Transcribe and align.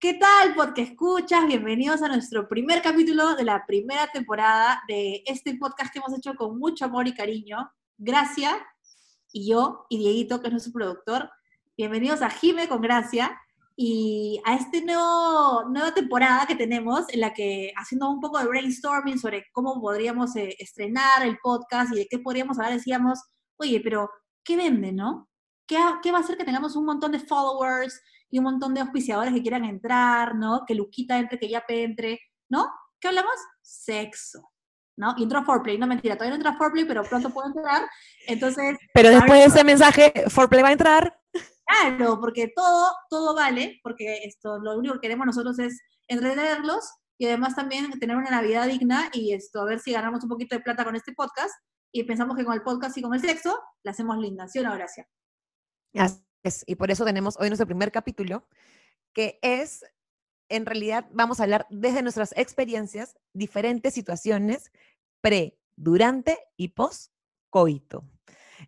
¿Qué 0.00 0.14
tal, 0.14 0.54
porque 0.54 0.80
escuchas? 0.80 1.46
Bienvenidos 1.46 2.00
a 2.00 2.08
nuestro 2.08 2.48
primer 2.48 2.80
capítulo 2.80 3.34
de 3.34 3.44
la 3.44 3.66
primera 3.66 4.06
temporada 4.06 4.82
de 4.88 5.22
este 5.26 5.54
podcast 5.56 5.92
que 5.92 5.98
hemos 5.98 6.16
hecho 6.16 6.34
con 6.36 6.58
mucho 6.58 6.86
amor 6.86 7.06
y 7.06 7.12
cariño. 7.12 7.70
Gracia 7.98 8.66
y 9.30 9.50
yo 9.50 9.84
y 9.90 9.98
Dieguito, 9.98 10.40
que 10.40 10.46
es 10.46 10.52
nuestro 10.52 10.72
productor. 10.72 11.30
Bienvenidos 11.76 12.22
a 12.22 12.30
Jime 12.30 12.66
con 12.66 12.80
Gracia 12.80 13.38
y 13.76 14.40
a 14.46 14.54
esta 14.54 14.80
nueva 14.80 15.92
temporada 15.94 16.46
que 16.46 16.56
tenemos 16.56 17.04
en 17.10 17.20
la 17.20 17.34
que 17.34 17.70
haciendo 17.76 18.08
un 18.08 18.20
poco 18.20 18.38
de 18.38 18.46
brainstorming 18.46 19.18
sobre 19.18 19.48
cómo 19.52 19.82
podríamos 19.82 20.34
eh, 20.34 20.56
estrenar 20.58 21.24
el 21.24 21.36
podcast 21.40 21.92
y 21.92 21.98
de 21.98 22.06
qué 22.08 22.18
podríamos 22.18 22.58
hablar, 22.58 22.72
decíamos, 22.72 23.20
oye, 23.58 23.82
pero 23.84 24.08
¿qué 24.44 24.56
vende, 24.56 24.92
no? 24.92 25.28
¿Qué, 25.66 25.76
¿Qué 26.02 26.10
va 26.10 26.18
a 26.18 26.20
hacer 26.22 26.38
que 26.38 26.44
tengamos 26.44 26.74
un 26.74 26.86
montón 26.86 27.12
de 27.12 27.18
followers? 27.18 28.00
Y 28.30 28.38
un 28.38 28.44
montón 28.44 28.74
de 28.74 28.80
auspiciadores 28.80 29.34
que 29.34 29.42
quieran 29.42 29.64
entrar, 29.64 30.34
¿no? 30.34 30.64
Que 30.66 30.74
Luquita 30.74 31.18
entre, 31.18 31.38
que 31.38 31.48
Yape 31.48 31.82
entre, 31.82 32.20
¿no? 32.48 32.68
¿Qué 33.00 33.08
hablamos? 33.08 33.34
Sexo. 33.62 34.50
¿no? 34.96 35.14
Y 35.16 35.22
entró 35.22 35.42
Foreplay, 35.42 35.78
no 35.78 35.86
mentira, 35.86 36.14
todavía 36.14 36.36
no 36.36 36.36
entra 36.36 36.58
Foreplay, 36.58 36.84
pero 36.84 37.02
pronto 37.02 37.30
puedo 37.30 37.48
entrar. 37.48 37.88
Entonces. 38.26 38.76
Pero 38.92 39.08
después 39.08 39.40
de 39.40 39.44
ese 39.46 39.64
mensaje, 39.64 40.12
Foreplay 40.28 40.62
va 40.62 40.68
a 40.68 40.72
entrar. 40.72 41.20
Claro, 41.64 42.20
porque 42.20 42.52
todo, 42.54 42.92
todo 43.08 43.34
vale, 43.34 43.80
porque 43.82 44.24
esto, 44.24 44.58
lo 44.58 44.76
único 44.76 44.94
que 44.94 45.00
queremos 45.00 45.26
nosotros 45.26 45.58
es 45.58 45.80
entretenerlos 46.08 46.84
y 47.16 47.26
además 47.26 47.54
también 47.54 47.98
tener 47.98 48.16
una 48.16 48.30
Navidad 48.30 48.66
digna 48.66 49.08
y 49.12 49.32
esto, 49.32 49.62
a 49.62 49.64
ver 49.64 49.78
si 49.78 49.92
ganamos 49.92 50.22
un 50.22 50.28
poquito 50.28 50.56
de 50.56 50.62
plata 50.62 50.84
con 50.84 50.96
este 50.96 51.12
podcast. 51.12 51.54
Y 51.92 52.04
pensamos 52.04 52.36
que 52.36 52.44
con 52.44 52.54
el 52.54 52.62
podcast 52.62 52.96
y 52.98 53.02
con 53.02 53.14
el 53.14 53.20
sexo, 53.20 53.58
la 53.82 53.90
hacemos 53.92 54.18
linda, 54.18 54.46
¿sí 54.48 54.60
o 54.60 54.62
no, 54.62 54.74
Gracia? 54.74 55.08
Y 56.66 56.74
por 56.74 56.90
eso 56.90 57.04
tenemos 57.04 57.36
hoy 57.38 57.48
nuestro 57.48 57.66
primer 57.66 57.92
capítulo, 57.92 58.46
que 59.12 59.38
es, 59.42 59.84
en 60.48 60.66
realidad, 60.66 61.06
vamos 61.12 61.40
a 61.40 61.44
hablar 61.44 61.66
desde 61.70 62.02
nuestras 62.02 62.32
experiencias, 62.36 63.16
diferentes 63.32 63.94
situaciones 63.94 64.72
pre, 65.20 65.58
durante 65.76 66.38
y 66.56 66.68
post 66.68 67.12
coito. 67.50 68.04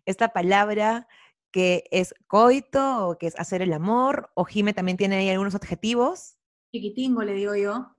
Esta 0.05 0.33
palabra 0.33 1.07
que 1.51 1.83
es 1.91 2.15
coito 2.27 3.07
o 3.07 3.17
que 3.17 3.27
es 3.27 3.39
hacer 3.39 3.61
el 3.61 3.73
amor, 3.73 4.31
o 4.33 4.43
Jime 4.43 4.73
también 4.73 4.97
tiene 4.97 5.17
ahí 5.17 5.29
algunos 5.29 5.55
adjetivos. 5.55 6.35
Chiquitingo, 6.71 7.21
le 7.23 7.33
digo 7.33 7.55
yo, 7.55 7.95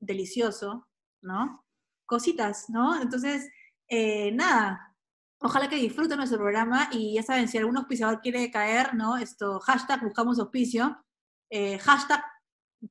delicioso, 0.00 0.88
¿no? 1.22 1.64
Cositas, 2.06 2.70
¿no? 2.70 3.00
Entonces, 3.00 3.48
eh, 3.88 4.32
nada, 4.32 4.93
Ojalá 5.40 5.68
que 5.68 5.76
disfruten 5.76 6.16
nuestro 6.16 6.38
programa 6.38 6.88
y 6.92 7.14
ya 7.14 7.22
saben, 7.22 7.48
si 7.48 7.58
algún 7.58 7.76
auspiciador 7.76 8.20
quiere 8.20 8.50
caer, 8.50 8.94
¿no? 8.94 9.16
Esto, 9.16 9.60
hashtag 9.60 10.02
buscamos 10.02 10.38
auspicio, 10.38 11.04
eh, 11.50 11.78
hashtag 11.78 12.24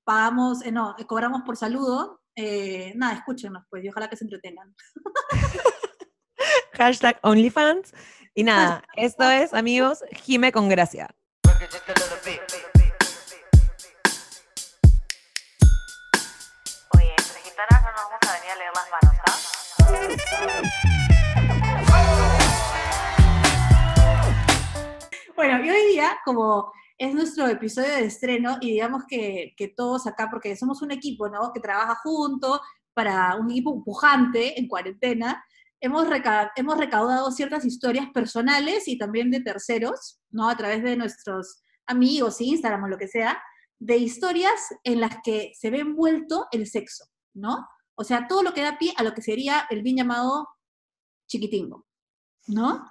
pagamos, 0.03 0.64
eh, 0.64 0.71
no, 0.71 0.95
cobramos 1.08 1.41
por 1.44 1.58
saludo. 1.58 2.21
Eh, 2.36 2.94
nada, 2.95 3.14
escúchenos 3.14 3.64
pues 3.69 3.83
y 3.83 3.89
ojalá 3.89 4.09
que 4.09 4.17
se 4.17 4.23
entretengan. 4.23 4.75
hashtag 6.73 7.19
OnlyFans. 7.21 7.94
Y 8.36 8.44
nada, 8.44 8.83
esto 8.95 9.30
es, 9.30 9.53
amigos, 9.53 10.03
Jime 10.23 10.52
con 10.52 10.69
gracia. 10.69 11.16
Bueno, 25.44 25.61
y 25.61 25.69
hoy 25.69 25.91
día, 25.91 26.17
como 26.23 26.72
es 26.97 27.13
nuestro 27.13 27.45
episodio 27.49 27.89
de 27.89 28.05
estreno, 28.05 28.59
y 28.61 28.72
digamos 28.72 29.03
que, 29.05 29.53
que 29.58 29.67
todos 29.67 30.08
acá, 30.08 30.30
porque 30.31 30.55
somos 30.55 30.81
un 30.81 30.91
equipo, 30.91 31.27
¿no? 31.27 31.52
Que 31.52 31.59
trabaja 31.59 31.95
junto 32.02 32.61
para 32.94 33.36
un 33.36 33.52
equipo 33.52 33.83
pujante 33.83 34.58
en 34.58 34.69
cuarentena, 34.69 35.44
hemos, 35.81 36.08
hemos 36.55 36.77
recaudado 36.77 37.30
ciertas 37.30 37.65
historias 37.65 38.08
personales 38.14 38.87
y 38.87 38.98
también 38.98 39.31
de 39.31 39.42
terceros, 39.42 40.21
¿no? 40.30 40.48
A 40.48 40.55
través 40.55 40.81
de 40.81 40.95
nuestros 40.95 41.61
amigos, 41.87 42.39
Instagram 42.39 42.86
o 42.86 42.87
lo 42.87 42.98
que 42.98 43.10
sea, 43.10 43.43
de 43.80 43.98
historias 43.98 44.73
en 44.86 45.02
las 45.02 45.17
que 45.25 45.52
se 45.60 45.70
ve 45.71 45.80
envuelto 45.80 46.48
el 46.54 46.67
sexo, 46.67 47.04
¿no? 47.33 47.67
O 47.95 48.05
sea, 48.05 48.30
todo 48.30 48.43
lo 48.43 48.54
que 48.54 48.61
da 48.61 48.77
pie 48.77 48.93
a 48.95 49.04
lo 49.04 49.14
que 49.14 49.21
sería 49.21 49.67
el 49.70 49.83
bien 49.83 49.98
llamado 49.98 50.48
chiquitingo, 51.27 51.86
¿no? 52.48 52.81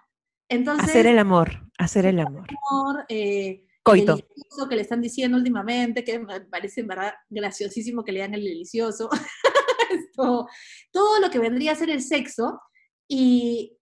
Entonces, 0.52 0.90
hacer 0.90 1.06
el 1.06 1.18
amor, 1.18 1.66
hacer 1.78 2.04
el 2.04 2.20
amor. 2.20 2.46
amor 2.70 3.06
eh, 3.08 3.64
Coito. 3.82 4.14
El 4.14 4.68
que 4.68 4.76
le 4.76 4.82
están 4.82 5.00
diciendo 5.00 5.38
últimamente, 5.38 6.04
que 6.04 6.18
me 6.18 6.42
parece 6.42 6.82
en 6.82 6.88
verdad 6.88 7.14
graciosísimo 7.30 8.04
que 8.04 8.12
le 8.12 8.20
dan 8.20 8.34
el 8.34 8.44
delicioso. 8.44 9.08
todo 10.14 11.20
lo 11.20 11.30
que 11.30 11.38
vendría 11.38 11.72
a 11.72 11.76
ser 11.76 11.88
el 11.88 12.02
sexo. 12.02 12.60
Y 13.08 13.78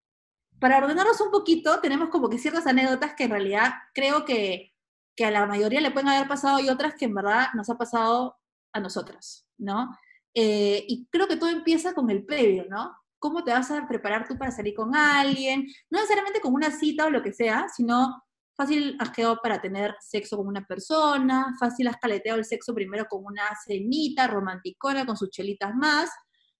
para 0.60 0.78
ordenarnos 0.78 1.20
un 1.20 1.32
poquito, 1.32 1.80
tenemos 1.80 2.08
como 2.08 2.28
que 2.28 2.38
ciertas 2.38 2.66
anécdotas 2.68 3.14
que 3.14 3.24
en 3.24 3.30
realidad 3.30 3.72
creo 3.92 4.24
que, 4.24 4.72
que 5.16 5.24
a 5.24 5.30
la 5.32 5.46
mayoría 5.46 5.80
le 5.80 5.90
pueden 5.90 6.08
haber 6.08 6.28
pasado 6.28 6.60
y 6.60 6.68
otras 6.68 6.94
que 6.94 7.06
en 7.06 7.14
verdad 7.14 7.48
nos 7.54 7.68
ha 7.68 7.76
pasado 7.76 8.36
a 8.72 8.78
nosotras, 8.78 9.44
¿no? 9.58 9.90
Eh, 10.34 10.84
y 10.86 11.08
creo 11.10 11.26
que 11.26 11.36
todo 11.36 11.50
empieza 11.50 11.94
con 11.94 12.08
el 12.10 12.24
previo, 12.24 12.66
¿no? 12.68 12.96
Cómo 13.20 13.44
te 13.44 13.52
vas 13.52 13.70
a 13.70 13.86
preparar 13.86 14.26
tú 14.26 14.36
para 14.36 14.50
salir 14.50 14.74
con 14.74 14.96
alguien, 14.96 15.66
no 15.90 15.98
necesariamente 15.98 16.40
con 16.40 16.52
una 16.52 16.72
cita 16.72 17.06
o 17.06 17.10
lo 17.10 17.22
que 17.22 17.32
sea, 17.32 17.66
sino 17.68 18.24
fácil 18.56 18.96
has 18.98 19.10
quedado 19.10 19.40
para 19.42 19.60
tener 19.60 19.94
sexo 20.00 20.36
con 20.36 20.46
una 20.46 20.66
persona, 20.66 21.54
fácil 21.58 21.88
has 21.88 21.96
caleteado 21.98 22.38
el 22.38 22.44
sexo 22.44 22.74
primero 22.74 23.06
con 23.08 23.24
una 23.24 23.44
cenita 23.64 24.26
romanticona, 24.26 25.06
con 25.06 25.16
sus 25.16 25.30
chelitas 25.30 25.74
más. 25.74 26.10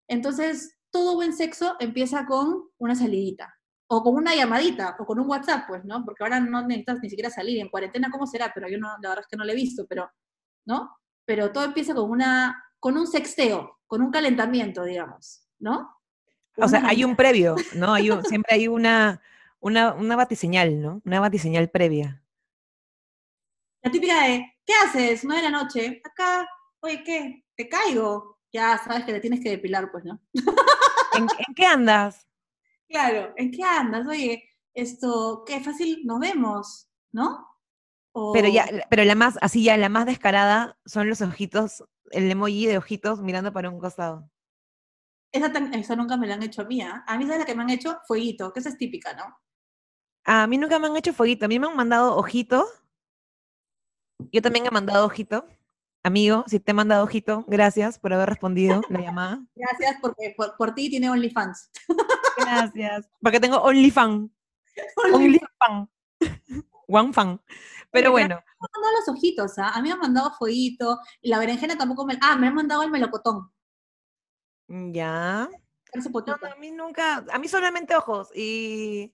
Entonces, 0.09 0.79
todo 0.91 1.17
buen 1.17 1.33
sexo 1.33 1.77
empieza 1.79 2.27
con 2.27 2.69
una 2.79 2.95
salidita, 2.95 3.55
o 3.87 4.03
con 4.03 4.15
una 4.15 4.35
llamadita, 4.35 4.97
o 4.99 5.05
con 5.05 5.19
un 5.19 5.29
WhatsApp, 5.29 5.67
pues, 5.69 5.85
¿no? 5.85 6.05
Porque 6.05 6.25
ahora 6.25 6.41
no 6.41 6.63
necesitas 6.67 7.01
ni 7.03 7.11
siquiera 7.11 7.31
salir, 7.31 7.61
en 7.61 7.69
cuarentena, 7.69 8.11
¿cómo 8.11 8.27
será? 8.27 8.51
Pero 8.55 8.69
yo 8.69 8.79
no, 8.79 8.89
la 9.03 9.09
verdad 9.11 9.25
es 9.25 9.27
que 9.27 9.37
no 9.37 9.45
lo 9.45 9.53
he 9.53 9.57
visto, 9.57 9.87
pero, 9.89 10.11
¿no? 10.67 10.97
Pero 11.27 11.53
todo 11.53 11.65
empieza 11.65 11.95
con 11.95 12.11
una, 12.11 12.65
con 12.79 12.97
un 12.97 13.07
sexteo, 13.07 13.79
con 13.87 14.03
un 14.03 14.11
calentamiento, 14.11 14.85
digamos, 14.85 15.47
¿no? 15.59 16.00
O 16.57 16.69
sea, 16.69 16.87
hay 16.87 17.05
un 17.05 17.17
previo, 17.17 17.57
¿no? 17.75 17.95
Hay 17.95 18.11
siempre 18.25 18.55
hay 18.55 18.69
una, 18.69 19.21
una, 19.61 19.95
una 19.95 20.17
batiseñal, 20.17 20.81
¿no? 20.81 21.03
Una 21.05 21.21
batiseñal 21.21 21.71
previa. 21.71 22.23
La 23.83 23.91
típica 23.91 24.25
de, 24.25 24.45
¿qué 24.67 24.73
haces? 24.85 25.25
No 25.25 25.35
de 25.35 25.43
la 25.43 25.51
noche. 25.51 26.03
Acá, 26.05 26.47
oye, 26.81 27.03
¿qué? 27.05 27.45
¿Te 27.57 27.69
caigo? 27.69 28.39
Ya 28.53 28.79
sabes 28.79 29.05
que 29.05 29.13
te 29.13 29.21
tienes 29.21 29.41
que 29.41 29.51
depilar, 29.51 29.91
pues, 29.91 30.05
¿no? 30.05 30.21
¿En, 31.15 31.27
qué 31.55 31.67
andas? 31.67 32.27
Claro, 32.89 33.33
¿en 33.37 33.51
qué 33.51 33.63
andas? 33.63 34.07
Oye, 34.07 34.49
esto, 34.75 35.45
qué 35.47 35.61
fácil 35.61 36.03
nos 36.05 36.21
vemos, 36.21 36.89
¿no? 37.13 37.47
Pero 38.35 38.49
ya, 38.49 38.67
pero 38.91 39.05
la 39.05 39.15
más, 39.15 39.39
así 39.41 39.63
ya, 39.63 39.77
la 39.77 39.89
más 39.89 40.05
descarada 40.05 40.77
son 40.85 41.09
los 41.09 41.21
ojitos, 41.21 41.85
el 42.11 42.29
emoji 42.31 42.67
de 42.67 42.77
ojitos 42.77 43.23
mirando 43.23 43.53
para 43.53 43.71
un 43.71 43.79
costado. 43.79 44.29
Esa, 45.33 45.97
nunca 45.97 46.17
me 46.17 46.27
la 46.27 46.35
han 46.35 46.43
hecho 46.43 46.63
a 46.63 46.65
mí. 46.65 46.81
¿ah? 46.83 47.05
A 47.07 47.17
mí, 47.17 47.25
¿sabes 47.25 47.41
la 47.41 47.45
que 47.45 47.55
me 47.55 47.63
han 47.63 47.71
hecho? 47.71 47.99
Fueguito, 48.07 48.53
que 48.53 48.61
esa 48.61 48.69
es 48.71 48.79
típica, 48.79 49.15
¿no? 49.15 49.25
A 50.25 50.47
mí 50.47 50.59
nunca 50.59 50.79
me 50.79 50.87
han 50.87 50.97
hecho 50.97 51.13
fueguito. 51.13 51.45
A 51.45 51.49
mí 51.49 51.59
me 51.59 51.67
han 51.67 51.77
mandado 51.77 52.17
ojito. 52.17 52.67
Yo 54.33 54.43
también 54.43 54.67
he 54.67 54.71
mandado 54.71 55.07
ojito. 55.07 55.47
Amigo, 56.03 56.45
si 56.47 56.61
te 56.61 56.71
he 56.71 56.75
mandado 56.75 57.05
ojito, 57.05 57.45
gracias 57.47 57.99
por 57.99 58.13
haber 58.15 58.29
respondido 58.29 58.81
la 58.89 59.01
llamada. 59.03 59.45
Gracias 59.55 59.97
porque 60.01 60.35
por, 60.37 60.75
ti 60.75 60.89
tiene 60.89 61.11
OnlyFans. 61.11 61.71
Gracias. 62.39 63.09
Porque 63.21 63.41
tengo 63.41 63.59
OnlyFans. 63.59 64.31
OnlyFans. 65.15 65.89
One 66.89 67.13
fan. 67.13 67.41
Pero 67.91 68.11
bueno. 68.13 68.29
Me 68.29 68.35
han 68.35 68.71
mandado 68.73 68.97
los 68.99 69.09
ojitos, 69.09 69.59
¿ah? 69.59 69.71
A 69.71 69.83
mí 69.83 69.89
me 69.89 69.95
han 69.95 70.01
mandado 70.01 70.33
fueguito. 70.33 70.99
Y 71.21 71.29
la 71.29 71.39
berenjena 71.39 71.77
tampoco 71.77 72.05
me. 72.07 72.19
Ah, 72.21 72.37
me 72.37 72.49
han 72.49 72.55
mandado 72.55 72.83
el 72.83 72.91
melocotón. 72.91 73.51
Mm, 74.71 74.93
ya. 74.93 75.43
a 75.43 76.61
mí 76.61 76.71
nunca, 76.71 77.25
a 77.29 77.39
mí 77.41 77.49
solamente 77.49 77.97
ojos 77.97 78.31
y 78.35 79.13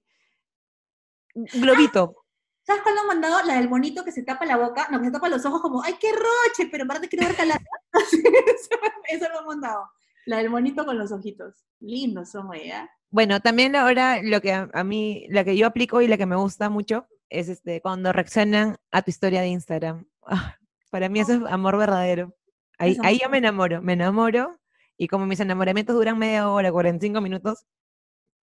globito. 1.35 2.15
¿Sabes 2.63 2.83
cuál 2.83 2.99
han 2.99 3.07
mandado? 3.07 3.43
La 3.47 3.55
del 3.55 3.69
bonito 3.69 4.05
que 4.05 4.13
se 4.13 4.23
tapa 4.23 4.45
la 4.45 4.59
boca, 4.59 4.89
no, 4.91 4.99
que 4.99 5.07
se 5.07 5.13
tapa 5.13 5.31
los 5.31 5.47
ojos 5.47 5.63
como, 5.63 5.83
¡ay, 5.83 5.95
qué 5.99 6.13
roche! 6.13 6.69
Pero 6.71 6.83
en 6.83 6.89
verdad 6.89 7.07
quiero 7.09 7.27
ver 7.27 7.37
calada. 7.37 7.61
eso, 9.09 9.29
lo 9.33 9.39
han 9.39 9.47
mandado. 9.47 9.89
La 10.27 10.39
del 10.39 10.51
bonito 10.51 10.85
con 10.85 10.99
los 10.99 11.11
ojitos. 11.11 11.65
Lindos 11.81 12.33
son, 12.33 12.55
¿eh? 12.55 12.87
Bueno, 13.09 13.41
también 13.41 13.77
ahora 13.77 14.21
lo 14.23 14.43
que 14.43 14.53
a, 14.53 14.85
mí, 14.85 15.27
la 15.31 15.45
que 15.45 15.57
yo 15.57 15.67
aplico 15.67 16.03
y 16.03 16.09
la 16.09 16.19
que 16.19 16.27
me 16.27 16.37
gusta 16.37 16.69
mucho 16.69 17.07
es 17.31 17.49
este, 17.49 17.81
cuando 17.81 18.13
reaccionan 18.13 18.77
a 18.91 19.01
tu 19.01 19.11
historia 19.11 19.41
de 19.41 19.49
Instagram. 19.49 20.07
Ah, 20.27 20.57
para 20.91 21.09
mí 21.09 21.21
eso 21.21 21.33
es 21.33 21.41
amor 21.51 21.79
verdadero. 21.79 22.35
Ahí, 22.79 22.99
ahí 23.03 23.21
yo 23.23 23.31
me 23.31 23.39
enamoro, 23.39 23.81
me 23.81 23.95
enamoro 23.95 24.59
y 24.99 25.09
como 25.09 25.27
mis 25.27 25.41
enamoramientos 25.41 25.95
duran 25.95 26.19
media 26.19 26.49
hora, 26.49 26.73
45 26.73 27.21
minutos, 27.21 27.67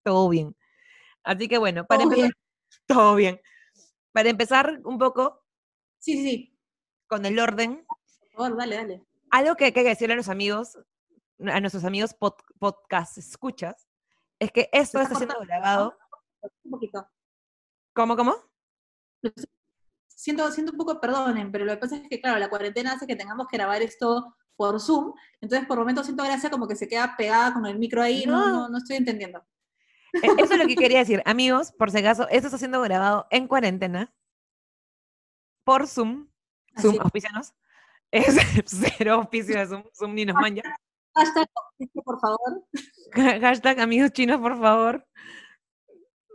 todo 0.04 0.30
bien. 0.30 0.56
Así 1.24 1.48
que 1.48 1.58
bueno, 1.58 1.86
para 1.86 2.04
empezar, 2.04 2.32
todo 2.88 3.16
bien. 3.16 3.40
Para 4.12 4.30
empezar 4.30 4.82
un 4.84 4.98
poco. 4.98 5.44
Sí, 6.00 6.14
sí, 6.24 6.60
Con 7.08 7.26
el 7.26 7.40
orden. 7.40 7.86
Por 7.88 8.30
favor, 8.32 8.58
dale, 8.58 8.76
dale. 8.76 9.04
Algo 9.32 9.56
que 9.56 9.66
hay 9.66 9.72
que 9.74 9.84
decirle 9.84 10.14
a 10.14 10.18
los 10.18 10.30
amigos, 10.30 10.78
a 11.40 11.60
nuestros 11.60 11.86
amigos 11.86 12.16
pod- 12.20 12.44
podcast 12.60 13.18
escuchas, 13.18 13.88
es 14.40 14.52
que 14.52 14.70
esto 14.72 15.00
está 15.00 15.14
está 15.14 15.16
siendo 15.16 15.40
grabado. 15.40 15.98
Un 16.64 16.72
poquito. 16.72 17.08
¿Cómo, 17.96 18.16
cómo? 18.16 18.36
Siento, 20.08 20.50
siento 20.52 20.72
un 20.74 20.78
poco, 20.78 21.00
perdonen, 21.00 21.52
pero 21.52 21.66
lo 21.66 21.72
que 21.74 21.78
pasa 21.78 21.96
es 21.98 22.08
que, 22.10 22.22
claro, 22.22 22.38
la 22.40 22.50
cuarentena 22.50 22.94
hace 22.94 23.08
que 23.08 23.16
tengamos 23.16 23.48
que 23.48 23.58
grabar 23.58 23.82
esto 23.82 24.36
por 24.56 24.80
Zoom, 24.80 25.14
entonces 25.42 25.68
por 25.68 25.78
momentos 25.78 26.06
siento 26.06 26.24
gracia 26.24 26.50
como 26.50 26.68
que 26.68 26.76
se 26.76 26.88
queda 26.88 27.16
pegada 27.18 27.54
con 27.54 27.66
el 27.66 27.78
micro 27.80 28.02
ahí, 28.02 28.26
no, 28.26 28.40
No. 28.40 28.50
no, 28.54 28.70
no 28.70 28.78
estoy 28.78 28.98
entendiendo. 28.98 29.44
E- 30.14 30.28
Eso 30.38 30.54
es 30.54 30.60
lo 30.60 30.68
que 30.68 30.76
quería 30.76 31.00
decir. 31.00 31.22
Amigos, 31.26 31.72
por 31.72 31.90
si 31.92 31.98
acaso, 31.98 32.28
esto 32.30 32.48
está 32.48 32.58
siendo 32.58 32.82
grabado 32.82 33.26
en 33.32 33.48
cuarentena 33.48 34.14
por 35.66 35.88
Zoom. 35.88 36.28
Así 36.76 36.84
Zoom, 36.88 36.96
es. 36.96 37.02
auspícianos. 37.02 37.54
Es 38.12 38.36
cero 38.68 39.14
auspicio 39.16 39.58
de 39.58 39.66
Zoom. 39.66 39.84
Zoom 39.98 40.14
ni 40.14 40.24
nos 40.26 40.36
manja. 40.36 40.62
Hashtag, 41.16 41.48
por 42.06 42.20
favor. 42.20 42.64
Hashtag 43.42 43.80
amigos 43.80 44.12
chinos, 44.12 44.40
por 44.40 44.60
favor. 44.60 45.04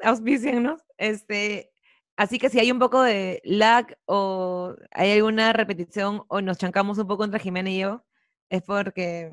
Auspíciennos. 0.03 0.81
Este, 0.97 1.71
así 2.17 2.39
que 2.41 2.51
si 2.51 2.59
hay 2.59 2.73
un 2.73 2.79
poco 2.81 3.03
de 3.03 3.41
lag 3.45 3.97
o 4.07 4.75
hay 4.91 5.13
alguna 5.13 5.53
repetición 5.53 6.25
o 6.29 6.41
nos 6.41 6.59
chancamos 6.59 6.99
un 6.99 7.07
poco 7.07 7.25
entre 7.25 7.39
Jimena 7.41 7.71
y 7.71 7.79
yo, 7.79 8.05
es 8.51 8.63
porque 8.63 9.33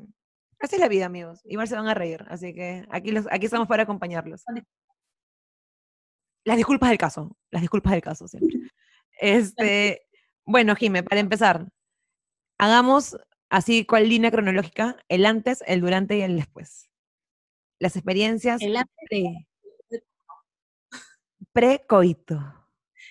así 0.60 0.76
es 0.76 0.82
la 0.82 0.88
vida, 0.88 1.06
amigos. 1.06 1.42
Igual 1.46 1.68
se 1.68 1.76
van 1.76 1.88
a 1.88 1.94
reír. 1.94 2.26
Así 2.30 2.54
que 2.54 2.86
aquí, 2.90 3.12
los, 3.12 3.28
aquí 3.32 3.46
estamos 3.46 3.68
para 3.68 3.84
acompañarlos. 3.84 4.44
Las 6.44 6.58
disculpas 6.58 6.90
del 6.90 6.98
caso. 6.98 7.38
Las 7.52 7.62
disculpas 7.62 7.94
del 7.94 8.02
caso 8.02 8.28
siempre. 8.28 8.60
Este, 9.20 10.06
bueno, 10.46 10.76
Jime, 10.76 11.04
para 11.04 11.22
empezar, 11.22 11.68
hagamos 12.58 13.18
así 13.50 13.86
cual 13.86 14.10
línea 14.10 14.32
cronológica, 14.32 14.98
el 15.08 15.26
antes, 15.26 15.64
el 15.68 15.82
durante 15.82 16.18
y 16.18 16.22
el 16.22 16.36
después. 16.36 16.90
Las 17.80 17.96
experiencias 17.96 18.62
El 18.62 18.78
antes, 18.78 18.94
pre, 19.10 19.48
pre-coito. 21.52 22.40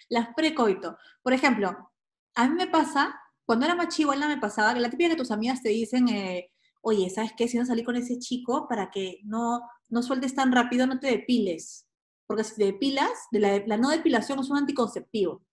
las 0.09 0.35
precoito. 0.35 0.97
Por 1.23 1.33
ejemplo, 1.33 1.93
a 2.35 2.49
mí 2.49 2.55
me 2.55 2.67
pasa, 2.67 3.21
cuando 3.46 3.67
era 3.67 3.75
más 3.75 3.94
chivola 3.94 4.29
me 4.29 4.38
pasaba 4.38 4.75
que 4.75 4.81
la 4.81 4.91
típica 4.91 5.11
que 5.11 5.17
tus 5.17 5.31
amigas 5.31 5.62
te 5.62 5.70
dicen, 5.70 6.08
eh, 6.08 6.50
oye, 6.82 7.11
¿sabes 7.11 7.32
qué? 7.37 7.49
Si 7.49 7.58
no 7.58 7.67
salí 7.67 7.85
con 7.85 7.96
ese 7.96 8.19
chico, 8.19 8.67
para 8.69 8.91
que 8.91 9.20
no, 9.25 9.62
no 9.88 10.02
sueltes 10.02 10.35
tan 10.35 10.52
rápido, 10.52 10.87
no 10.87 10.99
te 11.00 11.08
depiles. 11.08 11.87
Porque 12.26 12.44
si 12.44 12.56
te 12.56 12.64
depilas, 12.67 13.11
de 13.32 13.41
la, 13.41 13.62
la 13.67 13.76
no 13.76 13.91
depilación 13.91 14.38
es 14.41 14.50
un 14.50 14.58
anticonceptivo. 14.58 15.44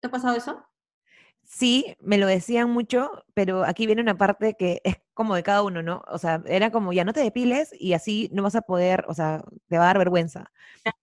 ¿Te 0.00 0.08
ha 0.08 0.10
pasado 0.12 0.36
eso? 0.36 0.64
Sí, 1.44 1.94
me 2.00 2.18
lo 2.18 2.26
decían 2.26 2.70
mucho, 2.70 3.24
pero 3.34 3.64
aquí 3.64 3.86
viene 3.86 4.02
una 4.02 4.18
parte 4.18 4.54
que 4.58 4.80
es 4.84 4.96
como 5.14 5.34
de 5.36 5.44
cada 5.44 5.62
uno, 5.62 5.80
¿no? 5.82 6.02
O 6.08 6.18
sea, 6.18 6.42
era 6.46 6.70
como, 6.72 6.92
ya 6.92 7.04
no 7.04 7.12
te 7.12 7.20
depiles 7.20 7.70
y 7.78 7.92
así 7.92 8.28
no 8.32 8.42
vas 8.42 8.56
a 8.56 8.62
poder, 8.62 9.04
o 9.08 9.14
sea, 9.14 9.44
te 9.68 9.78
va 9.78 9.84
a 9.84 9.86
dar 9.88 9.98
vergüenza. 9.98 10.50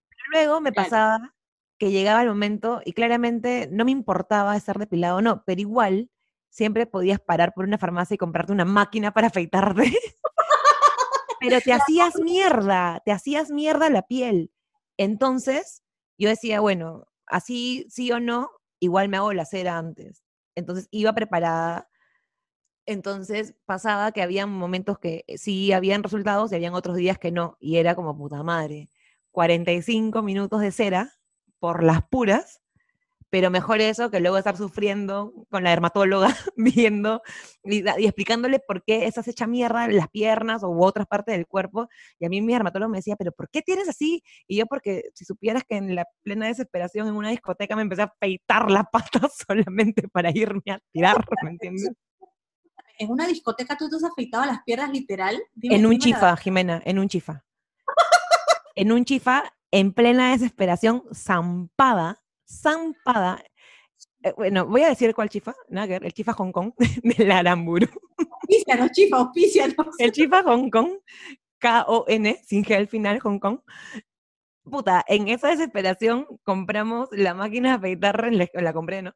Pero 0.09 0.23
luego 0.33 0.61
me 0.61 0.73
Claro. 0.73 0.73
pasaba 0.73 1.35
que 1.79 1.91
llegaba 1.91 2.21
el 2.23 2.29
momento 2.29 2.81
y 2.85 2.93
claramente 2.93 3.69
no 3.71 3.85
me 3.85 3.91
importaba 3.91 4.57
estar 4.57 4.79
depilado 4.79 5.17
o 5.17 5.21
no, 5.21 5.43
pero 5.45 5.61
igual 5.61 6.09
siempre 6.53 6.85
podías 6.85 7.19
parar 7.19 7.53
por 7.55 7.65
una 7.65 7.79
farmacia 7.79 8.13
y 8.13 8.19
comprarte 8.19 8.53
una 8.53 8.63
máquina 8.63 9.11
para 9.11 9.27
afeitarte. 9.27 9.91
pero 11.39 11.59
te 11.59 11.73
hacías 11.73 12.15
mierda, 12.21 13.01
te 13.03 13.11
hacías 13.11 13.49
mierda 13.49 13.89
la 13.89 14.03
piel. 14.03 14.51
Entonces, 14.97 15.83
yo 16.17 16.29
decía, 16.29 16.59
bueno, 16.59 17.07
así 17.25 17.87
sí 17.89 18.11
o 18.11 18.19
no, 18.19 18.51
igual 18.79 19.09
me 19.09 19.17
hago 19.17 19.33
la 19.33 19.45
cera 19.45 19.79
antes. 19.79 20.23
Entonces 20.55 20.87
iba 20.91 21.13
preparada. 21.13 21.89
Entonces 22.85 23.55
pasaba 23.65 24.11
que 24.11 24.21
habían 24.21 24.51
momentos 24.51 24.99
que 24.99 25.25
eh, 25.27 25.39
sí 25.39 25.73
habían 25.73 26.03
resultados 26.03 26.51
y 26.51 26.55
habían 26.55 26.75
otros 26.75 26.97
días 26.97 27.17
que 27.17 27.31
no. 27.31 27.57
Y 27.59 27.77
era 27.77 27.95
como 27.95 28.15
puta 28.15 28.43
madre. 28.43 28.89
45 29.31 30.21
minutos 30.21 30.61
de 30.61 30.71
cera 30.71 31.13
por 31.57 31.83
las 31.83 32.03
puras, 32.07 32.61
pero 33.33 33.49
mejor 33.49 33.81
eso 33.81 34.11
que 34.11 34.19
luego 34.19 34.37
estar 34.37 34.55
sufriendo 34.55 35.33
con 35.49 35.63
la 35.63 35.71
dermatóloga, 35.71 36.27
viendo 36.55 37.23
y, 37.63 37.77
y 37.99 38.05
explicándole 38.05 38.59
por 38.59 38.83
qué 38.83 39.07
estás 39.07 39.27
hecha 39.27 39.47
mierda 39.47 39.85
en 39.85 39.97
las 39.97 40.07
piernas 40.09 40.61
u 40.61 40.83
otras 40.83 41.07
partes 41.07 41.35
del 41.35 41.47
cuerpo. 41.47 41.89
Y 42.19 42.27
a 42.27 42.29
mí 42.29 42.43
mi 42.43 42.53
dermatólogo 42.53 42.91
me 42.91 42.99
decía, 42.99 43.15
pero 43.15 43.31
¿por 43.31 43.49
qué 43.49 43.63
tienes 43.63 43.89
así? 43.89 44.21
Y 44.47 44.57
yo 44.57 44.67
porque 44.67 45.05
si 45.15 45.25
supieras 45.25 45.63
que 45.67 45.77
en 45.77 45.95
la 45.95 46.05
plena 46.21 46.45
desesperación 46.45 47.07
en 47.07 47.15
una 47.15 47.31
discoteca 47.31 47.75
me 47.75 47.81
empecé 47.81 48.03
a 48.03 48.13
afeitar 48.15 48.69
las 48.69 48.83
patas 48.91 49.31
solamente 49.47 50.07
para 50.09 50.29
irme 50.29 50.61
a 50.71 50.79
tirar, 50.91 51.15
¿me 51.43 51.49
entiendes? 51.49 51.89
En 52.99 53.09
una 53.09 53.25
discoteca 53.25 53.75
tú 53.75 53.89
te 53.89 53.95
has 53.95 54.03
afeitado 54.03 54.45
las 54.45 54.61
piernas 54.63 54.91
literal. 54.91 55.41
Dime- 55.55 55.77
En 55.77 55.87
un 55.87 55.93
la 55.93 55.97
chifa, 55.97 56.37
Jimena, 56.37 56.83
en 56.85 56.99
un 56.99 57.07
chifa. 57.09 57.43
En 58.75 58.91
un 58.91 59.05
chifa, 59.05 59.55
en 59.71 59.91
plena 59.91 60.33
desesperación, 60.33 61.03
zampada, 61.15 62.22
zampada. 62.45 63.43
Eh, 64.23 64.33
bueno, 64.35 64.65
voy 64.65 64.83
a 64.83 64.89
decir 64.89 65.13
cuál 65.13 65.29
chifa, 65.29 65.53
ver, 65.69 66.05
el 66.05 66.13
chifa 66.13 66.33
Hong 66.33 66.51
Kong 66.51 66.73
del 67.03 67.31
Aramburu. 67.31 67.87
Auspícianos, 68.17 68.91
chifa, 68.91 69.17
auspícianos. 69.17 69.87
El 69.99 70.11
chifa 70.11 70.43
Hong 70.43 70.69
Kong, 70.69 70.91
K-O-N, 71.59 72.41
sin 72.45 72.63
G 72.63 72.75
al 72.75 72.87
final, 72.87 73.19
Hong 73.19 73.39
Kong. 73.39 73.59
Puta, 74.63 75.03
en 75.07 75.27
esa 75.27 75.49
desesperación 75.49 76.25
compramos 76.43 77.09
la 77.11 77.33
máquina 77.33 77.69
de 77.69 77.75
afeitar, 77.75 78.33
la, 78.33 78.49
la 78.53 78.73
compré, 78.73 79.01
¿no? 79.01 79.13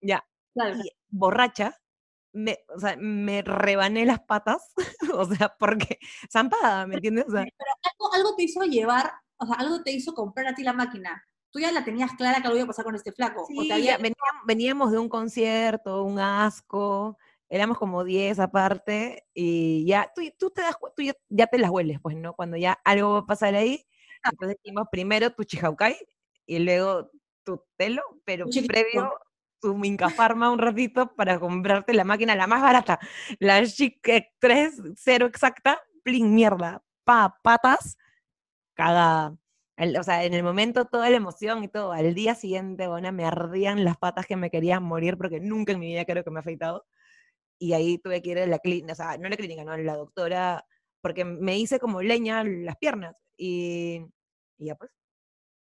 Ya, 0.00 0.22
Claro. 0.54 0.76
y 0.76 0.90
borracha, 1.08 1.74
me, 2.32 2.58
o 2.74 2.78
sea, 2.78 2.96
me 2.98 3.42
rebané 3.42 4.04
las 4.04 4.20
patas, 4.20 4.72
o 5.14 5.24
sea, 5.24 5.54
porque 5.58 5.98
zampada, 6.30 6.86
¿me 6.86 6.96
entiendes? 6.96 7.26
O 7.28 7.30
sea, 7.30 7.40
algo, 7.40 8.14
algo 8.14 8.36
te 8.36 8.44
hizo 8.44 8.62
llevar, 8.64 9.12
o 9.36 9.46
sea, 9.46 9.56
algo 9.56 9.82
te 9.82 9.92
hizo 9.92 10.14
comprar 10.14 10.46
a 10.48 10.54
ti 10.54 10.62
la 10.62 10.72
máquina. 10.72 11.22
Tú 11.52 11.60
ya 11.60 11.70
la 11.70 11.84
tenías 11.84 12.12
clara 12.14 12.40
que 12.40 12.46
algo 12.46 12.56
iba 12.56 12.64
a 12.64 12.68
pasar 12.68 12.84
con 12.84 12.94
este 12.94 13.12
flaco. 13.12 13.42
o 13.42 13.46
Sí, 13.46 13.68
te 13.68 13.74
había- 13.74 13.98
ya 13.98 14.10
veníamos, 14.46 14.90
de 14.90 14.98
un 14.98 15.08
concierto, 15.08 16.02
un 16.02 16.18
asco, 16.18 17.18
éramos 17.48 17.76
como 17.78 18.04
10 18.04 18.38
aparte, 18.38 19.26
y 19.34 19.84
ya, 19.86 20.10
tú, 20.14 20.22
tú 20.38 20.50
te 20.50 20.62
das, 20.62 20.76
tú 20.96 21.02
ya, 21.02 21.14
ya 21.28 21.46
te 21.46 21.58
las 21.58 21.70
hueles, 21.70 21.98
pues, 22.00 22.16
¿no? 22.16 22.32
Cuando 22.34 22.56
ya 22.56 22.72
algo 22.84 23.12
va 23.12 23.18
a 23.20 23.26
pasar 23.26 23.54
ahí, 23.54 23.86
entonces 24.24 24.56
dijimos 24.62 24.86
primero 24.90 25.30
tu 25.34 25.44
chihaucay, 25.44 25.94
y 26.46 26.58
luego 26.58 27.10
tu 27.44 27.62
telo, 27.76 28.02
pero 28.24 28.46
chiquito. 28.48 28.72
previo 28.72 29.12
tu 29.60 29.76
Minca 29.76 30.08
Farma 30.08 30.50
un 30.50 30.58
ratito 30.58 31.14
para 31.14 31.38
comprarte 31.38 31.92
la 31.92 32.04
máquina 32.04 32.34
la 32.34 32.46
más 32.46 32.62
barata, 32.62 32.98
la 33.38 33.64
Chic 33.66 34.00
3, 34.38 34.80
cero 34.96 35.26
exacta, 35.26 35.80
plin 36.02 36.34
mierda, 36.34 36.82
pa, 37.04 37.38
patas, 37.42 37.98
cagada. 38.74 39.36
El- 39.76 39.96
o 39.98 40.02
sea, 40.02 40.24
en 40.24 40.34
el 40.34 40.42
momento 40.42 40.84
toda 40.84 41.08
la 41.10 41.16
emoción 41.16 41.64
y 41.64 41.68
todo, 41.68 41.92
al 41.92 42.14
día 42.14 42.34
siguiente, 42.34 42.86
bueno, 42.88 43.10
me 43.12 43.24
ardían 43.24 43.84
las 43.84 43.96
patas 43.96 44.26
que 44.26 44.36
me 44.36 44.50
querían 44.50 44.82
morir 44.82 45.16
porque 45.16 45.40
nunca 45.40 45.72
en 45.72 45.80
mi 45.80 45.88
vida 45.88 46.04
creo 46.04 46.24
que 46.24 46.30
me 46.30 46.38
he 46.38 46.40
afeitado. 46.40 46.84
Y 47.58 47.74
ahí 47.74 47.98
tuve 47.98 48.22
que 48.22 48.30
ir 48.30 48.38
a 48.40 48.46
la 48.46 48.58
clínica, 48.58 48.92
o 48.92 48.96
sea, 48.96 49.16
no 49.18 49.26
a 49.26 49.30
la 49.30 49.36
clínica, 49.36 49.64
no, 49.64 49.72
a 49.72 49.78
la 49.78 49.96
doctora, 49.96 50.66
porque 51.00 51.24
me 51.24 51.58
hice 51.58 51.78
como 51.78 52.02
leña 52.02 52.44
las 52.44 52.76
piernas. 52.76 53.16
Y, 53.36 54.00
y 54.58 54.66
ya 54.66 54.74
pues, 54.76 54.90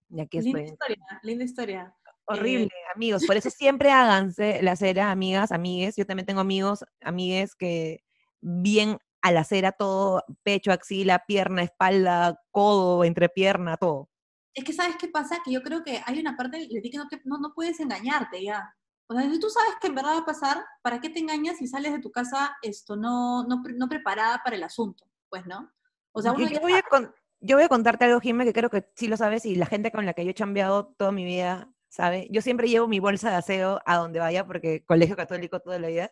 y 0.09 0.19
aquí 0.21 0.39
Linda 0.41 0.59
estoy. 0.59 0.73
historia, 0.73 1.19
linda 1.23 1.43
historia. 1.45 1.95
Horrible, 2.25 2.69
amigos. 2.95 3.25
Por 3.25 3.35
eso 3.37 3.49
siempre 3.49 3.91
háganse 3.91 4.61
la 4.61 4.75
cera, 4.75 5.11
amigas, 5.11 5.51
amigues. 5.51 5.95
Yo 5.95 6.05
también 6.05 6.25
tengo 6.25 6.41
amigos, 6.41 6.85
amigues 7.01 7.55
que 7.55 8.03
bien 8.41 8.97
a 9.21 9.31
la 9.31 9.43
cera 9.43 9.71
todo, 9.71 10.23
pecho, 10.43 10.71
axila, 10.71 11.25
pierna, 11.25 11.63
espalda, 11.63 12.41
codo, 12.51 13.03
entrepierna, 13.03 13.77
todo. 13.77 14.09
Es 14.53 14.63
que 14.63 14.73
¿sabes 14.73 14.95
qué 14.97 15.07
pasa? 15.07 15.39
Que 15.45 15.51
yo 15.51 15.61
creo 15.61 15.83
que 15.83 16.01
hay 16.05 16.19
una 16.19 16.35
parte 16.35 16.57
de 16.57 16.81
ti 16.81 16.89
que 16.91 16.97
no, 16.97 17.07
te- 17.07 17.21
no, 17.25 17.37
no 17.37 17.53
puedes 17.53 17.79
engañarte 17.79 18.43
ya. 18.43 18.75
O 19.07 19.13
sea, 19.13 19.29
si 19.29 19.39
tú 19.39 19.49
sabes 19.49 19.73
que 19.81 19.87
en 19.87 19.95
verdad 19.95 20.13
va 20.15 20.19
a 20.19 20.25
pasar, 20.25 20.63
¿para 20.81 20.99
qué 21.01 21.09
te 21.09 21.19
engañas 21.19 21.57
si 21.57 21.67
sales 21.67 21.91
de 21.93 21.99
tu 21.99 22.11
casa 22.11 22.55
esto 22.61 22.95
no, 22.95 23.43
no, 23.45 23.61
no 23.75 23.89
preparada 23.89 24.41
para 24.43 24.55
el 24.55 24.63
asunto? 24.63 25.05
Pues, 25.29 25.45
¿no? 25.45 25.71
O 26.13 26.21
sea, 26.21 26.31
uno 26.33 26.47
yo, 26.49 26.59
voy 26.59 26.73
a 26.73 26.81
con- 26.83 27.13
yo 27.39 27.57
voy 27.57 27.65
a 27.65 27.69
contarte 27.69 28.05
algo, 28.05 28.19
Jimé, 28.19 28.45
que 28.45 28.53
creo 28.53 28.69
que 28.69 28.89
sí 28.95 29.07
lo 29.07 29.17
sabes 29.17 29.45
y 29.45 29.55
la 29.55 29.65
gente 29.65 29.91
con 29.91 30.05
la 30.05 30.13
que 30.13 30.23
yo 30.25 30.31
he 30.31 30.33
chambeado 30.35 30.93
toda 30.97 31.11
mi 31.11 31.23
vida 31.25 31.69
sabe. 31.89 32.27
Yo 32.31 32.41
siempre 32.41 32.69
llevo 32.69 32.87
mi 32.87 32.99
bolsa 32.99 33.29
de 33.31 33.35
aseo 33.37 33.81
a 33.85 33.97
donde 33.97 34.19
vaya, 34.19 34.45
porque 34.47 34.85
colegio 34.85 35.15
católico 35.15 35.59
toda 35.59 35.77
la 35.79 35.87
vida. 35.89 36.11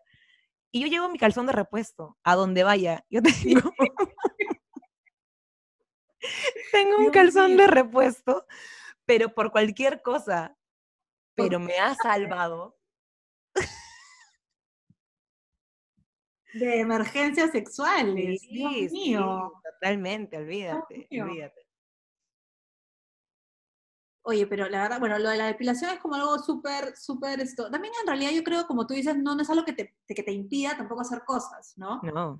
Y 0.71 0.81
yo 0.81 0.87
llevo 0.87 1.09
mi 1.09 1.17
calzón 1.17 1.45
de 1.47 1.53
repuesto 1.53 2.17
a 2.23 2.35
donde 2.35 2.63
vaya. 2.63 3.05
Yo 3.09 3.21
tengo, 3.23 3.73
tengo 6.71 6.97
un 6.97 7.11
Dios 7.11 7.13
calzón 7.13 7.55
mío. 7.55 7.57
de 7.57 7.67
repuesto, 7.67 8.45
pero 9.05 9.33
por 9.33 9.51
cualquier 9.51 10.01
cosa. 10.01 10.55
Pero 11.35 11.59
me 11.59 11.77
ha 11.79 11.95
salvado. 11.95 12.77
de 16.53 16.79
emergencias 16.79 17.51
sexuales. 17.51 18.41
Dios 18.49 18.73
Sí, 18.73 18.89
sí, 18.89 18.93
mío. 19.09 19.53
totalmente, 19.63 20.37
olvídate, 20.37 21.07
mío. 21.09 21.25
olvídate. 21.25 21.61
Oye, 24.29 24.45
pero 24.45 24.69
la 24.69 24.83
verdad, 24.83 24.99
bueno, 24.99 25.17
lo 25.17 25.29
de 25.29 25.37
la 25.37 25.47
depilación 25.47 25.89
es 25.89 25.99
como 25.99 26.13
algo 26.13 26.37
súper, 26.37 26.95
súper 26.95 27.39
esto. 27.39 27.71
También 27.71 27.91
en 27.99 28.05
realidad 28.05 28.29
yo 28.29 28.43
creo, 28.43 28.67
como 28.67 28.85
tú 28.85 28.93
dices, 28.93 29.17
no, 29.17 29.33
no 29.33 29.41
es 29.41 29.49
algo 29.49 29.65
que 29.65 29.73
te, 29.73 29.95
que 30.07 30.21
te 30.21 30.31
impida 30.31 30.77
tampoco 30.77 31.01
hacer 31.01 31.23
cosas, 31.25 31.73
¿no? 31.77 31.99
No. 32.03 32.39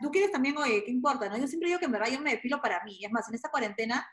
Tú 0.00 0.10
quieres 0.10 0.32
también, 0.32 0.56
oye, 0.56 0.82
¿qué 0.82 0.90
importa? 0.90 1.28
¿no? 1.28 1.36
Yo 1.36 1.46
siempre 1.46 1.68
digo 1.68 1.78
que 1.78 1.84
en 1.84 1.92
verdad 1.92 2.08
yo 2.10 2.20
me 2.20 2.30
depilo 2.30 2.62
para 2.62 2.82
mí. 2.84 3.04
Es 3.04 3.12
más, 3.12 3.28
en 3.28 3.34
esta 3.34 3.50
cuarentena 3.50 4.06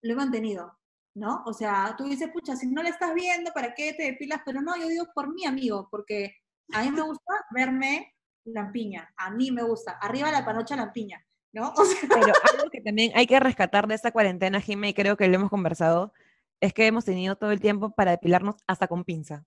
lo 0.00 0.14
he 0.14 0.16
mantenido, 0.16 0.74
¿no? 1.14 1.42
O 1.44 1.52
sea, 1.52 1.94
tú 1.98 2.04
dices, 2.04 2.30
pucha, 2.32 2.56
si 2.56 2.66
no 2.66 2.82
la 2.82 2.88
estás 2.88 3.12
viendo, 3.12 3.52
¿para 3.52 3.74
qué 3.74 3.92
te 3.92 4.04
depilas? 4.04 4.40
Pero 4.46 4.62
no, 4.62 4.74
yo 4.78 4.88
digo 4.88 5.04
por 5.14 5.34
mí, 5.34 5.44
amigo, 5.44 5.86
porque 5.90 6.34
a 6.72 6.82
mí 6.82 6.92
me 6.92 7.02
gusta 7.02 7.34
verme 7.50 8.14
lampiña. 8.44 9.12
A 9.18 9.30
mí 9.30 9.50
me 9.50 9.64
gusta. 9.64 9.98
Arriba 10.00 10.30
la 10.30 10.46
panocha 10.46 10.76
lampiña, 10.76 11.22
¿no? 11.52 11.74
O 11.76 11.84
sea, 11.84 12.08
Pero 12.08 12.32
algo 12.54 12.70
que 12.70 12.80
también 12.80 13.12
hay 13.14 13.26
que 13.26 13.38
rescatar 13.38 13.86
de 13.86 13.96
esta 13.96 14.12
cuarentena, 14.12 14.62
Jimé, 14.62 14.88
y 14.88 14.94
creo 14.94 15.18
que 15.18 15.28
lo 15.28 15.34
hemos 15.34 15.50
conversado, 15.50 16.14
es 16.60 16.74
que 16.74 16.86
hemos 16.86 17.04
tenido 17.04 17.36
todo 17.36 17.50
el 17.50 17.60
tiempo 17.60 17.90
para 17.90 18.12
depilarnos 18.12 18.56
hasta 18.66 18.86
con 18.86 19.04
pinza. 19.04 19.44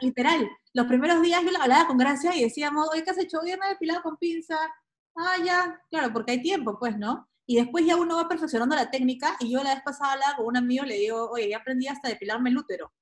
literal. 0.00 0.48
Los 0.72 0.86
primeros 0.86 1.20
días 1.22 1.42
yo 1.42 1.50
la 1.50 1.62
hablaba 1.62 1.86
con 1.86 1.98
Gracia 1.98 2.34
y 2.34 2.42
decíamos, 2.44 2.88
oye, 2.92 3.02
¿qué 3.02 3.10
has 3.10 3.18
hecho? 3.18 3.40
Hoy 3.40 3.56
me 3.58 3.66
he 3.66 3.70
depilado 3.70 4.02
con 4.02 4.16
pinza. 4.16 4.56
Ah, 5.16 5.36
ya, 5.44 5.80
claro, 5.90 6.12
porque 6.12 6.32
hay 6.32 6.42
tiempo, 6.42 6.78
pues, 6.78 6.96
¿no? 6.96 7.28
Y 7.46 7.56
después 7.56 7.84
ya 7.84 7.96
uno 7.96 8.16
va 8.16 8.28
perfeccionando 8.28 8.76
la 8.76 8.90
técnica 8.90 9.36
y 9.40 9.50
yo 9.50 9.62
la 9.62 9.74
vez 9.74 9.82
pasada 9.82 10.12
hablaba 10.12 10.36
con 10.36 10.46
un 10.46 10.56
amigo 10.58 10.84
le 10.84 10.96
digo, 10.96 11.30
oye, 11.30 11.48
ya 11.48 11.58
aprendí 11.58 11.88
hasta 11.88 12.08
depilarme 12.08 12.50
el 12.50 12.58
útero. 12.58 12.92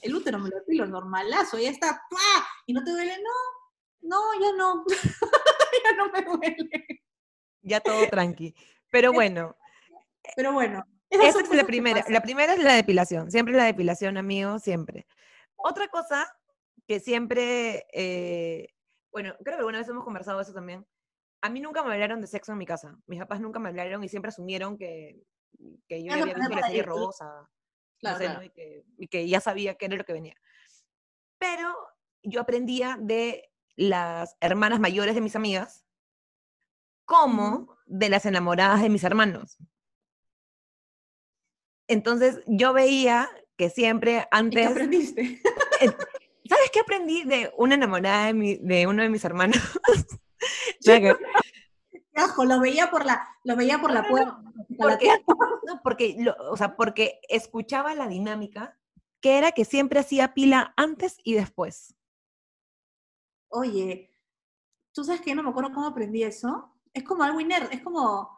El 0.00 0.14
útero 0.14 0.38
me 0.38 0.48
lo 0.48 0.56
depilo, 0.56 0.86
normalazo, 0.86 1.58
ya 1.58 1.70
está, 1.70 2.02
¡pua! 2.08 2.46
¿Y 2.66 2.72
no 2.72 2.84
te 2.84 2.92
duele? 2.92 3.16
No, 3.18 4.08
no, 4.08 4.40
ya 4.40 4.56
no. 4.56 4.84
ya 5.84 5.96
no 5.96 6.10
me 6.12 6.22
duele. 6.22 7.02
Ya 7.62 7.80
todo 7.80 8.06
tranqui. 8.08 8.54
Pero 8.90 9.12
bueno, 9.12 9.56
Pero 10.36 10.52
bueno. 10.52 10.84
Esa 11.10 11.40
es 11.40 11.50
la 11.50 11.64
primera. 11.64 12.04
La 12.08 12.20
primera 12.20 12.54
es 12.54 12.62
la 12.62 12.74
depilación. 12.74 13.30
Siempre 13.30 13.54
la 13.54 13.64
depilación, 13.64 14.16
amigo, 14.16 14.58
siempre. 14.58 15.06
Otra 15.56 15.88
cosa 15.88 16.26
que 16.86 17.00
siempre, 17.00 17.86
eh, 17.92 18.68
bueno, 19.10 19.34
creo 19.42 19.56
que 19.56 19.60
alguna 19.60 19.78
vez 19.78 19.88
hemos 19.88 20.04
conversado 20.04 20.40
eso 20.40 20.52
también. 20.52 20.86
A 21.42 21.50
mí 21.50 21.60
nunca 21.60 21.82
me 21.82 21.92
hablaron 21.92 22.20
de 22.20 22.26
sexo 22.26 22.52
en 22.52 22.58
mi 22.58 22.66
casa. 22.66 22.96
Mis 23.06 23.20
papás 23.20 23.40
nunca 23.40 23.58
me 23.58 23.68
hablaron 23.68 24.02
y 24.04 24.08
siempre 24.08 24.30
asumieron 24.30 24.76
que, 24.78 25.22
que 25.88 26.02
yo 26.02 26.08
ya 26.08 26.22
había 26.22 26.34
visto 26.34 26.54
la 26.54 26.66
serie 26.66 26.82
¿sí? 26.82 26.86
Rosa. 26.86 27.24
no 27.24 27.48
Claro, 27.98 28.18
sé, 28.18 28.24
claro. 28.24 28.38
¿no? 28.40 28.44
Y, 28.44 28.50
que, 28.50 28.84
y 28.98 29.08
que 29.08 29.28
ya 29.28 29.40
sabía 29.40 29.74
qué 29.76 29.86
era 29.86 29.96
lo 29.96 30.04
que 30.04 30.12
venía. 30.12 30.36
Pero 31.38 31.74
yo 32.22 32.40
aprendía 32.40 32.98
de 33.00 33.50
las 33.76 34.36
hermanas 34.40 34.80
mayores 34.80 35.14
de 35.14 35.20
mis 35.20 35.36
amigas 35.36 35.84
como 37.04 37.76
de 37.86 38.08
las 38.08 38.26
enamoradas 38.26 38.82
de 38.82 38.88
mis 38.88 39.04
hermanos. 39.04 39.58
Entonces 41.88 42.40
yo 42.46 42.72
veía 42.72 43.28
que 43.56 43.70
siempre 43.70 44.16
¿Y 44.16 44.20
qué 44.20 44.28
antes... 44.30 44.70
aprendiste? 44.70 45.40
¿Sabes 46.48 46.70
qué 46.72 46.80
aprendí 46.80 47.24
de 47.24 47.52
una 47.56 47.74
enamorada 47.74 48.26
de, 48.26 48.34
mi- 48.34 48.56
de 48.56 48.86
uno 48.86 49.02
de 49.02 49.08
mis 49.08 49.24
hermanos? 49.24 49.56
Ojo, 52.16 52.44
lo 52.44 52.60
veía 52.60 52.90
por 52.90 53.04
la, 53.04 53.28
lo 53.44 53.56
veía 53.56 53.78
por 53.80 53.90
No, 53.90 53.94
la 53.94 54.02
no, 54.02 54.08
puerta. 54.08 54.42
porque, 54.78 55.10
no, 55.66 55.80
porque, 55.82 56.16
lo- 56.18 56.36
o 56.50 56.56
sea, 56.56 56.76
porque 56.76 57.20
escuchaba 57.28 57.94
la 57.94 58.08
dinámica 58.08 58.78
que 59.20 59.38
era 59.38 59.52
que 59.52 59.64
siempre 59.64 59.98
hacía 60.00 60.34
pila 60.34 60.72
antes 60.76 61.18
y 61.24 61.34
después. 61.34 61.94
Oye, 63.48 64.12
¿tú 64.92 65.04
sabes 65.04 65.20
que 65.20 65.34
no 65.34 65.42
me 65.42 65.50
acuerdo 65.50 65.72
cómo 65.72 65.86
aprendí 65.86 66.22
eso? 66.22 66.72
Es 66.92 67.02
como 67.02 67.22
algo 67.22 67.40
inerte, 67.40 67.74
es 67.76 67.82
como... 67.82 68.35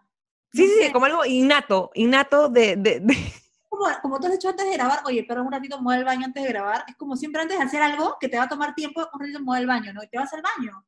Sí, 0.52 0.62
no 0.62 0.68
sí, 0.68 0.82
sé, 0.86 0.92
como 0.92 1.06
algo 1.06 1.24
innato, 1.24 1.90
innato 1.94 2.48
de, 2.48 2.76
de- 2.76 3.00
de- 3.00 3.32
como, 3.68 3.84
como 4.02 4.18
tú 4.18 4.26
has 4.28 4.34
hecho 4.34 4.48
antes 4.48 4.66
de 4.66 4.72
grabar, 4.72 5.00
oye, 5.04 5.24
pero 5.28 5.42
un 5.42 5.52
ratito 5.52 5.80
voy 5.82 5.96
al 5.96 6.04
baño 6.04 6.24
antes 6.26 6.42
de 6.42 6.48
grabar, 6.48 6.84
es 6.88 6.96
como 6.96 7.16
siempre 7.16 7.42
antes 7.42 7.58
de 7.58 7.64
hacer 7.64 7.82
algo 7.82 8.16
que 8.18 8.28
te 8.28 8.36
va 8.38 8.44
a 8.44 8.48
tomar 8.48 8.74
tiempo, 8.74 9.06
un 9.12 9.20
ratito 9.20 9.38
voy 9.42 9.58
al 9.58 9.66
baño, 9.66 9.92
¿no? 9.92 10.02
Y 10.02 10.08
te 10.08 10.18
vas 10.18 10.32
al 10.32 10.42
baño, 10.42 10.84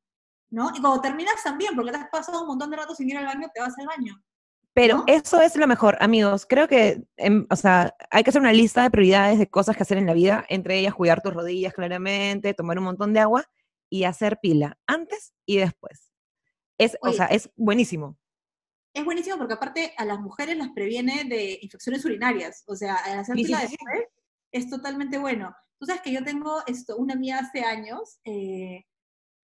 ¿no? 0.51 0.71
Y 0.75 0.81
cuando 0.81 1.01
terminas 1.01 1.43
también, 1.45 1.75
porque 1.77 1.91
te 1.93 1.99
has 1.99 2.09
pasado 2.09 2.41
un 2.43 2.49
montón 2.49 2.71
de 2.71 2.77
rato 2.79 2.95
sin 2.95 3.11
ir 3.11 3.19
al 3.19 3.27
baño, 3.27 3.49
te 3.55 3.61
vas 3.61 3.79
al 3.79 3.87
baño. 3.87 4.23
Pero 4.73 4.99
¿No? 4.99 5.05
eso 5.09 5.41
es 5.41 5.57
lo 5.57 5.67
mejor, 5.67 5.99
amigos. 6.01 6.47
Creo 6.49 6.69
que, 6.69 7.03
em, 7.17 7.45
o 7.51 7.57
sea, 7.57 7.95
hay 8.11 8.23
que 8.23 8.31
hacer 8.31 8.41
una 8.41 8.53
lista 8.53 8.83
de 8.83 8.91
prioridades 8.91 9.39
de 9.39 9.51
cosas 9.51 9.77
que 9.77 9.83
hacer 9.83 9.99
en 9.99 10.07
la 10.07 10.15
vida, 10.15 10.45
entre 10.49 10.79
ellas 10.79 10.95
cuidar 10.95 11.23
tus 11.23 11.35
rodillas 11.35 11.75
claramente, 11.75 12.55
tomar 12.55 12.79
un 12.79 12.85
montón 12.85 13.13
de 13.13 13.21
agua 13.21 13.45
y 13.91 14.05
hacer 14.05 14.39
pila 14.41 14.79
antes 14.87 15.35
y 15.45 15.59
después. 15.59 16.13
Es, 16.79 16.97
o 17.03 17.13
sea, 17.13 17.27
es 17.27 17.51
buenísimo. 17.57 18.17
Es 18.93 19.05
buenísimo 19.05 19.39
porque 19.39 19.55
aparte 19.55 19.95
a 19.97 20.05
las 20.05 20.19
mujeres 20.21 20.57
las 20.57 20.71
previene 20.71 21.25
de 21.25 21.59
infecciones 21.63 22.05
urinarias, 22.05 22.65
o 22.67 22.75
sea, 22.75 22.97
al 22.97 23.21
hacer 23.21 23.37
Sí, 23.37 23.45
después 23.45 24.05
es 24.53 24.69
totalmente 24.69 25.19
bueno. 25.19 25.55
Tú 25.79 25.87
sabes 25.87 26.03
que 26.03 26.13
yo 26.13 26.25
tengo 26.25 26.63
esto, 26.67 26.97
una 26.97 27.15
amiga 27.15 27.39
hace 27.39 27.65
años, 27.65 28.19
eh, 28.25 28.85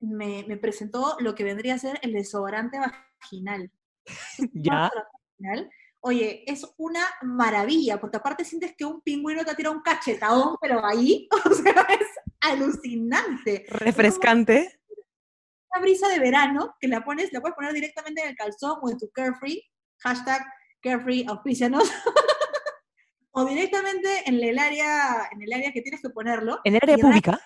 me, 0.01 0.45
me 0.47 0.57
presentó 0.57 1.17
lo 1.21 1.35
que 1.35 1.45
vendría 1.45 1.75
a 1.75 1.79
ser 1.79 1.99
el 2.03 2.13
desodorante 2.13 2.79
vaginal. 2.79 3.71
Ya. 4.53 4.91
vaginal. 5.39 5.71
Oye, 6.01 6.45
es 6.47 6.65
una 6.77 7.05
maravilla, 7.23 8.01
porque 8.01 8.19
aparte 8.19 8.45
sientes 8.45 8.75
que 8.77 8.85
un 8.85 9.01
pingüino 9.01 9.45
te 9.45 9.51
ha 9.51 9.57
tirado 9.57 9.75
un 9.75 9.83
cachetadón, 9.83 10.57
pero 10.61 10.85
ahí, 10.85 11.29
o 11.45 11.55
sea, 11.55 11.87
es 11.91 12.07
alucinante. 12.41 13.67
Refrescante. 13.69 14.81
Brisa 15.81 16.09
de 16.09 16.19
verano 16.19 16.75
que 16.81 16.89
la 16.89 17.05
pones, 17.05 17.33
la 17.33 17.41
puedes 17.41 17.55
poner 17.55 17.73
directamente 17.73 18.23
en 18.23 18.29
el 18.29 18.37
calzón 18.37 18.79
o 18.83 18.91
en 18.91 18.99
tu 18.99 19.11
carefree, 19.11 19.63
hashtag 19.99 20.43
carefree 20.83 21.25
auspicianos, 21.27 21.85
o 23.33 23.45
directamente 23.45 24.29
en 24.29 24.43
el 24.43 24.59
área, 24.59 25.29
en 25.33 25.43
el 25.43 25.53
área 25.53 25.73
que 25.73 25.83
tienes 25.83 26.01
que 26.01 26.11
ponerlo, 26.11 26.61
En 26.65 26.75
el 26.75 26.81
área 26.83 26.99
pública. 26.99 27.41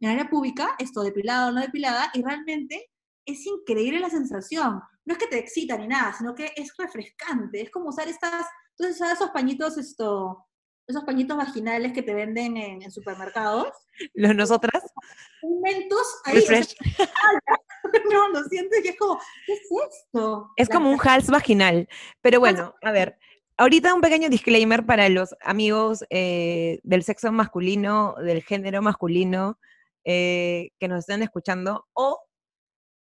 en 0.00 0.10
el 0.10 0.18
área 0.18 0.30
pública, 0.30 0.76
esto 0.78 1.02
depilado 1.02 1.48
o 1.48 1.52
no 1.52 1.60
depilada, 1.60 2.10
y 2.14 2.22
realmente 2.22 2.90
es 3.24 3.44
increíble 3.46 4.00
la 4.00 4.10
sensación. 4.10 4.80
No 5.04 5.12
es 5.12 5.18
que 5.18 5.26
te 5.26 5.38
excita 5.38 5.76
ni 5.76 5.86
nada, 5.86 6.12
sino 6.12 6.34
que 6.34 6.52
es 6.56 6.72
refrescante. 6.76 7.60
Es 7.60 7.70
como 7.70 7.90
usar 7.90 8.08
estas, 8.08 8.46
entonces 8.70 8.96
usar 8.96 9.14
esos 9.14 9.30
pañitos, 9.30 9.76
esto, 9.78 10.47
esos 10.88 11.04
pañitos 11.04 11.36
vaginales 11.36 11.92
que 11.92 12.02
te 12.02 12.14
venden 12.14 12.56
en, 12.56 12.82
en 12.82 12.90
supermercados. 12.90 13.68
Los 14.14 14.34
nosotras. 14.34 14.82
Un 15.42 15.60
mentos 15.60 16.20
ahí, 16.24 16.36
Refresh. 16.36 16.74
no, 18.10 18.28
lo 18.30 18.42
sientes 18.44 18.82
que 18.82 18.90
es 18.90 18.96
como, 18.96 19.20
¿qué 19.46 19.52
es 19.52 19.60
esto? 19.60 20.50
Es 20.56 20.68
La 20.68 20.74
como 20.74 20.90
un 20.90 20.98
hals 21.02 21.28
vaginal. 21.28 21.88
Pero 22.22 22.40
bueno, 22.40 22.74
a 22.82 22.90
ver. 22.90 23.18
Ahorita 23.58 23.92
un 23.92 24.00
pequeño 24.00 24.28
disclaimer 24.28 24.86
para 24.86 25.08
los 25.08 25.34
amigos 25.42 26.04
eh, 26.10 26.78
del 26.84 27.02
sexo 27.02 27.32
masculino, 27.32 28.14
del 28.14 28.42
género 28.42 28.80
masculino, 28.82 29.58
eh, 30.04 30.70
que 30.78 30.86
nos 30.86 31.00
estén 31.00 31.24
escuchando, 31.24 31.86
o 31.92 32.20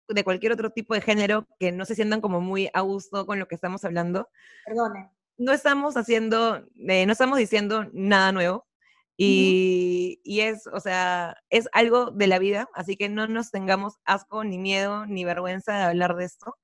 de 0.06 0.22
cualquier 0.22 0.52
otro 0.52 0.70
tipo 0.70 0.92
de 0.92 1.00
género 1.00 1.48
que 1.58 1.72
no 1.72 1.86
se 1.86 1.94
sientan 1.94 2.20
como 2.20 2.42
muy 2.42 2.68
a 2.74 2.82
gusto 2.82 3.24
con 3.24 3.38
lo 3.38 3.48
que 3.48 3.54
estamos 3.54 3.86
hablando. 3.86 4.28
Perdone. 4.66 5.10
No 5.36 5.52
estamos 5.52 5.96
haciendo, 5.96 6.64
eh, 6.88 7.06
no 7.06 7.12
estamos 7.12 7.38
diciendo 7.38 7.86
nada 7.92 8.32
nuevo. 8.32 8.66
Y, 9.16 10.20
y 10.24 10.40
es, 10.40 10.66
o 10.66 10.80
sea, 10.80 11.36
es 11.48 11.68
algo 11.72 12.10
de 12.10 12.26
la 12.26 12.40
vida, 12.40 12.68
así 12.74 12.96
que 12.96 13.08
no 13.08 13.28
nos 13.28 13.52
tengamos 13.52 13.94
asco, 14.04 14.42
ni 14.42 14.58
miedo, 14.58 15.06
ni 15.06 15.24
vergüenza 15.24 15.72
de 15.76 15.82
hablar 15.84 16.16
de 16.16 16.24
esto. 16.24 16.56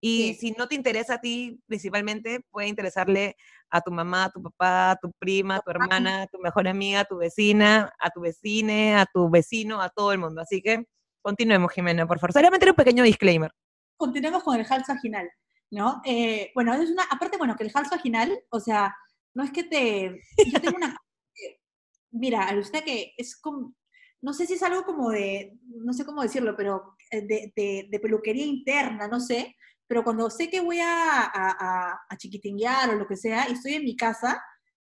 Y 0.00 0.34
Sí. 0.34 0.50
si 0.50 0.50
no 0.52 0.68
te 0.68 0.76
interesa 0.76 1.14
a 1.14 1.20
ti, 1.20 1.58
principalmente, 1.66 2.42
puede 2.50 2.68
interesarle 2.68 3.34
a 3.70 3.80
tu 3.80 3.90
mamá, 3.90 4.26
a 4.26 4.30
tu 4.30 4.40
papá, 4.40 4.92
a 4.92 4.96
tu 4.96 5.10
prima, 5.18 5.56
a 5.56 5.60
tu 5.60 5.70
hermana, 5.72 6.22
a 6.22 6.26
tu 6.28 6.38
mejor 6.38 6.68
amiga, 6.68 7.00
a 7.00 7.04
tu 7.06 7.16
vecina, 7.16 7.92
a 7.98 8.10
tu 8.10 8.20
vecine, 8.20 8.94
a 8.94 9.06
tu 9.12 9.28
vecino, 9.28 9.80
a 9.80 9.88
todo 9.88 10.12
el 10.12 10.18
mundo. 10.18 10.42
Así 10.42 10.62
que 10.62 10.84
continuemos, 11.22 11.72
Jimena, 11.72 12.06
por 12.06 12.20
favor. 12.20 12.32
Solamente 12.34 12.70
un 12.70 12.76
pequeño 12.76 13.02
disclaimer. 13.02 13.50
Continuemos 13.96 14.44
con 14.44 14.60
el 14.60 14.66
hals 14.70 14.86
vaginal, 14.86 15.28
¿no? 15.70 16.00
Eh, 16.04 16.50
bueno, 16.54 16.74
es 16.74 16.90
una, 16.90 17.04
aparte, 17.04 17.36
bueno, 17.38 17.56
que 17.56 17.64
el 17.64 17.70
hals 17.74 17.90
vaginal, 17.90 18.38
o 18.50 18.60
sea, 18.60 18.94
no 19.34 19.42
es 19.44 19.50
que 19.52 19.64
te, 19.64 20.20
yo 20.52 20.60
tengo 20.60 20.76
una, 20.76 20.96
mira, 22.10 22.54
usted 22.58 22.84
que 22.84 23.12
es 23.16 23.36
como, 23.40 23.74
no 24.22 24.32
sé 24.32 24.46
si 24.46 24.54
es 24.54 24.62
algo 24.62 24.84
como 24.84 25.10
de, 25.10 25.58
no 25.68 25.92
sé 25.92 26.04
cómo 26.04 26.22
decirlo, 26.22 26.56
pero 26.56 26.96
eh, 27.10 27.20
de, 27.22 27.52
de- 27.56 27.88
de 27.90 28.00
peluquería 28.00 28.44
interna, 28.46 29.08
no 29.08 29.20
sé, 29.20 29.54
pero 29.86 30.02
cuando 30.02 30.30
sé 30.30 30.48
que 30.50 30.60
voy 30.60 30.80
a, 30.80 31.20
a, 31.22 31.28
a- 31.32 32.00
a 32.08 32.16
chiquitinguear 32.16 32.90
o 32.90 32.94
lo 32.96 33.06
que 33.06 33.16
sea, 33.16 33.48
y 33.48 33.52
estoy 33.52 33.74
en 33.74 33.84
mi 33.84 33.96
casa, 33.96 34.42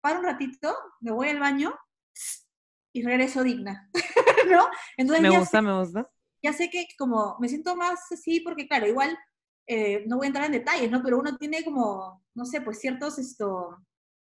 paro 0.01 0.19
un 0.19 0.25
ratito, 0.25 0.75
me 1.01 1.11
voy 1.11 1.29
al 1.29 1.39
baño 1.39 1.73
y 2.91 3.03
regreso 3.03 3.43
digna, 3.43 3.89
¿no? 4.51 4.67
Entonces 4.97 5.23
Me 5.23 5.29
gusta, 5.39 5.61
me 5.61 5.79
gusta. 5.79 6.09
ya 6.43 6.53
sé 6.53 6.69
que 6.69 6.85
como 6.97 7.37
me 7.39 7.49
siento 7.49 7.75
más 7.75 7.99
así, 8.11 8.41
porque 8.41 8.67
claro, 8.67 8.85
igual 8.87 9.17
eh, 9.67 10.03
no 10.07 10.17
voy 10.17 10.25
a 10.25 10.27
entrar 10.27 10.45
en 10.45 10.51
detalles, 10.51 10.91
¿no? 10.91 11.01
Pero 11.03 11.19
uno 11.19 11.37
tiene 11.37 11.63
como, 11.63 12.23
no 12.33 12.45
sé, 12.45 12.61
pues 12.61 12.79
ciertos, 12.79 13.17
esto, 13.19 13.77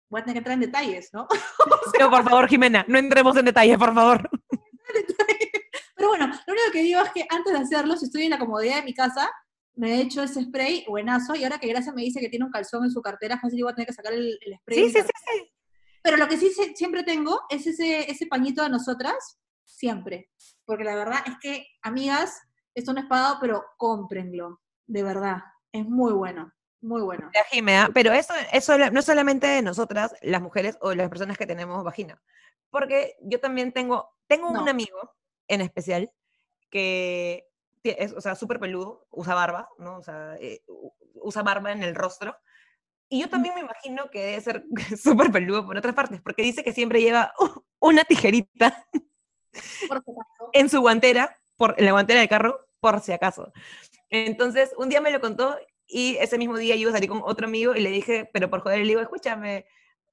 voy 0.09 0.21
a 0.21 0.23
tener 0.23 0.35
que 0.35 0.39
entrar 0.39 0.53
en 0.55 0.61
detalles, 0.61 1.09
¿no? 1.13 1.27
Pero 1.93 2.09
por 2.09 2.23
favor, 2.23 2.47
Jimena, 2.47 2.85
no 2.87 2.97
entremos 2.97 3.35
en 3.37 3.45
detalle, 3.45 3.77
por 3.77 3.93
favor. 3.93 4.29
Pero 5.95 6.09
bueno, 6.09 6.27
lo 6.27 6.53
único 6.53 6.71
que 6.71 6.81
digo 6.81 7.01
es 7.01 7.11
que 7.11 7.25
antes 7.29 7.53
de 7.53 7.59
hacerlo, 7.59 7.95
si 7.95 8.05
estoy 8.05 8.23
en 8.23 8.31
la 8.31 8.39
comodidad 8.39 8.77
de 8.77 8.83
mi 8.83 8.93
casa, 8.93 9.31
me 9.75 9.95
he 9.95 10.01
hecho 10.01 10.21
ese 10.21 10.43
spray 10.43 10.85
buenazo, 10.87 11.35
y 11.35 11.43
ahora 11.43 11.57
que 11.57 11.67
Gracia 11.67 11.93
me 11.93 12.03
dice 12.03 12.19
que 12.19 12.29
tiene 12.29 12.45
un 12.45 12.51
calzón 12.51 12.83
en 12.83 12.91
su 12.91 13.01
cartera, 13.01 13.39
fácil 13.39 13.59
yo 13.59 13.65
voy 13.65 13.71
a 13.71 13.75
tener 13.75 13.87
que 13.87 13.93
sacar 13.93 14.13
el, 14.13 14.37
el 14.41 14.57
spray. 14.59 14.77
Sí, 14.77 14.89
sí, 14.89 15.01
sí, 15.01 15.07
sí. 15.07 15.53
Pero 16.03 16.17
lo 16.17 16.27
que 16.27 16.37
sí 16.37 16.51
siempre 16.75 17.03
tengo 17.03 17.41
es 17.49 17.65
ese, 17.65 18.11
ese 18.11 18.27
pañito 18.27 18.61
de 18.61 18.69
nosotras, 18.69 19.39
siempre. 19.63 20.29
Porque 20.65 20.83
la 20.83 20.95
verdad 20.95 21.19
es 21.25 21.35
que, 21.41 21.65
amigas, 21.81 22.41
esto 22.75 22.93
no 22.93 22.99
es 22.99 23.05
pagado, 23.05 23.37
pero 23.39 23.63
cómprenlo, 23.77 24.61
de 24.87 25.03
verdad. 25.03 25.37
Es 25.71 25.85
muy 25.85 26.13
bueno, 26.13 26.53
muy 26.81 27.01
bueno. 27.01 27.29
Ya, 27.33 27.43
Jimena, 27.45 27.89
pero 27.93 28.11
eso, 28.13 28.33
eso 28.51 28.77
no 28.77 28.99
es 28.99 29.05
solamente 29.05 29.47
de 29.47 29.61
nosotras, 29.61 30.15
las 30.21 30.41
mujeres 30.41 30.77
o 30.81 30.93
las 30.93 31.09
personas 31.09 31.37
que 31.37 31.47
tenemos 31.47 31.83
vagina. 31.83 32.21
Porque 32.69 33.15
yo 33.21 33.39
también 33.39 33.71
tengo, 33.71 34.09
tengo 34.27 34.49
un 34.49 34.67
amigo 34.67 35.15
en 35.47 35.61
especial 35.61 36.11
que 36.69 37.47
es, 37.83 38.13
o 38.13 38.21
sea, 38.21 38.35
súper 38.35 38.59
peludo, 38.59 39.05
usa 39.11 39.35
barba, 39.35 39.69
¿no? 39.77 39.97
O 39.97 40.03
sea, 40.03 40.35
eh, 40.39 40.63
usa 41.15 41.43
barba 41.43 41.71
en 41.71 41.83
el 41.83 41.95
rostro. 41.95 42.35
Y 43.09 43.21
yo 43.21 43.29
también 43.29 43.53
me 43.53 43.61
imagino 43.61 44.09
que 44.09 44.25
debe 44.25 44.41
ser 44.41 44.65
súper 45.01 45.31
peludo 45.31 45.65
por 45.65 45.77
otras 45.77 45.93
partes, 45.93 46.21
porque 46.21 46.41
dice 46.41 46.63
que 46.63 46.73
siempre 46.73 47.01
lleva 47.01 47.33
uh, 47.39 47.61
una 47.79 48.03
tijerita 48.03 48.87
en 50.53 50.69
su 50.69 50.81
guantera, 50.81 51.37
por, 51.55 51.75
en 51.77 51.85
la 51.85 51.91
guantera 51.91 52.19
del 52.19 52.29
carro, 52.29 52.59
por 52.79 52.99
si 53.01 53.11
acaso. 53.11 53.53
Entonces, 54.13 54.73
un 54.77 54.89
día 54.89 55.01
me 55.01 55.11
lo 55.11 55.21
contó 55.21 55.57
y 55.87 56.17
ese 56.17 56.37
mismo 56.37 56.57
día 56.57 56.75
yo 56.75 56.83
iba 56.83 56.91
a 56.91 56.93
salir 56.95 57.09
con 57.09 57.21
otro 57.25 57.47
amigo 57.47 57.75
y 57.75 57.81
le 57.81 57.89
dije, 57.91 58.29
pero 58.33 58.49
por 58.49 58.61
joder, 58.61 58.79
le 58.79 58.85
digo, 58.87 59.01
escúchame, 59.01 59.65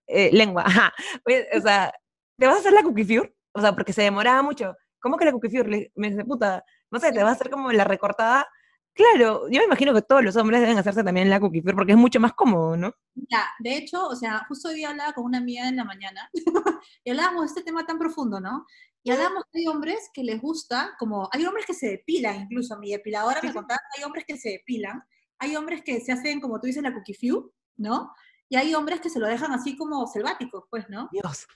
eh, 0.08 0.30
lengua, 0.32 0.64
ajá, 0.66 0.92
oye, 1.26 1.48
o 1.56 1.60
sea, 1.60 1.92
¿te 2.38 2.46
vas 2.46 2.56
a 2.56 2.60
hacer 2.60 2.72
la 2.72 2.82
cookie 2.82 3.04
fiur? 3.04 3.34
O 3.52 3.60
sea, 3.60 3.74
porque 3.74 3.92
se 3.92 4.02
demoraba 4.02 4.42
mucho. 4.42 4.76
¿Cómo 5.00 5.16
que 5.18 5.24
la 5.26 5.32
cookie 5.32 5.50
fiur? 5.50 5.68
Le- 5.68 5.92
Me 5.96 6.10
dice, 6.10 6.24
puta, 6.24 6.64
no 6.90 7.00
sé, 7.00 7.12
¿te 7.12 7.22
vas 7.22 7.30
a 7.32 7.34
hacer 7.36 7.50
como 7.50 7.72
la 7.72 7.84
recortada? 7.84 8.48
Claro, 8.94 9.48
yo 9.48 9.60
me 9.60 9.64
imagino 9.64 9.94
que 9.94 10.02
todos 10.02 10.22
los 10.22 10.36
hombres 10.36 10.60
deben 10.60 10.76
hacerse 10.76 11.04
también 11.04 11.30
la 11.30 11.40
cookie 11.40 11.62
porque 11.62 11.92
es 11.92 11.98
mucho 11.98 12.20
más 12.20 12.32
cómodo, 12.34 12.76
¿no? 12.76 12.92
Ya, 13.14 13.46
de 13.60 13.76
hecho, 13.76 14.06
o 14.06 14.16
sea, 14.16 14.44
justo 14.48 14.68
hoy 14.68 14.74
día 14.76 14.90
hablaba 14.90 15.12
con 15.12 15.24
una 15.24 15.38
amiga 15.38 15.68
en 15.68 15.76
la 15.76 15.84
mañana 15.84 16.28
y 17.04 17.10
hablábamos 17.10 17.42
de 17.42 17.46
este 17.46 17.62
tema 17.62 17.86
tan 17.86 17.98
profundo, 17.98 18.40
¿no? 18.40 18.66
Y 19.02 19.10
hablábamos 19.10 19.44
que 19.50 19.60
hay 19.60 19.66
hombres 19.68 20.10
que 20.12 20.22
les 20.24 20.40
gusta, 20.40 20.94
como, 20.98 21.28
hay 21.32 21.46
hombres 21.46 21.64
que 21.66 21.74
se 21.74 21.88
depilan, 21.88 22.42
incluso 22.42 22.76
mi 22.78 22.90
depiladora 22.90 23.40
Sí, 23.40 23.46
me 23.46 23.52
sí. 23.52 23.58
contaba, 23.58 23.80
hay 23.96 24.04
hombres 24.04 24.24
que 24.26 24.36
se 24.36 24.50
depilan, 24.50 25.02
hay 25.38 25.56
hombres 25.56 25.82
que 25.82 26.00
se 26.00 26.12
hacen, 26.12 26.40
como 26.40 26.60
tú 26.60 26.66
dices, 26.66 26.82
la 26.82 26.92
cookie 26.92 27.14
few, 27.14 27.50
¿no? 27.78 28.12
Y 28.50 28.56
hay 28.56 28.74
hombres 28.74 29.00
que 29.00 29.08
se 29.08 29.20
lo 29.20 29.26
dejan 29.28 29.52
así 29.52 29.76
como 29.76 30.06
selváticos, 30.08 30.64
pues, 30.68 30.84
¿no? 30.90 31.08
Dios. 31.12 31.46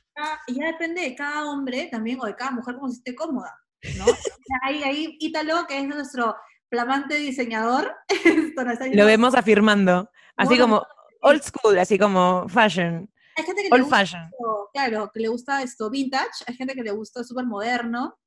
Y 0.46 0.54
ya 0.54 0.66
depende 0.66 1.02
de 1.02 1.14
cada 1.14 1.44
hombre 1.50 1.88
también, 1.90 2.18
o 2.22 2.24
de 2.26 2.36
cada 2.36 2.52
mujer, 2.52 2.76
como 2.76 2.88
se 2.88 2.98
esté 2.98 3.14
cómoda, 3.14 3.52
¿no? 3.98 4.04
Ahí, 4.62 4.82
ahí, 4.84 5.16
Ítalo, 5.18 5.66
que 5.66 5.78
es 5.78 5.86
nuestro 5.86 6.34
flamante 6.78 7.16
diseñador, 7.16 7.94
Lo 8.92 9.06
vemos 9.06 9.34
afirmando, 9.34 10.10
así 10.36 10.58
como 10.58 10.84
old 11.20 11.42
school, 11.42 11.78
así 11.78 11.98
como 11.98 12.48
fashion, 12.48 13.08
hay 13.36 13.44
gente 13.44 13.62
que 13.62 13.68
le 13.68 13.74
old 13.74 13.82
gusta 13.84 13.96
fashion. 13.98 14.22
esto, 14.24 14.70
claro, 14.72 15.10
que 15.12 15.20
le 15.20 15.28
gusta 15.28 15.62
esto 15.62 15.88
vintage, 15.90 16.44
hay 16.46 16.54
gente 16.54 16.74
que 16.74 16.82
le 16.82 16.90
gusta 16.90 17.22
súper 17.24 17.44
moderno, 17.46 18.18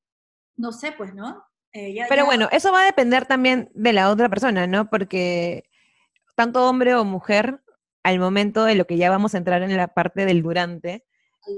no 0.55 0.71
sé, 0.71 0.93
pues, 0.93 1.13
¿no? 1.13 1.43
Eh, 1.73 1.93
ya- 1.93 2.05
Pero 2.09 2.21
ya- 2.23 2.25
bueno, 2.25 2.47
eso 2.51 2.71
va 2.71 2.81
a 2.83 2.85
depender 2.85 3.25
también 3.25 3.69
de 3.73 3.93
la 3.93 4.09
otra 4.09 4.29
persona, 4.29 4.65
¿no? 4.65 4.89
Porque 4.89 5.69
tanto 6.35 6.67
hombre 6.67 6.95
o 6.95 7.03
mujer, 7.03 7.61
al 8.03 8.19
momento 8.19 8.63
de 8.63 8.75
lo 8.75 8.85
que 8.87 8.97
ya 8.97 9.09
vamos 9.09 9.35
a 9.35 9.37
entrar 9.37 9.61
en 9.63 9.75
la 9.75 9.89
parte 9.89 10.25
del 10.25 10.41
durante, 10.41 11.05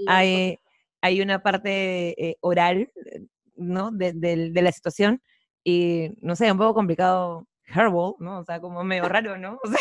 hay, 0.08 0.60
hay 1.01 1.22
una 1.22 1.41
parte 1.43 2.29
eh, 2.29 2.38
oral, 2.41 2.91
¿no? 3.55 3.91
De, 3.91 4.13
de 4.13 4.62
la 4.62 4.72
situación 4.72 5.22
y, 5.69 6.17
no 6.21 6.35
sé, 6.35 6.51
un 6.51 6.57
poco 6.57 6.73
complicado, 6.73 7.47
herbal, 7.65 8.13
¿no? 8.19 8.39
O 8.39 8.43
sea, 8.45 8.59
como 8.59 8.83
medio 8.83 9.07
raro, 9.07 9.38
¿no? 9.38 9.59
O 9.63 9.67
sea, 9.69 9.79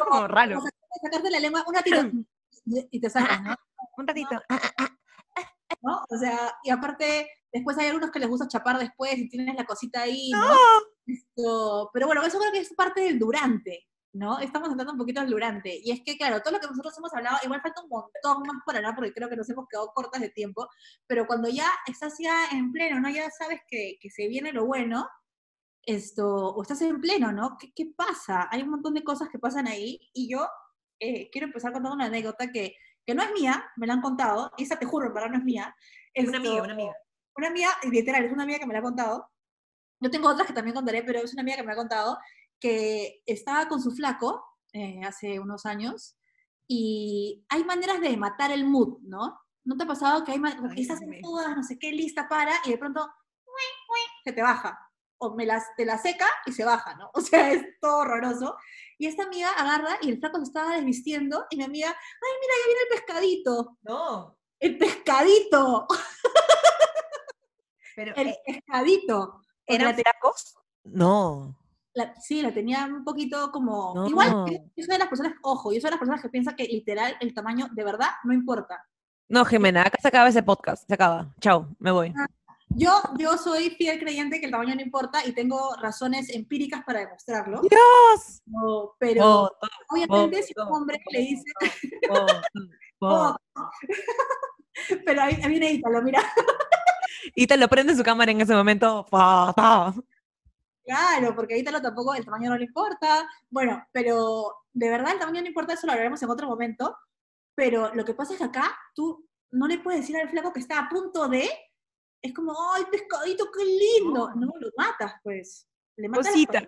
como 0.00 0.28
raro. 0.28 0.56
Como 0.56 0.68
sacarte 1.02 1.30
la 1.30 1.40
lengua, 1.40 1.64
una 1.66 1.82
tira 1.82 2.10
y 2.90 3.00
te 3.00 3.10
sacas, 3.10 3.42
¿no? 3.42 3.54
Un 3.96 4.06
ratito. 4.06 4.40
¿no? 5.82 6.02
O 6.08 6.16
sea, 6.16 6.54
y 6.62 6.70
aparte, 6.70 7.28
después 7.52 7.76
hay 7.78 7.88
algunos 7.88 8.10
que 8.10 8.18
les 8.18 8.28
gusta 8.28 8.48
chapar 8.48 8.78
después 8.78 9.16
y 9.18 9.28
tienes 9.28 9.54
la 9.54 9.64
cosita 9.64 10.02
ahí, 10.02 10.30
¿no? 10.30 10.48
¡No! 10.48 10.56
Esto- 11.06 11.90
pero 11.92 12.06
bueno, 12.06 12.22
eso 12.22 12.38
creo 12.38 12.52
que 12.52 12.60
es 12.60 12.72
parte 12.74 13.02
del 13.02 13.18
durante, 13.18 13.86
¿no? 14.14 14.38
Estamos 14.38 14.70
entrando 14.70 14.92
un 14.92 14.98
poquito 14.98 15.20
al 15.20 15.28
durante. 15.28 15.78
Y 15.82 15.90
es 15.90 16.00
que, 16.04 16.16
claro, 16.16 16.40
todo 16.40 16.54
lo 16.54 16.60
que 16.60 16.68
nosotros 16.68 16.96
hemos 16.96 17.12
hablado, 17.12 17.36
igual 17.44 17.60
falta 17.60 17.82
un 17.82 17.90
montón 17.90 18.42
más 18.46 18.62
por 18.64 18.76
hablar, 18.76 18.94
porque 18.94 19.12
creo 19.12 19.28
que 19.28 19.36
nos 19.36 19.50
hemos 19.50 19.66
quedado 19.68 19.92
cortas 19.94 20.20
de 20.22 20.30
tiempo, 20.30 20.66
pero 21.06 21.26
cuando 21.26 21.48
ya 21.50 21.68
estás 21.86 22.14
ya 22.18 22.46
en 22.52 22.72
pleno, 22.72 23.00
¿no? 23.00 23.10
Ya 23.10 23.28
sabes 23.30 23.60
que, 23.68 23.98
que 24.00 24.10
se 24.10 24.26
viene 24.28 24.52
lo 24.52 24.64
bueno, 24.66 25.06
esto, 25.86 26.26
o 26.54 26.62
estás 26.62 26.80
en 26.82 27.00
pleno, 27.00 27.32
¿no? 27.32 27.56
¿Qué, 27.58 27.72
qué 27.74 27.86
pasa? 27.96 28.48
Hay 28.50 28.62
un 28.62 28.70
montón 28.70 28.94
de 28.94 29.04
cosas 29.04 29.28
que 29.28 29.38
pasan 29.38 29.66
ahí, 29.66 30.00
y 30.12 30.30
yo 30.30 30.46
eh, 31.00 31.28
quiero 31.30 31.46
empezar 31.46 31.72
contando 31.72 31.94
una 31.96 32.06
anécdota 32.06 32.50
que, 32.50 32.74
que 33.06 33.14
no 33.14 33.22
es 33.22 33.32
mía, 33.32 33.64
me 33.76 33.86
la 33.86 33.94
han 33.94 34.00
contado, 34.02 34.52
y 34.56 34.62
esa 34.64 34.78
te 34.78 34.86
juro, 34.86 35.12
verdad 35.12 35.30
no 35.30 35.38
es 35.38 35.44
mía. 35.44 35.74
Una 36.16 36.38
amiga, 36.38 36.62
una 36.62 36.72
amiga. 36.74 36.92
una 37.36 37.48
amiga, 37.48 37.68
literal, 37.90 38.24
es 38.24 38.32
una 38.32 38.44
amiga 38.44 38.58
que 38.58 38.66
me 38.66 38.72
la 38.74 38.78
ha 38.80 38.82
contado. 38.82 39.28
Yo 40.00 40.10
tengo 40.10 40.28
otras 40.28 40.46
que 40.46 40.52
también 40.52 40.74
contaré, 40.74 41.02
pero 41.02 41.20
es 41.20 41.32
una 41.32 41.42
amiga 41.42 41.56
que 41.58 41.62
me 41.64 41.72
ha 41.72 41.76
contado 41.76 42.18
que 42.60 43.22
estaba 43.26 43.68
con 43.68 43.80
su 43.82 43.90
flaco 43.90 44.44
eh, 44.72 45.02
hace 45.04 45.38
unos 45.40 45.66
años 45.66 46.16
y 46.68 47.44
hay 47.48 47.64
maneras 47.64 48.00
de 48.00 48.16
matar 48.16 48.50
el 48.52 48.64
mood, 48.64 48.98
¿no? 49.02 49.38
¿No 49.64 49.76
te 49.76 49.84
ha 49.84 49.86
pasado 49.86 50.24
que 50.24 50.32
hay 50.32 50.38
ma- 50.38 50.56
Ay, 50.70 50.82
estás 50.82 51.00
en 51.02 51.20
todas, 51.20 51.54
no 51.56 51.62
sé 51.62 51.78
qué, 51.78 51.90
lista 51.92 52.28
para 52.28 52.52
y 52.64 52.70
de 52.70 52.78
pronto 52.78 53.00
se 54.24 54.32
te 54.32 54.42
baja? 54.42 54.78
O 55.24 55.34
me 55.34 55.46
las, 55.46 55.64
te 55.76 55.84
la 55.84 55.96
seca 55.98 56.26
y 56.46 56.52
se 56.52 56.64
baja, 56.64 56.94
¿no? 56.96 57.10
O 57.14 57.20
sea, 57.20 57.52
es 57.52 57.64
todo 57.80 57.98
horroroso. 57.98 58.56
Y 58.98 59.06
esta 59.06 59.24
amiga 59.24 59.48
agarra 59.56 59.96
y 60.02 60.10
el 60.10 60.18
flaco 60.18 60.36
se 60.38 60.44
estaba 60.44 60.74
desvistiendo 60.76 61.46
y 61.50 61.56
mi 61.56 61.64
amiga, 61.64 61.88
ay, 61.88 62.32
mira, 62.40 62.54
ya 62.60 62.66
viene 62.66 62.80
el 62.82 62.96
pescadito. 62.98 63.78
No, 63.82 64.36
El 64.60 64.78
pescadito, 64.78 65.86
pero 67.96 68.14
el 68.16 68.28
eh, 68.28 68.38
pescadito. 68.46 69.40
¿eran 69.66 69.94
flacos? 69.94 70.54
No. 70.84 71.56
la- 71.94 72.14
sí, 72.20 72.42
la 72.42 72.52
tenía 72.52 72.84
un 72.86 73.04
poquito 73.04 73.50
como... 73.50 73.94
No. 73.94 74.06
Igual, 74.08 74.28
yo 74.76 74.84
soy 74.84 74.92
de 74.92 74.98
las 74.98 75.08
personas, 75.08 75.34
ojo, 75.42 75.72
yo 75.72 75.80
soy 75.80 75.88
de 75.88 75.92
las 75.92 75.98
personas 76.00 76.20
que 76.22 76.28
piensan 76.28 76.56
que 76.56 76.64
literal 76.64 77.16
el 77.20 77.32
tamaño 77.32 77.68
de 77.72 77.84
verdad 77.84 78.08
no 78.24 78.32
importa. 78.34 78.84
No, 79.28 79.44
Jimena, 79.44 79.82
acá 79.82 79.96
se 80.02 80.08
acaba 80.08 80.28
ese 80.28 80.42
podcast, 80.42 80.86
se 80.86 80.94
acaba. 80.94 81.34
Chao, 81.40 81.68
me 81.78 81.90
voy. 81.90 82.12
Yo, 82.76 82.90
yo 83.18 83.36
soy 83.38 83.70
fiel 83.70 84.00
creyente 84.00 84.40
que 84.40 84.46
el 84.46 84.52
tamaño 84.52 84.74
no 84.74 84.80
importa 84.80 85.24
y 85.24 85.32
tengo 85.32 85.74
razones 85.80 86.28
empíricas 86.30 86.82
para 86.84 87.00
demostrarlo. 87.00 87.60
Dios. 87.60 88.42
No, 88.46 88.94
pero 88.98 89.24
Voto, 89.24 89.58
obviamente 89.90 90.42
si 90.42 90.52
un 90.56 90.72
hombre 90.72 90.98
le 91.10 91.18
dice... 91.20 91.44
voto, 92.08 92.40
voto. 93.00 93.36
"Oh", 93.54 93.70
pero 95.06 95.22
ahí, 95.22 95.38
ahí 95.42 95.48
viene 95.48 95.72
Ítalo, 95.72 96.02
mira. 96.02 96.20
Y 97.34 97.46
te 97.46 97.56
lo 97.56 97.68
prende 97.68 97.94
su 97.94 98.02
cámara 98.02 98.32
en 98.32 98.40
ese 98.40 98.54
momento. 98.54 99.06
Claro, 100.84 101.34
porque 101.34 101.54
a 101.54 101.58
Ítalo 101.58 101.80
tampoco 101.80 102.14
el 102.14 102.24
tamaño 102.24 102.50
no 102.50 102.58
le 102.58 102.64
importa. 102.64 103.28
Bueno, 103.50 103.86
pero 103.92 104.64
de 104.72 104.90
verdad 104.90 105.12
el 105.12 105.18
tamaño 105.18 105.40
no 105.40 105.46
importa, 105.48 105.74
eso 105.74 105.86
lo 105.86 105.92
hablaremos 105.92 106.22
en 106.22 106.30
otro 106.30 106.48
momento. 106.48 106.96
Pero 107.54 107.94
lo 107.94 108.04
que 108.04 108.14
pasa 108.14 108.32
es 108.32 108.38
que 108.38 108.44
acá 108.44 108.76
tú 108.94 109.26
no 109.52 109.68
le 109.68 109.78
puedes 109.78 110.00
decir 110.00 110.16
al 110.16 110.28
flaco 110.28 110.52
que 110.52 110.60
está 110.60 110.80
a 110.80 110.88
punto 110.88 111.28
de. 111.28 111.48
Es 112.24 112.32
como, 112.32 112.54
¡ay, 112.72 112.84
pescadito, 112.90 113.50
qué 113.52 113.64
lindo! 113.66 114.30
No, 114.34 114.46
lo 114.58 114.70
matas, 114.78 115.12
pues. 115.22 115.68
Le 115.96 116.08
matas 116.08 116.28
Cosita. 116.28 116.60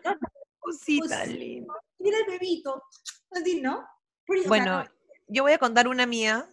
Cosita 0.59 1.21
Cosita. 1.21 1.27
linda. 1.27 1.75
Mira 1.99 2.19
el 2.19 2.27
bebito. 2.27 2.83
Así, 3.31 3.63
¿no? 3.63 3.79
O 3.79 4.35
sea, 4.35 4.49
Bueno, 4.49 4.85
yo 5.27 5.45
voy 5.45 5.53
a 5.53 5.59
contar 5.59 5.89
una 5.89 6.05
mía 6.05 6.47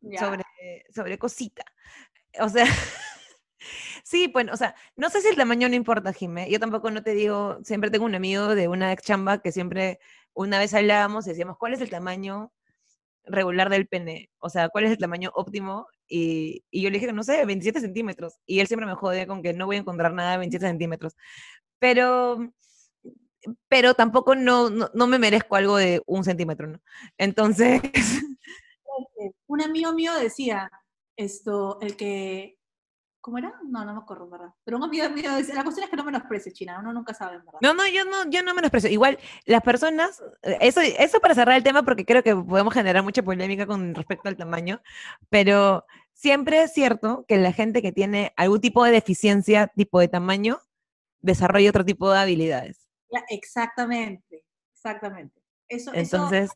ya. 0.00 0.20
sobre, 0.20 0.42
sobre 0.88 1.18
cosita. 1.18 1.64
O 2.40 2.48
sea, 2.48 2.64
sí, 4.04 4.28
bueno, 4.28 4.54
o 4.54 4.56
sea, 4.56 4.74
no 4.96 5.10
sé 5.10 5.20
si 5.20 5.28
el 5.28 5.36
tamaño 5.36 5.68
no 5.68 5.74
importa, 5.74 6.14
Jimé. 6.14 6.50
Yo 6.50 6.58
tampoco 6.58 6.90
no 6.90 7.02
te 7.02 7.10
digo, 7.12 7.58
siempre 7.62 7.90
tengo 7.90 8.06
un 8.06 8.14
amigo 8.14 8.54
de 8.54 8.68
una 8.68 8.90
ex 8.90 9.02
chamba 9.02 9.42
que 9.42 9.52
siempre, 9.52 10.00
una 10.32 10.58
vez 10.58 10.72
hablábamos 10.72 11.26
y 11.26 11.30
decíamos, 11.30 11.58
¿cuál 11.58 11.74
es 11.74 11.82
el 11.82 11.90
tamaño 11.90 12.54
regular 13.28 13.70
del 13.70 13.86
pene? 13.88 14.30
O 14.38 14.48
sea, 14.50 14.68
¿cuál 14.68 14.84
es 14.84 14.90
el 14.90 14.98
tamaño 14.98 15.30
óptimo? 15.34 15.86
Y, 16.08 16.64
y 16.70 16.82
yo 16.82 16.90
le 16.90 16.98
dije, 16.98 17.12
no 17.12 17.22
sé, 17.22 17.44
27 17.44 17.80
centímetros. 17.80 18.38
Y 18.46 18.60
él 18.60 18.66
siempre 18.66 18.86
me 18.86 18.94
jodía 18.94 19.26
con 19.26 19.42
que 19.42 19.52
no 19.52 19.66
voy 19.66 19.76
a 19.76 19.80
encontrar 19.80 20.12
nada 20.12 20.32
de 20.32 20.38
27 20.38 20.66
centímetros. 20.66 21.14
Pero, 21.78 22.52
pero 23.68 23.94
tampoco 23.94 24.34
no, 24.34 24.70
no, 24.70 24.90
no 24.94 25.06
me 25.06 25.18
merezco 25.18 25.56
algo 25.56 25.76
de 25.76 26.02
un 26.06 26.24
centímetro, 26.24 26.66
¿no? 26.66 26.80
Entonces, 27.18 27.80
Un 29.46 29.62
amigo 29.62 29.92
mío 29.92 30.14
decía, 30.14 30.70
esto, 31.16 31.78
el 31.80 31.96
que, 31.96 32.57
¿cómo 33.28 33.36
era? 33.36 33.52
No, 33.62 33.84
no 33.84 33.92
me 33.92 34.00
acuerdo, 34.00 34.24
en 34.24 34.30
¿verdad? 34.30 34.54
Pero 34.64 34.78
un 34.78 34.84
amigo 34.84 35.06
mío 35.10 35.34
decía, 35.34 35.54
la 35.54 35.62
cuestión 35.62 35.84
es 35.84 35.90
que 35.90 35.96
no 35.96 36.04
menosprecies, 36.04 36.54
China, 36.54 36.78
uno 36.80 36.94
nunca 36.94 37.12
sabe, 37.12 37.36
en 37.36 37.44
¿verdad? 37.44 37.58
No, 37.60 37.74
no, 37.74 37.86
yo 37.86 38.06
no, 38.06 38.30
yo 38.30 38.42
no 38.42 38.54
menosprecio. 38.54 38.88
Igual, 38.88 39.18
las 39.44 39.60
personas, 39.60 40.22
eso, 40.42 40.80
eso 40.80 41.20
para 41.20 41.34
cerrar 41.34 41.54
el 41.54 41.62
tema, 41.62 41.82
porque 41.82 42.06
creo 42.06 42.22
que 42.22 42.34
podemos 42.34 42.72
generar 42.72 43.02
mucha 43.02 43.22
polémica 43.22 43.66
con 43.66 43.94
respecto 43.94 44.30
al 44.30 44.36
tamaño, 44.38 44.80
pero 45.28 45.84
siempre 46.14 46.62
es 46.62 46.72
cierto 46.72 47.26
que 47.28 47.36
la 47.36 47.52
gente 47.52 47.82
que 47.82 47.92
tiene 47.92 48.32
algún 48.38 48.62
tipo 48.62 48.82
de 48.82 48.92
deficiencia, 48.92 49.66
tipo 49.76 50.00
de 50.00 50.08
tamaño, 50.08 50.60
desarrolla 51.20 51.68
otro 51.68 51.84
tipo 51.84 52.10
de 52.10 52.20
habilidades. 52.20 52.88
Exactamente, 53.28 54.42
exactamente. 54.72 55.38
Eso, 55.68 55.92
eso, 55.92 56.16
Entonces, 56.16 56.50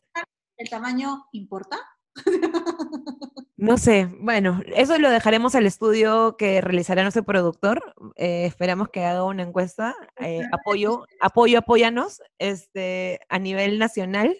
¿el 0.57 0.69
tamaño 0.71 1.27
importa? 1.33 1.77
No 3.55 3.77
sé, 3.77 4.09
bueno, 4.19 4.61
eso 4.75 4.97
lo 4.97 5.11
dejaremos 5.11 5.53
al 5.53 5.67
estudio 5.67 6.35
que 6.37 6.59
realizará 6.59 7.03
nuestro 7.03 7.23
productor. 7.23 7.93
eh, 8.15 8.45
esperamos 8.45 8.89
que 8.89 9.03
haga 9.05 9.23
una 9.23 9.43
encuesta. 9.43 9.95
eh, 10.19 10.41
apoyo, 10.51 11.05
apoyo, 11.21 11.59
apóyanos 11.59 12.21
este, 12.39 13.19
a 13.29 13.37
nivel 13.37 13.77
nacional. 13.77 14.35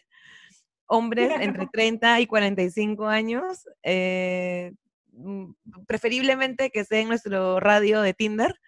Hombres 0.88 1.32
entre 1.40 1.68
30 1.68 2.20
y 2.22 2.28
45 2.28 3.08
años, 3.08 3.68
eh, 3.84 4.74
mm, 5.12 5.52
preferiblemente 5.88 6.72
que 6.72 6.82
esté 6.82 7.00
en 7.02 7.08
nuestro 7.08 7.60
radio 7.60 8.02
de 8.02 8.14
Tinder 8.14 8.60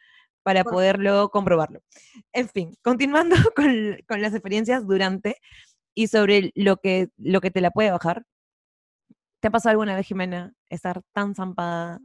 para 0.44 0.64
Por 0.64 0.74
poder 0.74 1.00
luego 1.00 1.30
comprobarlo. 1.30 1.82
En 2.34 2.48
fin, 2.50 2.76
continuando 2.84 3.36
con, 3.56 3.98
con 4.08 4.22
las 4.22 4.34
experiencias 4.34 4.88
durante 4.88 5.38
y 5.96 6.08
sobre 6.08 6.52
lo 6.56 6.78
que, 6.78 7.10
lo 7.18 7.42
que 7.42 7.52
te 7.52 7.62
la 7.62 7.72
puede 7.72 7.90
bajar. 7.90 8.26
¿Te 9.46 9.50
ha 9.50 9.52
pasado 9.52 9.70
alguna 9.74 9.96
vez, 9.96 10.08
Jimena, 10.08 10.56
estar 10.72 11.04
tan 11.14 11.36
zampada 11.36 12.02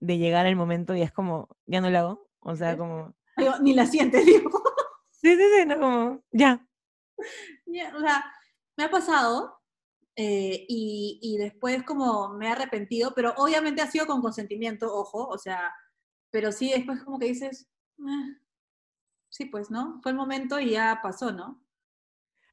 de 0.00 0.18
llegar 0.18 0.46
el 0.46 0.56
momento 0.56 0.96
y 0.96 1.02
es 1.02 1.12
como, 1.12 1.46
ya 1.64 1.80
no 1.80 1.88
lo 1.88 1.98
hago? 2.00 2.28
O 2.40 2.56
sea, 2.56 2.76
como, 2.76 3.14
Digo, 3.36 3.52
ni 3.60 3.74
la 3.74 3.86
sientes, 3.86 4.26
digo. 4.26 4.50
sí, 5.12 5.36
sí, 5.36 5.42
sí, 5.56 5.66
no, 5.66 5.78
como, 5.78 6.24
ya. 6.32 6.66
Ya, 7.66 7.94
O 7.96 8.00
sea, 8.00 8.24
me 8.76 8.82
ha 8.82 8.90
pasado 8.90 9.60
eh, 10.16 10.66
y, 10.68 11.20
y 11.22 11.36
después 11.38 11.84
como 11.84 12.30
me 12.30 12.46
he 12.48 12.50
arrepentido, 12.50 13.12
pero 13.14 13.34
obviamente 13.36 13.82
ha 13.82 13.86
sido 13.86 14.08
con 14.08 14.20
consentimiento, 14.20 14.92
ojo, 14.92 15.28
o 15.28 15.38
sea, 15.38 15.72
pero 16.32 16.50
sí 16.50 16.72
después 16.72 17.04
como 17.04 17.20
que 17.20 17.26
dices, 17.26 17.68
"Eh, 18.00 18.36
sí, 19.28 19.44
pues, 19.44 19.70
¿no? 19.70 20.00
Fue 20.02 20.10
el 20.10 20.18
momento 20.18 20.58
y 20.58 20.70
ya 20.70 20.98
pasó, 21.04 21.30
¿no? 21.30 21.62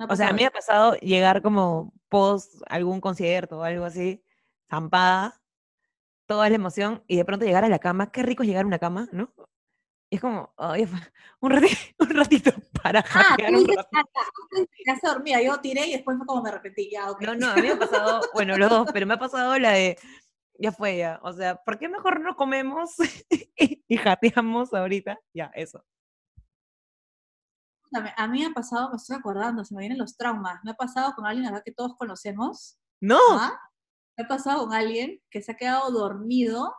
O 0.07 0.15
sea, 0.15 0.27
a 0.27 0.33
mí 0.33 0.41
me 0.41 0.45
ha 0.45 0.51
pasado 0.51 0.93
llegar 0.97 1.41
como 1.41 1.91
post 2.07 2.61
algún 2.67 3.01
concierto 3.01 3.57
o 3.57 3.63
algo 3.63 3.83
así, 3.83 4.23
zampada, 4.69 5.41
toda 6.25 6.49
la 6.49 6.55
emoción, 6.55 7.03
y 7.07 7.17
de 7.17 7.25
pronto 7.25 7.45
llegar 7.45 7.63
a 7.63 7.69
la 7.69 7.79
cama, 7.79 8.11
qué 8.11 8.23
rico 8.23 8.43
es 8.43 8.49
llegar 8.49 8.63
a 8.63 8.67
una 8.67 8.79
cama, 8.79 9.07
¿no? 9.11 9.33
Y 10.09 10.15
es 10.15 10.21
como, 10.21 10.53
ay, 10.57 10.85
fue 10.85 10.99
un 11.41 11.51
ratito, 11.51 11.75
un 11.99 12.09
ratito 12.09 12.51
para 12.81 13.03
Ah, 13.13 13.35
tú 13.37 13.55
un 13.55 14.67
quedarse 14.67 15.07
dormida, 15.07 15.41
yo 15.41 15.59
tiré 15.59 15.87
y 15.87 15.91
después 15.93 16.17
fue 16.17 16.25
como 16.25 16.41
me 16.43 16.49
arrepentí, 16.49 16.89
ya. 16.91 17.07
No, 17.19 17.35
no, 17.35 17.51
a 17.51 17.55
mí 17.55 17.61
me 17.61 17.71
ha 17.71 17.79
pasado, 17.79 18.21
bueno, 18.33 18.57
los 18.57 18.69
dos, 18.69 18.89
pero 18.93 19.05
me 19.05 19.15
ha 19.15 19.19
pasado 19.19 19.57
la 19.59 19.71
de, 19.71 19.97
ya 20.59 20.71
fue 20.71 20.97
ya, 20.97 21.19
o 21.23 21.33
sea, 21.33 21.55
¿por 21.57 21.77
qué 21.77 21.89
mejor 21.89 22.21
no 22.21 22.35
comemos 22.35 22.95
y, 23.57 23.97
jateamos 23.97 24.73
ahorita? 24.73 25.19
Ya, 25.33 25.51
eso. 25.53 25.83
A 28.17 28.27
mí 28.27 28.39
me 28.41 28.47
ha 28.47 28.51
pasado, 28.51 28.89
me 28.89 28.97
estoy 28.97 29.15
acordando, 29.15 29.63
se 29.63 29.73
me 29.73 29.79
vienen 29.79 29.97
los 29.97 30.17
traumas. 30.17 30.59
Me 30.63 30.71
ha 30.71 30.73
pasado 30.73 31.13
con 31.15 31.25
alguien 31.25 31.47
acá 31.47 31.61
que 31.63 31.71
todos 31.71 31.95
conocemos. 31.95 32.77
No, 32.99 33.19
¿ah? 33.31 33.57
Me 34.17 34.23
ha 34.23 34.27
pasado 34.27 34.65
con 34.65 34.73
alguien 34.73 35.21
que 35.29 35.41
se 35.41 35.51
ha 35.51 35.55
quedado 35.57 35.91
dormido 35.91 36.73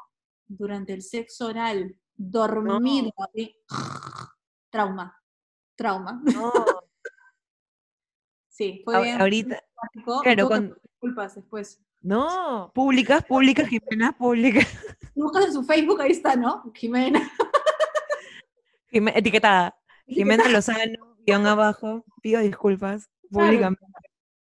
durante 0.46 0.92
el 0.92 1.02
sexo 1.02 1.46
oral. 1.46 1.96
Dormido. 2.16 3.12
así. 3.18 3.56
Trauma. 4.70 5.16
Trauma. 5.76 6.20
no, 6.24 6.52
Sí, 8.48 8.82
fue 8.84 9.00
bien. 9.02 9.20
ahorita, 9.20 9.62
claro, 10.24 10.48
con, 10.48 10.76
disculpas 10.82 11.36
después. 11.36 11.80
no, 12.00 12.72
públicas, 12.74 13.24
públicas, 13.24 13.68
Jimena, 13.68 14.10
públicas, 14.18 14.66
buscas 15.14 15.44
en 15.46 15.52
su 15.52 15.62
Facebook, 15.62 16.00
ahí 16.00 16.10
está, 16.10 16.34
¿no? 16.34 16.64
Jimena. 16.74 17.30
Jime- 18.90 19.12
etiquetada, 19.14 19.78
Jimena 20.08 20.48
Lozano, 20.48 21.16
guion 21.24 21.46
abajo, 21.46 22.04
pido 22.20 22.40
disculpas 22.40 23.08
públicamente. 23.30 23.86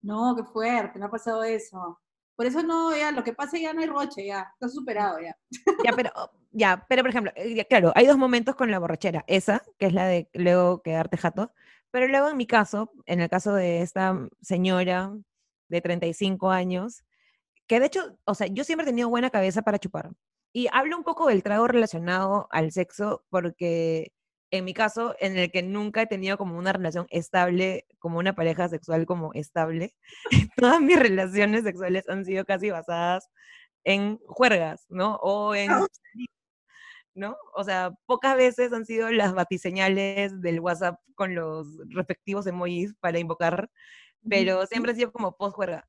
No, 0.01 0.35
qué 0.35 0.45
fuerte, 0.45 0.99
me 0.99 1.05
ha 1.05 1.11
pasado 1.11 1.45
eso. 1.45 2.01
Por 2.37 2.45
eso 2.47 2.63
no, 2.63 2.95
ya, 2.95 3.13
lo 3.13 3.25
que 3.25 3.33
pasa 3.33 3.59
ya 3.59 3.73
no 3.73 3.81
hay 3.81 3.87
roche, 3.87 4.27
ya. 4.27 4.47
Está 4.53 4.69
superado 4.69 5.19
ya. 5.21 5.37
Ya, 5.85 5.93
pero, 5.97 6.11
ya, 6.53 6.87
pero 6.89 7.03
por 7.03 7.11
ejemplo, 7.11 7.33
eh, 7.35 7.65
claro, 7.67 7.93
hay 7.95 8.07
dos 8.07 8.19
momentos 8.19 8.55
con 8.55 8.71
la 8.71 8.79
borrachera. 8.79 9.25
Esa, 9.27 9.63
que 9.79 9.87
es 9.87 9.95
la 9.95 10.07
de 10.07 10.29
luego 10.35 10.83
quedarte 10.83 11.17
jato, 11.17 11.53
pero 11.91 12.09
luego 12.09 12.29
en 12.29 12.37
mi 12.37 12.47
caso, 12.47 12.93
en 13.07 13.21
el 13.21 13.31
caso 13.31 13.55
de 13.55 13.81
esta 13.81 14.29
señora 14.43 15.13
de 15.69 15.81
35 15.81 16.51
años, 16.51 17.05
que 17.67 17.81
de 17.81 17.87
hecho, 17.87 18.19
o 18.25 18.35
sea, 18.35 18.47
yo 18.49 18.65
siempre 18.65 18.85
he 18.85 18.91
tenido 18.91 19.09
buena 19.09 19.31
cabeza 19.31 19.63
para 19.63 19.79
chupar. 19.79 20.11
Y 20.53 20.69
hablo 20.73 20.97
un 20.97 21.05
poco 21.05 21.29
del 21.29 21.43
trago 21.43 21.67
relacionado 21.69 22.49
al 22.51 22.73
sexo, 22.73 23.25
porque 23.31 24.13
en 24.51 24.65
mi 24.65 24.75
caso, 24.75 25.15
en 25.21 25.37
el 25.39 25.51
que 25.51 25.63
nunca 25.63 26.03
he 26.03 26.07
tenido 26.07 26.39
como 26.39 26.59
una 26.59 26.73
relación 26.73 27.07
estable, 27.11 27.87
como 27.99 28.19
una 28.19 28.35
pareja 28.35 28.69
sexual 28.69 29.07
como 29.07 29.33
estable, 29.35 29.95
todas 30.57 30.81
mis 30.81 30.99
relaciones 30.99 31.65
sexuales 31.65 32.09
han 32.09 32.25
sido 32.25 32.45
casi 32.45 32.71
basadas 32.71 33.29
en 33.85 34.19
juergas, 34.27 34.87
¿no? 34.89 35.17
O 35.17 35.55
en 35.55 35.71
Ah. 35.71 35.87
¿no? 37.15 37.37
O 37.55 37.65
sea, 37.65 37.93
pocas 38.07 38.37
veces 38.37 38.73
han 38.73 38.85
sido 38.87 39.11
las 39.11 39.35
batiseñales 39.35 40.41
del 40.41 40.61
WhatsApp 40.61 41.01
con 41.15 41.35
los 41.35 41.67
respectivos 41.89 42.47
emojis 42.47 42.95
para 43.01 43.19
invocar, 43.19 43.71
pero 44.29 44.67
siempre 44.67 44.93
ha 44.93 44.95
sido 44.95 45.13
como 45.13 45.37
post 45.37 45.57
juerga. 45.57 45.89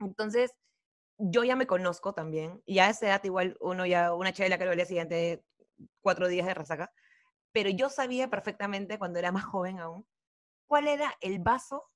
Entonces, 0.00 0.52
yo 1.18 1.44
ya 1.44 1.56
me 1.56 1.66
conozco 1.66 2.14
también, 2.14 2.62
y 2.66 2.80
a 2.80 2.90
esa 2.90 3.06
edad 3.06 3.24
igual 3.24 3.56
uno 3.60 3.86
ya, 3.86 4.14
una 4.14 4.32
chela 4.32 4.58
creo 4.58 4.70
al 4.72 4.76
día 4.76 4.86
siguiente, 4.86 5.44
cuatro 6.02 6.28
días 6.28 6.46
de 6.46 6.54
resaca, 6.54 6.92
pero 7.56 7.70
yo 7.70 7.88
sabía 7.88 8.28
perfectamente 8.28 8.98
cuando 8.98 9.18
era 9.18 9.32
más 9.32 9.46
joven 9.46 9.78
aún, 9.78 10.06
cuál 10.66 10.88
era 10.88 11.14
el 11.22 11.38
vaso 11.38 11.90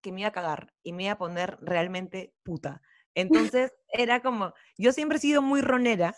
que 0.00 0.10
me 0.10 0.22
iba 0.22 0.30
a 0.30 0.32
cagar 0.32 0.74
y 0.82 0.92
me 0.92 1.04
iba 1.04 1.12
a 1.12 1.18
poner 1.18 1.56
realmente 1.60 2.34
puta. 2.42 2.82
Entonces, 3.14 3.72
era 3.88 4.22
como, 4.22 4.54
yo 4.76 4.90
siempre 4.90 5.18
he 5.18 5.20
sido 5.20 5.40
muy 5.40 5.60
ronera, 5.60 6.16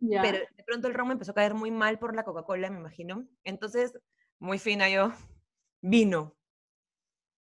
Ya. 0.00 0.22
pero 0.22 0.38
de 0.38 0.64
pronto 0.64 0.88
el 0.88 0.94
ron 0.94 1.08
me 1.08 1.12
empezó 1.12 1.32
a 1.32 1.34
caer 1.34 1.52
muy 1.52 1.70
mal 1.70 1.98
por 1.98 2.16
la 2.16 2.24
Coca-Cola, 2.24 2.70
me 2.70 2.78
imagino. 2.78 3.28
Entonces, 3.44 3.92
muy 4.38 4.58
fina 4.58 4.88
yo, 4.88 5.12
vino. 5.82 6.34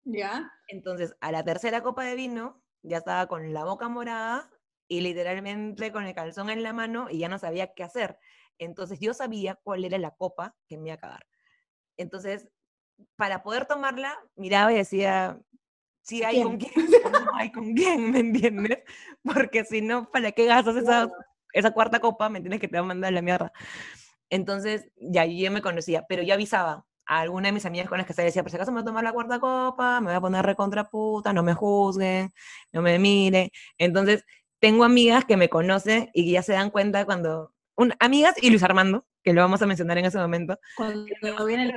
ya. 0.04 0.50
Entonces, 0.68 1.16
a 1.22 1.32
la 1.32 1.42
tercera 1.42 1.82
copa 1.82 2.04
de 2.04 2.16
vino, 2.16 2.62
ya 2.82 2.98
estaba 2.98 3.28
con 3.28 3.54
la 3.54 3.64
boca 3.64 3.88
morada 3.88 4.50
y 4.88 5.00
literalmente 5.00 5.92
con 5.92 6.04
el 6.04 6.14
calzón 6.14 6.50
en 6.50 6.62
la 6.62 6.72
mano 6.72 7.08
y 7.10 7.18
ya 7.18 7.28
no 7.28 7.38
sabía 7.38 7.74
qué 7.74 7.82
hacer. 7.82 8.18
Entonces, 8.58 9.00
yo 9.00 9.14
sabía 9.14 9.56
cuál 9.62 9.84
era 9.84 9.98
la 9.98 10.12
copa 10.12 10.54
que 10.68 10.78
me 10.78 10.88
iba 10.88 10.94
a 10.94 10.98
cagar. 10.98 11.26
Entonces, 11.96 12.48
para 13.16 13.42
poder 13.42 13.66
tomarla, 13.66 14.18
miraba 14.36 14.72
y 14.72 14.76
decía, 14.76 15.38
si 16.02 16.22
hay 16.22 16.42
con 16.42 16.56
quién 16.56 16.72
o 17.04 17.10
no 17.10 17.34
hay 17.34 17.50
con 17.50 17.74
quién, 17.74 18.10
¿me 18.12 18.20
entiendes? 18.20 18.78
Porque 19.22 19.64
si 19.64 19.80
no, 19.80 20.10
¿para 20.10 20.32
qué 20.32 20.46
gastas 20.46 20.76
esa, 20.76 21.08
esa 21.52 21.70
cuarta 21.72 22.00
copa? 22.00 22.28
¿Me 22.28 22.38
entiendes? 22.38 22.60
Que 22.60 22.68
te 22.68 22.76
va 22.76 22.84
a 22.84 22.88
mandar 22.88 23.12
la 23.12 23.22
mierda. 23.22 23.52
Entonces, 24.30 24.90
ya 24.96 25.24
yo 25.24 25.50
me 25.50 25.62
conocía, 25.62 26.04
pero 26.08 26.22
yo 26.22 26.34
avisaba 26.34 26.86
a 27.06 27.20
alguna 27.20 27.48
de 27.48 27.52
mis 27.52 27.66
amigas 27.66 27.88
con 27.88 27.98
las 27.98 28.06
que 28.06 28.12
se 28.12 28.22
decía, 28.22 28.42
por 28.42 28.50
si 28.50 28.56
acaso 28.56 28.72
me 28.72 28.76
voy 28.76 28.82
a 28.82 28.86
tomar 28.86 29.04
la 29.04 29.12
cuarta 29.12 29.38
copa, 29.38 30.00
me 30.00 30.08
voy 30.08 30.16
a 30.16 30.20
poner 30.20 30.44
recontra 30.44 30.88
puta, 30.88 31.32
no 31.32 31.42
me 31.42 31.54
juzguen, 31.54 32.32
no 32.72 32.82
me 32.82 32.98
miren. 32.98 33.50
Entonces, 33.78 34.24
tengo 34.60 34.84
amigas 34.84 35.24
que 35.24 35.36
me 35.36 35.48
conocen 35.48 36.10
y 36.14 36.30
ya 36.30 36.42
se 36.42 36.52
dan 36.52 36.70
cuenta 36.70 37.04
cuando... 37.04 37.52
un- 37.76 37.94
amigas 38.00 38.34
y 38.40 38.50
Luis 38.50 38.62
Armando, 38.62 39.06
que 39.22 39.32
lo 39.32 39.40
vamos 39.42 39.60
a 39.62 39.66
mencionar 39.66 39.98
en 39.98 40.04
ese 40.06 40.18
momento, 40.18 40.58
Cuando 41.20 41.46
viene 41.46 41.64
el 41.64 41.72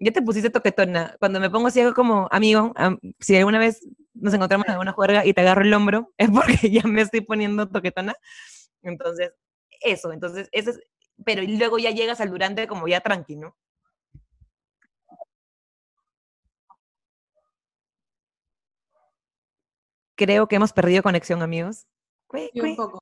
ya 0.00 0.10
te 0.12 0.22
pusiste 0.22 0.50
toquetona. 0.50 1.16
Cuando 1.18 1.40
me 1.40 1.50
pongo 1.50 1.68
así 1.68 1.80
hago 1.80 1.94
como 1.94 2.28
amigo, 2.30 2.72
am- 2.76 2.98
si 3.20 3.36
alguna 3.36 3.58
vez 3.58 3.80
nos 4.12 4.34
encontramos 4.34 4.66
en 4.66 4.72
alguna 4.72 4.92
juerga 4.92 5.24
y 5.24 5.32
te 5.32 5.40
agarro 5.40 5.62
el 5.62 5.72
hombro, 5.72 6.12
es 6.18 6.30
porque 6.30 6.70
ya 6.70 6.82
me 6.84 7.00
estoy 7.02 7.20
poniendo 7.20 7.68
toquetona. 7.68 8.14
Entonces, 8.82 9.32
eso, 9.80 10.12
entonces, 10.12 10.48
ese 10.52 10.70
es, 10.70 10.80
pero 11.24 11.42
luego 11.42 11.78
ya 11.78 11.90
llegas 11.90 12.20
al 12.20 12.30
durante 12.30 12.66
como 12.66 12.88
ya 12.88 13.00
tranqui, 13.00 13.36
¿no? 13.36 13.56
Creo 20.16 20.46
que 20.46 20.56
hemos 20.56 20.72
perdido 20.72 21.02
conexión, 21.02 21.42
amigos. 21.42 21.86
Cue, 22.26 22.50
Sí, 22.52 22.60
un 22.60 22.76
cue. 22.76 22.76
poco. 22.76 22.98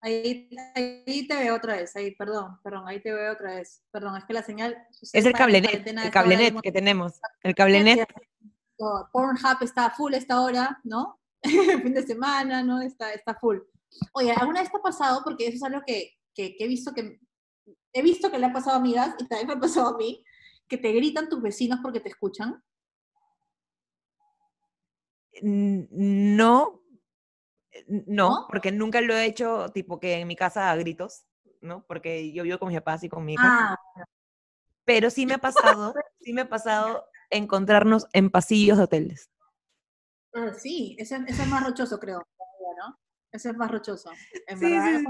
Ahí, 0.00 0.48
ahí 0.74 1.26
te 1.26 1.34
veo 1.34 1.56
otra 1.56 1.76
vez, 1.76 1.96
ahí, 1.96 2.14
perdón, 2.14 2.60
perdón, 2.62 2.86
ahí 2.86 3.00
te 3.00 3.12
veo 3.12 3.32
otra 3.32 3.56
vez. 3.56 3.82
Perdón, 3.90 4.16
es 4.16 4.24
que 4.24 4.34
la 4.34 4.42
señal... 4.42 4.76
Es 5.12 5.24
el 5.24 5.32
cablenet, 5.32 5.86
el 5.86 6.10
cablenet 6.10 6.60
que 6.60 6.70
tenemos. 6.70 7.14
El 7.42 7.54
cablenet. 7.54 8.06
Pornhub 8.76 9.62
está 9.62 9.90
full 9.90 10.14
esta 10.14 10.40
hora, 10.40 10.78
¿no? 10.84 11.18
fin 11.42 11.94
de 11.94 12.06
semana, 12.06 12.62
¿no? 12.62 12.80
Está, 12.82 13.12
está 13.14 13.34
full. 13.34 13.58
Oye, 14.12 14.32
¿alguna 14.32 14.60
vez 14.60 14.70
te 14.70 14.76
ha 14.76 14.82
pasado? 14.82 15.22
Porque 15.24 15.48
eso 15.48 15.56
es 15.56 15.62
algo 15.62 15.82
que, 15.86 16.12
que, 16.34 16.56
que 16.56 16.64
he 16.64 16.68
visto 16.68 16.92
que 16.92 17.18
he 17.92 18.02
visto 18.02 18.30
que 18.30 18.38
le 18.38 18.46
ha 18.46 18.52
pasado 18.52 18.76
a 18.76 18.80
amigas 18.80 19.14
y 19.18 19.26
también 19.26 19.48
me 19.48 19.54
ha 19.54 19.58
pasado 19.58 19.94
a 19.94 19.96
mí, 19.96 20.22
que 20.68 20.76
te 20.76 20.92
gritan 20.92 21.28
tus 21.28 21.40
vecinos 21.40 21.80
porque 21.82 22.00
te 22.00 22.10
escuchan. 22.10 22.62
N- 25.42 25.88
No, 25.90 26.82
no, 27.88 28.30
¿No? 28.30 28.46
porque 28.48 28.72
nunca 28.72 29.00
lo 29.00 29.14
he 29.14 29.26
hecho 29.26 29.68
tipo 29.70 30.00
que 30.00 30.14
en 30.14 30.28
mi 30.28 30.36
casa 30.36 30.70
a 30.70 30.76
gritos, 30.76 31.24
¿no? 31.60 31.84
Porque 31.86 32.32
yo 32.32 32.42
vivo 32.42 32.58
con 32.58 32.68
mis 32.68 32.78
papás 32.78 33.04
y 33.04 33.08
con 33.08 33.24
mi 33.24 33.34
hija. 33.34 33.48
Ah, 33.48 33.76
Pero 34.84 35.10
sí 35.10 35.26
me 35.26 35.34
ha 35.34 35.38
pasado, 35.38 35.94
sí 36.20 36.32
me 36.32 36.42
ha 36.42 36.48
pasado 36.48 37.04
encontrarnos 37.30 38.06
en 38.12 38.30
pasillos 38.30 38.78
de 38.78 38.84
hoteles. 38.84 39.30
ah, 40.34 40.52
sí, 40.54 40.96
ese, 40.98 41.16
ese 41.26 41.42
es 41.42 41.48
más 41.48 41.64
rochoso, 41.64 41.98
creo. 41.98 42.22
Ese 43.32 43.50
es 43.50 43.56
más 43.56 43.70
rochoso. 43.70 44.10
En 44.46 44.58
Sí, 44.58 44.64
verdad. 44.70 45.02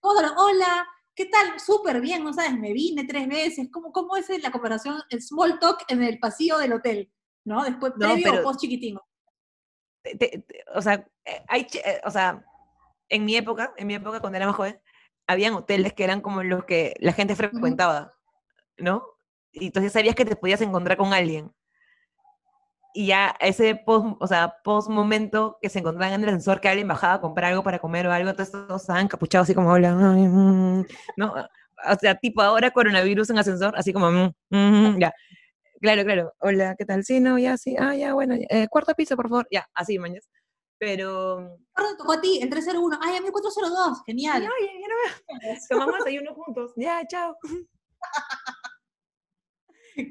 Hola, 0.00 0.86
¿qué 1.14 1.26
tal? 1.26 1.58
Súper 1.58 2.00
bien, 2.00 2.22
¿no 2.22 2.32
sabes? 2.32 2.58
Me 2.58 2.72
vine 2.72 3.04
tres 3.04 3.26
veces. 3.28 3.68
¿Cómo, 3.72 3.92
cómo 3.92 4.16
es 4.16 4.28
la 4.42 4.50
conversación, 4.52 5.00
el 5.10 5.22
small 5.22 5.58
talk 5.58 5.84
en 5.88 6.02
el 6.02 6.18
pasillo 6.18 6.58
del 6.58 6.74
hotel? 6.74 7.10
¿No? 7.46 7.64
Después, 7.64 7.92
No, 7.96 8.08
previo 8.08 8.22
pero- 8.24 8.40
o 8.40 8.42
post 8.42 8.60
chiquitín. 8.60 8.98
te- 10.02 10.16
te- 10.16 10.44
o 10.74 10.82
sea, 10.82 10.94
eh, 11.24 11.42
hay, 11.48 11.66
eh, 11.84 12.00
o 12.04 12.10
sea, 12.10 12.44
en 13.08 13.24
mi 13.24 13.34
época, 13.36 13.72
en 13.76 13.86
mi 13.86 13.94
época 13.94 14.20
cuando 14.20 14.36
era 14.36 14.46
más 14.46 14.54
joven, 14.56 14.78
habían 15.26 15.54
hoteles 15.54 15.92
que 15.94 16.04
eran 16.04 16.20
como 16.20 16.42
los 16.44 16.64
que 16.64 16.94
la 17.00 17.12
gente 17.12 17.34
frecuentaba, 17.36 18.12
¿no? 18.78 19.04
Y 19.52 19.66
entonces 19.66 19.92
sabías 19.92 20.14
que 20.14 20.24
te 20.24 20.36
podías 20.36 20.60
encontrar 20.60 20.96
con 20.96 21.12
alguien. 21.12 21.50
Y 22.94 23.06
ya 23.08 23.34
ese 23.40 23.74
post, 23.74 24.16
o 24.20 24.26
sea, 24.26 24.54
post 24.64 24.88
momento 24.88 25.58
que 25.60 25.68
se 25.68 25.80
encontraban 25.80 26.14
en 26.14 26.22
el 26.22 26.28
ascensor, 26.30 26.60
que 26.60 26.68
alguien 26.68 26.88
bajaba 26.88 27.14
a 27.14 27.20
comprar 27.20 27.50
algo 27.52 27.62
para 27.62 27.78
comer 27.78 28.06
o 28.06 28.12
algo, 28.12 28.30
entonces 28.30 28.52
todos 28.52 28.80
estaban 28.82 29.04
encapuchados 29.04 29.46
así 29.46 29.54
como, 29.54 29.72
ay, 29.74 29.82
mm", 29.82 30.84
¿no? 31.16 31.34
O 31.88 31.94
sea, 32.00 32.14
tipo 32.14 32.40
ahora 32.42 32.70
coronavirus 32.70 33.30
en 33.30 33.38
ascensor, 33.38 33.74
así 33.76 33.92
como, 33.92 34.10
"Mm, 34.10 34.32
mm", 34.50 34.98
ya. 35.00 35.12
Claro, 35.80 36.04
claro. 36.04 36.32
Hola, 36.40 36.74
¿qué 36.78 36.84
tal? 36.84 37.04
Sí, 37.04 37.20
no, 37.20 37.38
ya, 37.38 37.56
sí. 37.56 37.76
Ah, 37.78 37.94
ya, 37.94 38.14
bueno. 38.14 38.34
ya, 38.36 38.46
eh, 38.48 38.68
cuarto 38.68 38.94
piso, 38.94 39.16
por 39.16 39.28
favor. 39.28 39.46
Ya, 39.50 39.66
así, 39.74 39.98
mañas. 39.98 40.28
Pero. 40.78 41.58
Ahora 41.74 41.90
te 41.90 41.96
tocó 41.98 42.12
a 42.12 42.20
ti, 42.20 42.40
el 42.42 42.50
301. 42.50 42.98
Ay, 43.02 43.16
a 43.16 43.20
mí 43.20 43.26
el 43.26 43.32
402. 43.32 43.98
Ay, 43.98 44.02
Genial. 44.06 44.42
ya 44.42 44.48
no 44.48 44.54
veo. 45.44 45.56
Tomamos 45.68 45.94
desayuno 45.98 46.34
juntos. 46.34 46.72
Ya, 46.76 47.06
chao. 47.06 47.36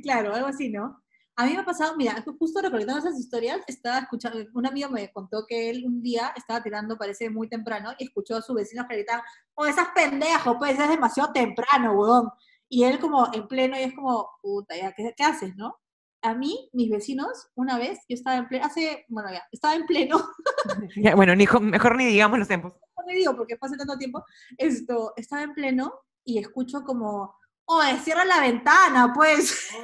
Claro, 0.03 0.33
algo 0.33 0.47
así, 0.47 0.69
¿no? 0.69 0.99
A 1.35 1.45
mí 1.45 1.53
me 1.53 1.59
ha 1.59 1.65
pasado, 1.65 1.95
mira, 1.97 2.23
justo 2.39 2.61
recordando 2.61 2.97
esas 2.97 3.19
historias, 3.19 3.61
estaba 3.67 3.99
escuchando, 3.99 4.39
un 4.53 4.65
amigo 4.65 4.89
me 4.89 5.11
contó 5.11 5.45
que 5.47 5.69
él 5.69 5.83
un 5.85 6.01
día 6.01 6.33
estaba 6.35 6.63
tirando, 6.63 6.97
parece 6.97 7.29
muy 7.29 7.49
temprano, 7.49 7.91
y 7.99 8.05
escuchó 8.05 8.37
a 8.37 8.41
sus 8.41 8.55
vecinos 8.55 8.85
que 8.89 8.95
gritaban, 8.95 9.21
oh, 9.53 9.65
esas 9.65 9.89
pendejos, 9.93 10.55
pues 10.57 10.79
es 10.79 10.89
demasiado 10.89 11.33
temprano, 11.33 11.93
weón. 11.93 12.29
Y 12.69 12.83
él 12.83 12.99
como 12.99 13.27
en 13.33 13.47
pleno, 13.47 13.77
y 13.79 13.83
es 13.83 13.93
como, 13.93 14.29
puta, 14.41 14.75
ya, 14.75 14.93
¿qué, 14.93 15.13
qué 15.15 15.23
haces, 15.23 15.55
no? 15.55 15.77
A 16.21 16.33
mí, 16.33 16.69
mis 16.73 16.89
vecinos, 16.89 17.49
una 17.55 17.77
vez, 17.77 17.99
yo 18.09 18.15
estaba 18.15 18.37
en 18.37 18.47
pleno, 18.47 18.65
hace, 18.65 19.05
bueno, 19.09 19.31
ya, 19.31 19.43
estaba 19.51 19.75
en 19.75 19.85
pleno, 19.85 20.17
Ya, 20.95 21.15
bueno, 21.15 21.35
ni, 21.35 21.45
jo- 21.45 21.59
mejor 21.59 21.95
ni 21.95 22.05
digamos 22.05 22.39
los 22.39 22.47
tiempos. 22.47 22.73
no 22.97 23.05
me 23.05 23.13
digo 23.13 23.35
porque 23.35 23.57
fue 23.57 23.67
hace 23.67 23.77
tanto 23.77 23.97
tiempo, 23.97 24.23
esto, 24.57 25.13
estaba 25.15 25.43
en 25.43 25.53
pleno 25.53 25.93
y 26.23 26.39
escucho 26.39 26.83
como, 26.83 27.35
oh, 27.65 27.81
cierra 28.03 28.25
la 28.25 28.41
ventana, 28.41 29.11
pues. 29.13 29.69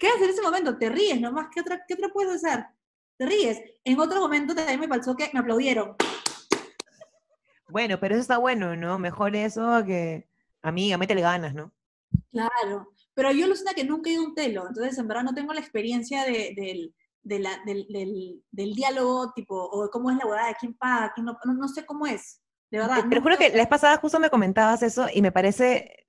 ¿Qué 0.00 0.08
haces 0.08 0.22
en 0.22 0.30
ese 0.30 0.42
momento? 0.42 0.78
Te 0.78 0.88
ríes 0.88 1.20
nomás. 1.20 1.48
¿Qué 1.52 1.60
otra, 1.60 1.82
¿Qué 1.86 1.94
otra 1.94 2.08
puedes 2.10 2.44
hacer? 2.44 2.64
Te 3.16 3.26
ríes. 3.26 3.60
En 3.84 3.98
otro 3.98 4.20
momento 4.20 4.54
también 4.54 4.78
me 4.80 4.88
pasó 4.88 5.16
que 5.16 5.30
me 5.32 5.40
aplaudieron. 5.40 5.96
Bueno, 7.68 7.98
pero 8.00 8.14
eso 8.14 8.22
está 8.22 8.38
bueno, 8.38 8.76
¿no? 8.76 8.98
Mejor 8.98 9.36
eso 9.36 9.84
que. 9.84 10.26
Amiga, 10.62 10.98
métele 10.98 11.20
ganas, 11.20 11.54
¿no? 11.54 11.72
Claro. 12.32 12.92
Pero 13.14 13.30
yo 13.32 13.44
alucina 13.44 13.74
que 13.74 13.84
nunca 13.84 14.10
he 14.10 14.14
ido 14.14 14.22
a 14.22 14.26
un 14.26 14.34
telo. 14.34 14.66
Entonces, 14.68 14.98
en 14.98 15.08
verdad, 15.08 15.24
no 15.24 15.34
tengo 15.34 15.52
la 15.52 15.60
experiencia 15.60 16.24
de- 16.24 16.52
del, 16.56 16.94
de 17.22 17.38
la- 17.38 17.60
del, 17.66 17.86
del- 17.88 18.42
del 18.50 18.74
diálogo, 18.74 19.32
tipo, 19.34 19.54
o 19.56 19.88
cómo 19.90 20.10
es 20.10 20.16
la 20.16 20.46
de 20.46 20.54
quién 20.58 20.74
paga, 20.74 21.12
quién 21.14 21.26
no, 21.26 21.36
no, 21.44 21.54
no 21.54 21.68
sé 21.68 21.84
cómo 21.84 22.06
es. 22.06 22.40
De 22.70 22.78
verdad. 22.78 23.04
Lo 23.10 23.22
juro 23.22 23.36
que 23.38 23.48
la 23.50 23.56
vez 23.56 23.66
pasada 23.68 23.96
justo 23.98 24.18
me 24.20 24.30
comentabas 24.30 24.82
eso 24.82 25.06
y 25.12 25.22
me 25.22 25.32
parece 25.32 26.06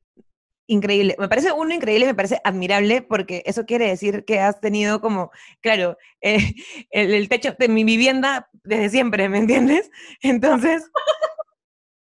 increíble. 0.68 1.16
Me 1.20 1.28
parece 1.30 1.52
uno 1.52 1.74
increíble, 1.74 2.06
me 2.06 2.16
parece 2.16 2.40
admirable 2.44 3.02
porque 3.02 3.42
eso 3.46 3.66
quiere 3.66 3.88
decir 3.88 4.24
que 4.26 4.40
has 4.40 4.60
tenido 4.62 5.02
como, 5.02 5.32
claro, 5.62 5.98
eh, 6.22 6.54
el, 6.92 7.14
el 7.14 7.30
techo 7.30 7.56
de 7.58 7.68
mi 7.70 7.84
vivienda 7.84 8.50
desde 8.64 8.90
siempre, 8.90 9.30
¿me 9.30 9.40
entiendes? 9.40 9.90
Entonces, 10.22 10.90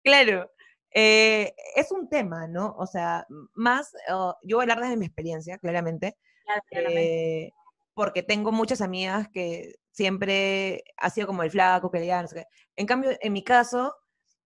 claro, 0.06 0.50
eh, 0.92 1.52
es 1.74 1.92
un 1.92 2.08
tema, 2.08 2.46
¿no? 2.46 2.74
O 2.78 2.86
sea, 2.86 3.26
más, 3.54 3.92
oh, 4.10 4.34
yo 4.42 4.56
voy 4.56 4.62
a 4.62 4.64
hablar 4.64 4.80
desde 4.80 4.96
mi 4.96 5.06
experiencia, 5.06 5.58
claramente, 5.58 6.16
Claro, 6.44 6.62
claramente. 6.70 7.46
eh, 7.46 7.52
porque 7.92 8.22
tengo 8.22 8.52
muchas 8.52 8.80
amigas 8.80 9.28
que 9.28 9.74
siempre 9.90 10.84
ha 10.96 11.10
sido 11.10 11.26
como 11.26 11.42
el 11.42 11.50
flaco, 11.50 11.90
que 11.90 11.98
le 11.98 12.04
digan, 12.04 12.22
no 12.22 12.28
sé 12.28 12.36
qué. 12.36 12.44
En 12.76 12.86
cambio, 12.86 13.10
en 13.20 13.32
mi 13.32 13.42
caso, 13.42 13.94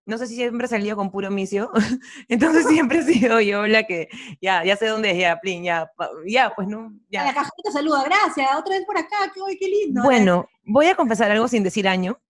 no 0.07 0.19
sé 0.19 0.27
si 0.27 0.35
siempre 0.35 0.67
he 0.67 0.69
salido 0.69 0.97
con 0.97 1.11
puro 1.11 1.31
micio, 1.31 1.71
entonces 2.29 2.67
siempre 2.67 3.01
he 3.01 3.03
sido 3.03 3.41
yo 3.41 3.67
la 3.67 3.85
que, 3.85 4.09
ya, 4.41 4.65
ya 4.65 4.77
sé 4.77 4.87
dónde 4.87 5.11
es, 5.11 5.19
ya, 5.19 5.39
plin, 5.41 5.63
ya, 5.63 5.91
ya, 6.27 6.53
pues 6.55 6.69
no, 6.69 6.87
A 6.87 6.93
ya. 7.11 7.25
La 7.25 7.35
cajita 7.35 7.71
saluda, 7.73 8.05
gracias, 8.05 8.49
otra 8.57 8.77
vez 8.77 8.87
por 8.87 8.97
acá, 8.97 9.33
qué, 9.35 9.57
qué 9.59 9.69
lindo. 9.69 10.03
Bueno, 10.03 10.49
voy 10.65 10.87
a 10.87 10.95
confesar 10.97 11.31
algo 11.31 11.49
sin 11.49 11.63
decir 11.63 11.87
año, 11.87 12.21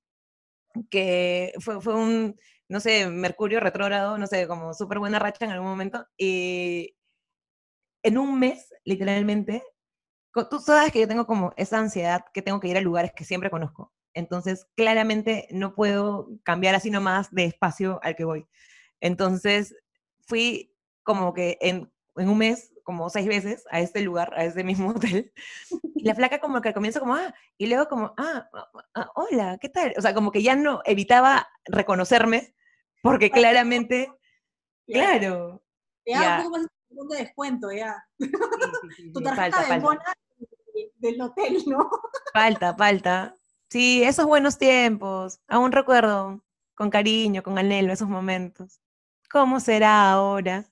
que 0.90 1.52
fue, 1.60 1.80
fue 1.80 1.94
un, 1.94 2.36
no 2.70 2.78
sé, 2.78 3.08
Mercurio 3.10 3.58
retrógrado, 3.58 4.16
no 4.16 4.28
sé, 4.28 4.46
como 4.46 4.72
súper 4.74 5.00
buena 5.00 5.18
racha 5.18 5.44
en 5.44 5.50
algún 5.50 5.68
momento, 5.68 6.06
y 6.16 6.94
en 8.04 8.16
un 8.16 8.38
mes, 8.38 8.72
literalmente, 8.84 9.64
tú 10.48 10.60
sabes 10.60 10.92
que 10.92 11.00
yo 11.00 11.08
tengo 11.08 11.26
como 11.26 11.52
esa 11.56 11.78
ansiedad 11.78 12.24
que 12.32 12.42
tengo 12.42 12.60
que 12.60 12.68
ir 12.68 12.76
a 12.76 12.80
lugares 12.80 13.12
que 13.12 13.24
siempre 13.24 13.50
conozco, 13.50 13.92
entonces 14.14 14.68
claramente 14.76 15.48
no 15.50 15.74
puedo 15.74 16.28
cambiar 16.44 16.76
así 16.76 16.90
nomás 16.92 17.32
de 17.32 17.46
espacio 17.46 17.98
al 18.04 18.14
que 18.14 18.24
voy. 18.24 18.46
Entonces 19.00 19.74
fui 20.28 20.72
como 21.02 21.34
que 21.34 21.58
en, 21.60 21.92
en 22.16 22.28
un 22.28 22.38
mes, 22.38 22.72
como 22.84 23.10
seis 23.10 23.26
veces 23.26 23.64
a 23.72 23.80
este 23.80 24.00
lugar, 24.02 24.32
a 24.36 24.44
este 24.44 24.62
mismo 24.62 24.90
hotel, 24.94 25.32
y 25.96 26.04
la 26.04 26.14
flaca 26.14 26.38
como 26.38 26.60
que 26.60 26.68
al 26.68 26.74
comienzo 26.74 27.00
como, 27.00 27.16
ah, 27.16 27.34
y 27.58 27.66
luego 27.66 27.88
como, 27.88 28.14
ah, 28.16 28.48
ah, 28.52 28.70
ah, 28.94 29.10
hola, 29.16 29.58
¿qué 29.60 29.68
tal? 29.68 29.92
O 29.98 30.02
sea, 30.02 30.14
como 30.14 30.30
que 30.30 30.42
ya 30.44 30.54
no 30.54 30.82
evitaba 30.84 31.48
reconocerme, 31.64 32.54
porque 33.02 33.30
claramente, 33.30 34.12
claro, 34.86 35.62
da 36.06 36.12
ya. 36.12 36.36
un 36.38 36.44
poco 36.44 36.58
más 36.58 37.08
de 37.10 37.16
descuento, 37.24 37.72
ya. 37.72 38.04
sí, 38.18 38.26
sí, 38.26 38.94
sí, 38.96 39.12
Tu 39.14 39.22
tarjeta 39.22 39.56
falta, 39.58 39.74
de 39.74 39.80
mona 39.80 40.04
del 40.96 41.20
hotel, 41.20 41.62
¿no? 41.66 41.90
falta, 42.32 42.74
falta. 42.74 43.34
Sí, 43.68 44.02
esos 44.02 44.26
buenos 44.26 44.58
tiempos, 44.58 45.40
aún 45.48 45.72
recuerdo 45.72 46.42
con 46.74 46.90
cariño, 46.90 47.42
con 47.42 47.56
anhelo 47.58 47.92
esos 47.92 48.08
momentos. 48.08 48.80
¿Cómo 49.30 49.60
será 49.60 50.10
ahora? 50.10 50.64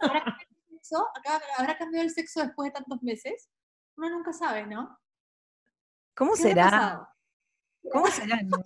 ¿Habrá 0.00 0.24
cambiado 0.24 0.46
el 0.70 0.78
sexo? 0.80 1.06
Acá- 1.14 1.40
¿Habrá 1.58 1.76
cambiado 1.78 2.04
el 2.06 2.10
sexo 2.14 2.40
después 2.40 2.68
de 2.72 2.78
tantos 2.78 3.02
meses? 3.02 3.50
Uno 3.96 4.08
nunca 4.10 4.32
sabe, 4.32 4.66
¿no? 4.66 4.98
¿Cómo 6.16 6.32
¿Qué 6.34 6.50
habrá 6.50 6.70
será? 6.70 7.08
¿Cómo 7.92 8.06
será? 8.06 8.40
no? 8.42 8.58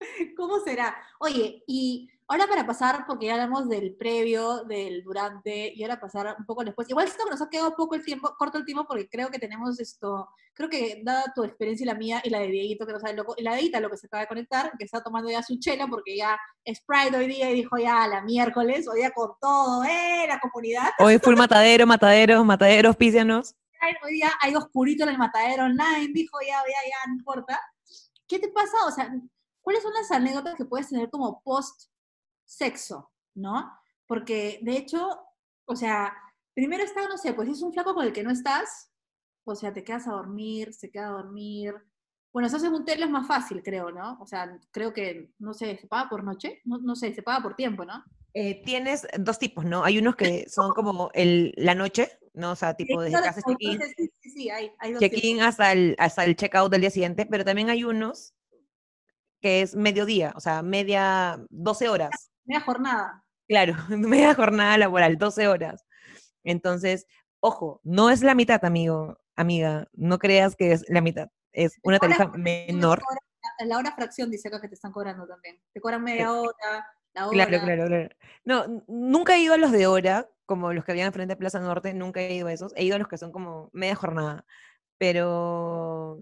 ¿Cómo 0.36 0.60
será? 0.60 0.96
Oye, 1.18 1.62
y 1.66 2.08
ahora 2.28 2.46
para 2.46 2.66
pasar, 2.66 3.04
porque 3.06 3.26
ya 3.26 3.34
hablamos 3.34 3.68
del 3.68 3.94
previo, 3.94 4.64
del 4.64 5.02
durante, 5.02 5.72
y 5.74 5.82
ahora 5.82 6.00
pasar 6.00 6.36
un 6.38 6.44
poco 6.44 6.64
después. 6.64 6.88
Igual 6.88 7.06
siento 7.06 7.24
que 7.24 7.30
nos 7.30 7.42
ha 7.42 7.48
quedado 7.48 7.74
poco 7.76 7.94
el 7.94 8.04
tiempo, 8.04 8.34
corto 8.38 8.58
el 8.58 8.64
tiempo, 8.64 8.86
porque 8.86 9.08
creo 9.08 9.30
que 9.30 9.38
tenemos 9.38 9.78
esto, 9.80 10.28
creo 10.54 10.68
que 10.68 11.02
dada 11.04 11.32
tu 11.34 11.44
experiencia 11.44 11.84
y 11.84 11.86
la 11.86 11.94
mía, 11.94 12.20
y 12.24 12.30
la 12.30 12.40
de 12.40 12.48
Dieguito, 12.48 12.86
que 12.86 12.92
no 12.92 13.00
sabe 13.00 13.14
loco, 13.14 13.34
y 13.36 13.42
la 13.42 13.54
de 13.54 13.62
Ita, 13.62 13.80
lo 13.80 13.90
que 13.90 13.96
se 13.96 14.06
acaba 14.06 14.22
de 14.22 14.28
conectar, 14.28 14.72
que 14.78 14.84
está 14.84 15.02
tomando 15.02 15.30
ya 15.30 15.42
su 15.42 15.58
chela, 15.58 15.86
porque 15.86 16.16
ya 16.16 16.38
es 16.64 16.80
Pride 16.80 17.16
hoy 17.16 17.26
día, 17.26 17.50
y 17.50 17.54
dijo 17.54 17.76
ya 17.78 18.06
la 18.08 18.22
miércoles, 18.22 18.88
hoy 18.88 19.00
día 19.00 19.10
con 19.10 19.32
todo, 19.40 19.84
¡eh! 19.84 20.26
La 20.28 20.40
comunidad. 20.40 20.90
Hoy 20.98 21.18
full 21.18 21.36
matadero, 21.36 21.86
mataderos, 21.86 22.44
mataderos, 22.44 22.96
pícianos. 22.96 23.54
Hoy 24.02 24.14
día 24.14 24.32
hay 24.40 24.54
oscurito 24.56 25.04
en 25.04 25.10
el 25.10 25.18
matadero 25.18 25.64
online, 25.64 26.10
dijo 26.12 26.38
ya, 26.40 26.56
ya, 26.56 26.90
ya, 26.90 27.08
no 27.08 27.14
importa. 27.14 27.60
¿Qué 28.26 28.40
te 28.40 28.48
pasa? 28.48 28.76
O 28.86 28.90
sea, 28.90 29.12
¿cuáles 29.66 29.82
son 29.82 29.94
las 29.94 30.12
anécdotas 30.12 30.54
que 30.54 30.64
puedes 30.64 30.90
tener 30.90 31.10
como 31.10 31.42
post 31.42 31.90
sexo, 32.44 33.10
no? 33.34 33.68
Porque 34.06 34.60
de 34.62 34.76
hecho, 34.76 35.18
o 35.64 35.74
sea, 35.74 36.14
primero 36.54 36.84
está, 36.84 37.08
no 37.08 37.18
sé, 37.18 37.34
pues 37.34 37.48
si 37.48 37.54
es 37.54 37.62
un 37.62 37.72
flaco 37.72 37.92
con 37.92 38.06
el 38.06 38.12
que 38.12 38.22
no 38.22 38.30
estás, 38.30 38.92
o 39.42 39.56
sea, 39.56 39.72
te 39.72 39.82
quedas 39.82 40.06
a 40.06 40.12
dormir, 40.12 40.72
se 40.72 40.88
queda 40.88 41.08
a 41.08 41.18
dormir. 41.20 41.74
Bueno, 42.32 42.46
haces 42.46 42.62
un 42.62 42.84
telo 42.84 43.06
es 43.06 43.10
más 43.10 43.26
fácil, 43.26 43.60
creo, 43.64 43.90
¿no? 43.90 44.16
O 44.20 44.26
sea, 44.28 44.56
creo 44.70 44.92
que, 44.92 45.32
no 45.40 45.52
sé, 45.52 45.76
¿se 45.78 45.88
paga 45.88 46.10
por 46.10 46.22
noche? 46.22 46.60
No, 46.64 46.78
no 46.78 46.94
sé, 46.94 47.12
se 47.12 47.24
paga 47.24 47.42
por 47.42 47.56
tiempo, 47.56 47.84
¿no? 47.84 48.04
Eh, 48.34 48.62
tienes 48.64 49.04
dos 49.18 49.40
tipos, 49.40 49.64
¿no? 49.64 49.82
Hay 49.82 49.98
unos 49.98 50.14
que 50.14 50.46
son 50.48 50.74
como 50.74 51.10
el, 51.12 51.52
la 51.56 51.74
noche, 51.74 52.20
¿no? 52.34 52.52
O 52.52 52.56
sea, 52.56 52.74
tipo 52.74 53.02
desde 53.02 53.16
haces 53.16 53.42
check-in 53.44 53.80
sí, 53.96 54.12
sí, 54.20 54.30
sí, 54.30 54.48
hay, 54.48 54.70
hay 54.78 54.96
check-in 54.96 55.40
hasta 55.40 55.72
el, 55.72 55.96
hasta 55.98 56.24
el 56.24 56.36
check-out 56.36 56.70
del 56.70 56.82
día 56.82 56.90
siguiente, 56.90 57.26
pero 57.26 57.44
también 57.44 57.68
hay 57.68 57.82
unos 57.82 58.36
que 59.46 59.62
es 59.62 59.76
mediodía, 59.76 60.32
o 60.34 60.40
sea, 60.40 60.60
media, 60.60 61.38
12 61.50 61.88
horas. 61.88 62.32
Media 62.46 62.62
jornada. 62.62 63.24
Claro, 63.46 63.74
media 63.90 64.34
jornada 64.34 64.76
laboral, 64.76 65.18
12 65.18 65.46
horas. 65.46 65.86
Entonces, 66.42 67.06
ojo, 67.38 67.80
no 67.84 68.10
es 68.10 68.24
la 68.24 68.34
mitad, 68.34 68.64
amigo, 68.64 69.20
amiga, 69.36 69.86
no 69.92 70.18
creas 70.18 70.56
que 70.56 70.72
es 70.72 70.84
la 70.88 71.00
mitad, 71.00 71.28
es 71.52 71.78
una 71.84 72.00
tarifa 72.00 72.26
menor. 72.36 73.00
La, 73.60 73.66
la 73.66 73.78
hora 73.78 73.94
fracción 73.94 74.32
dice 74.32 74.48
acá 74.48 74.60
que 74.60 74.66
te 74.66 74.74
están 74.74 74.90
cobrando 74.90 75.28
también. 75.28 75.60
Te 75.72 75.80
cobran 75.80 76.02
media 76.02 76.32
hora, 76.32 76.92
la 77.14 77.28
hora. 77.28 77.46
Claro, 77.46 77.64
claro, 77.64 77.86
claro. 77.86 78.08
No, 78.42 78.84
nunca 78.88 79.36
he 79.36 79.42
ido 79.42 79.54
a 79.54 79.58
los 79.58 79.70
de 79.70 79.86
hora, 79.86 80.28
como 80.44 80.72
los 80.72 80.84
que 80.84 80.90
habían 80.90 81.12
frente 81.12 81.34
a 81.34 81.38
Plaza 81.38 81.60
Norte, 81.60 81.94
nunca 81.94 82.20
he 82.20 82.34
ido 82.34 82.48
a 82.48 82.52
esos. 82.52 82.72
He 82.74 82.82
ido 82.82 82.96
a 82.96 82.98
los 82.98 83.06
que 83.06 83.16
son 83.16 83.30
como 83.30 83.70
media 83.72 83.94
jornada. 83.94 84.44
Pero 84.98 86.20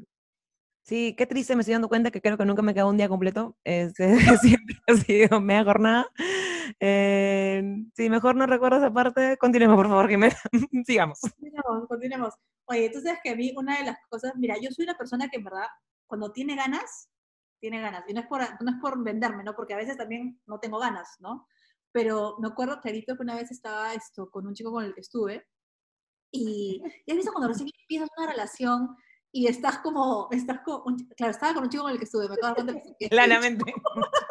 Sí, 0.85 1.15
qué 1.17 1.27
triste, 1.27 1.57
me 1.57 1.63
estoy 1.63 1.73
dando 1.73 1.89
cuenta 1.89 2.11
que 2.11 2.21
creo 2.21 2.37
que 2.37 2.45
nunca 2.45 2.61
me 2.61 2.75
quedado 2.75 2.91
un 2.91 2.99
día 2.99 3.09
completo. 3.09 3.57
Este, 3.65 4.07
siempre 4.43 4.77
ha 4.87 4.95
sido 4.95 5.41
media 5.41 5.65
jornada. 5.65 6.07
Eh, 6.79 7.63
sí, 7.95 8.11
mejor 8.11 8.37
no 8.37 8.45
recuerdo 8.45 8.77
esa 8.77 8.93
parte. 8.93 9.39
Continuemos, 9.39 9.77
por 9.77 9.89
favor, 9.89 10.11
Jimena. 10.11 10.37
Sigamos. 10.87 11.21
Continuemos, 11.21 11.89
continuemos. 11.89 12.35
Oye, 12.67 12.91
tú 12.91 13.01
sabes 13.01 13.19
que 13.25 13.31
a 13.31 13.35
mí 13.35 13.55
una 13.57 13.79
de 13.79 13.85
las 13.87 13.97
cosas, 14.11 14.35
mira, 14.37 14.57
yo 14.61 14.71
soy 14.73 14.85
una 14.85 14.99
persona 14.99 15.31
que 15.31 15.39
en 15.39 15.45
verdad, 15.45 15.69
cuando 16.07 16.33
tiene 16.33 16.55
ganas, 16.55 17.09
tiene 17.61 17.81
ganas. 17.81 18.05
Y 18.07 18.13
no 18.13 18.21
es 18.21 18.27
por, 18.27 18.41
no 18.41 18.71
es 18.71 18.77
por 18.83 19.03
venderme, 19.03 19.43
¿no? 19.43 19.57
Porque 19.57 19.73
a 19.73 19.79
veces 19.79 19.97
también 19.97 20.39
no 20.45 20.61
tengo 20.61 20.79
ganas, 20.79 21.17
¿no? 21.19 21.49
Pero 21.93 22.37
me 22.41 22.49
acuerdo 22.49 22.83
clarito 22.83 23.17
que 23.17 23.23
una 23.23 23.37
vez 23.37 23.51
estaba 23.51 23.95
esto 23.95 24.29
con 24.31 24.47
un 24.47 24.53
chico 24.53 24.71
con 24.71 24.85
el 24.85 24.93
que 24.95 25.01
estuve. 25.01 25.47
Y 26.31 26.83
ya 27.07 27.15
visto 27.15 27.33
cuando 27.33 27.49
recién 27.49 27.71
empiezas 27.81 28.11
una 28.19 28.27
relación 28.27 28.95
y 29.37 29.49
estás 29.49 29.79
como, 29.79 30.29
estás 30.31 30.61
como, 30.61 30.85
un- 30.85 31.09
claro, 31.17 31.33
estaba 31.33 31.55
con 31.55 31.65
un 31.65 31.69
chico 31.69 31.83
con 31.83 31.91
el 31.93 31.99
que 31.99 32.05
estuve, 32.05 32.29
me 32.29 32.35
acabo 32.35 32.55
de 32.55 32.63
dar 32.63 32.73
cuenta 32.73 32.97
que- 32.99 33.09
Claramente. 33.09 33.65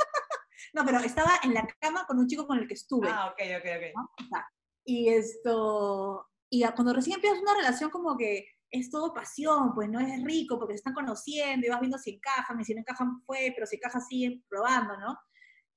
No, 0.73 0.83
pero 0.85 0.97
estaba 0.99 1.33
en 1.43 1.53
la 1.53 1.67
cama 1.79 2.03
con 2.07 2.17
un 2.17 2.25
chico 2.27 2.47
con 2.47 2.57
el 2.57 2.67
que 2.67 2.73
estuve. 2.73 3.07
Ah, 3.07 3.27
ok, 3.27 3.39
ok, 3.59 3.65
ok. 3.77 3.83
¿no? 3.95 4.09
O 4.25 4.27
sea, 4.27 4.47
y 4.85 5.09
esto, 5.09 6.27
y 6.49 6.63
cuando 6.73 6.93
recién 6.93 7.15
empiezas 7.15 7.41
una 7.41 7.53
relación 7.53 7.91
como 7.91 8.17
que 8.17 8.47
es 8.71 8.89
todo 8.89 9.13
pasión, 9.13 9.75
pues 9.75 9.87
no 9.89 9.99
es 9.99 10.23
rico 10.23 10.57
porque 10.57 10.73
se 10.73 10.77
están 10.77 10.95
conociendo 10.95 11.67
y 11.67 11.69
vas 11.69 11.79
viendo 11.79 11.99
si 11.99 12.11
encajan, 12.15 12.59
y 12.59 12.65
si 12.65 12.73
no 12.73 12.79
encajan 12.79 13.21
fue, 13.23 13.51
pero 13.53 13.67
si 13.67 13.75
encaja 13.75 13.99
siguen 13.99 14.43
probando, 14.49 14.97
¿no? 14.97 15.19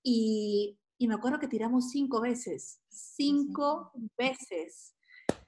Y, 0.03 0.79
y 0.97 1.09
me 1.09 1.15
acuerdo 1.15 1.39
que 1.41 1.49
tiramos 1.49 1.91
cinco 1.91 2.23
veces, 2.23 2.81
cinco 2.89 3.93
veces. 4.17 4.95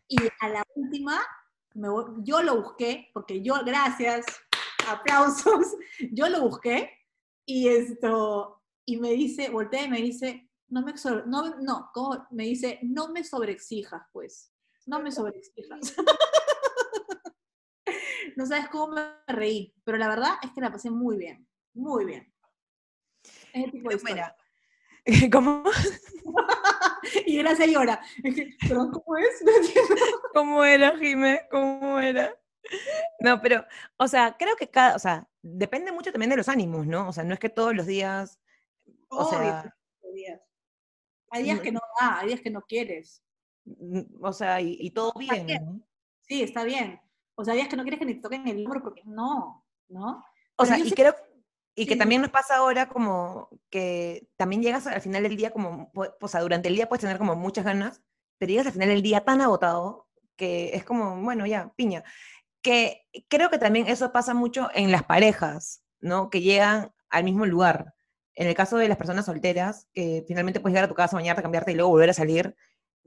Y 0.08 0.16
a 0.40 0.48
la 0.50 0.62
última, 0.74 1.22
me 1.78 1.88
yo 2.24 2.42
lo 2.42 2.62
busqué, 2.62 3.08
porque 3.14 3.42
yo, 3.42 3.54
gracias, 3.64 4.26
aplausos, 4.86 5.76
yo 6.12 6.28
lo 6.28 6.42
busqué, 6.42 6.90
y 7.46 7.68
esto, 7.68 8.62
y 8.84 8.98
me 8.98 9.10
dice, 9.12 9.48
voltea 9.50 9.84
y 9.84 9.88
me 9.88 10.02
dice, 10.02 10.50
no 10.68 10.82
me, 10.82 10.96
sobre- 10.96 11.24
no, 11.26 11.56
no, 11.60 11.90
¿cómo? 11.94 12.26
me 12.30 12.44
dice, 12.44 12.78
no 12.82 13.08
me 13.08 13.24
sobreexijas, 13.24 14.02
pues, 14.12 14.52
no 14.86 15.00
me 15.00 15.10
sobreexijas. 15.12 15.94
no 18.36 18.46
sabes 18.46 18.68
cómo 18.68 18.94
me 18.94 19.02
reí, 19.26 19.74
pero 19.84 19.98
la 19.98 20.08
verdad 20.08 20.34
es 20.42 20.50
que 20.52 20.60
la 20.60 20.70
pasé 20.72 20.90
muy 20.90 21.16
bien, 21.16 21.48
muy 21.74 22.04
bien. 22.04 22.32
Ese 23.52 23.70
tipo 23.70 23.90
de. 23.90 24.00
Mira, 24.04 24.36
¿cómo, 25.32 25.62
y. 27.26 27.38
Es 27.40 28.34
que, 28.34 28.56
¿Pero 28.68 28.90
cómo 28.90 29.16
es? 29.16 29.42
¿Cómo 30.34 30.64
era, 30.64 30.96
Jime? 30.98 31.42
¿Cómo 31.50 31.98
era? 31.98 32.34
No, 33.20 33.40
pero, 33.40 33.64
o 33.96 34.06
sea, 34.06 34.36
creo 34.38 34.54
que 34.56 34.68
cada, 34.68 34.94
o 34.94 34.98
sea, 34.98 35.26
depende 35.40 35.90
mucho 35.92 36.12
también 36.12 36.30
de 36.30 36.36
los 36.36 36.48
ánimos, 36.48 36.86
¿no? 36.86 37.08
O 37.08 37.12
sea, 37.12 37.24
no 37.24 37.32
es 37.32 37.40
que 37.40 37.48
todos 37.48 37.74
los 37.74 37.86
días, 37.86 38.38
o 39.08 39.24
Obvio, 39.24 39.30
sea, 39.30 39.74
hay 40.04 40.14
días. 40.14 40.40
Hay 41.30 41.42
días 41.44 41.58
Mm. 41.58 41.62
que 41.62 41.72
no 41.72 41.80
da, 42.00 42.18
hay 42.20 42.26
días 42.28 42.40
que 42.40 42.50
no 42.50 42.60
quieres. 42.62 43.22
mm, 43.64 44.22
o 44.22 44.32
sea, 44.32 44.60
y, 44.60 44.76
y 44.80 44.90
todo 44.90 45.12
bien, 45.18 45.46
bien. 45.46 45.64
¿no? 45.64 45.80
Sí, 46.22 46.42
está 46.42 46.64
bien. 46.64 47.00
O 47.34 47.44
sea, 47.44 47.52
hay 47.52 47.60
días 47.60 47.68
que 47.70 47.76
no 47.76 47.82
quieres 47.84 48.00
que 48.00 48.06
ni 48.06 48.14
te 48.16 48.20
toquen 48.20 48.46
el 48.48 48.64
hombro 48.66 48.82
porque 48.82 49.02
no, 49.06 49.64
¿no? 49.88 50.24
O 50.56 50.64
Pero 50.64 50.76
sea, 50.76 50.78
y 50.78 50.90
creo, 50.92 51.14
y 51.82 51.86
que 51.86 51.96
también 51.96 52.22
nos 52.22 52.30
pasa 52.30 52.56
ahora 52.56 52.88
como 52.88 53.48
que 53.70 54.28
también 54.36 54.62
llegas 54.62 54.86
al 54.86 55.00
final 55.00 55.22
del 55.22 55.36
día 55.36 55.50
como, 55.50 55.92
pu- 55.92 56.14
o 56.20 56.28
sea, 56.28 56.40
durante 56.40 56.68
el 56.68 56.74
día 56.76 56.88
puedes 56.88 57.02
tener 57.02 57.18
como 57.18 57.36
muchas 57.36 57.64
ganas, 57.64 58.02
pero 58.38 58.50
llegas 58.50 58.66
al 58.66 58.72
final 58.72 58.88
del 58.88 59.02
día 59.02 59.24
tan 59.24 59.40
agotado 59.40 60.08
que 60.36 60.70
es 60.74 60.84
como, 60.84 61.20
bueno, 61.22 61.46
ya, 61.46 61.72
piña. 61.76 62.04
Que 62.62 63.02
creo 63.28 63.50
que 63.50 63.58
también 63.58 63.86
eso 63.88 64.12
pasa 64.12 64.34
mucho 64.34 64.68
en 64.74 64.90
las 64.92 65.04
parejas, 65.04 65.82
¿no? 66.00 66.30
Que 66.30 66.40
llegan 66.40 66.92
al 67.10 67.24
mismo 67.24 67.46
lugar. 67.46 67.94
En 68.34 68.46
el 68.46 68.54
caso 68.54 68.76
de 68.76 68.88
las 68.88 68.98
personas 68.98 69.26
solteras, 69.26 69.88
que 69.92 70.24
finalmente 70.28 70.60
puedes 70.60 70.74
llegar 70.74 70.84
a 70.84 70.88
tu 70.88 70.94
casa, 70.94 71.16
bañarte, 71.16 71.42
cambiarte 71.42 71.72
y 71.72 71.74
luego 71.74 71.90
volver 71.90 72.10
a 72.10 72.14
salir 72.14 72.54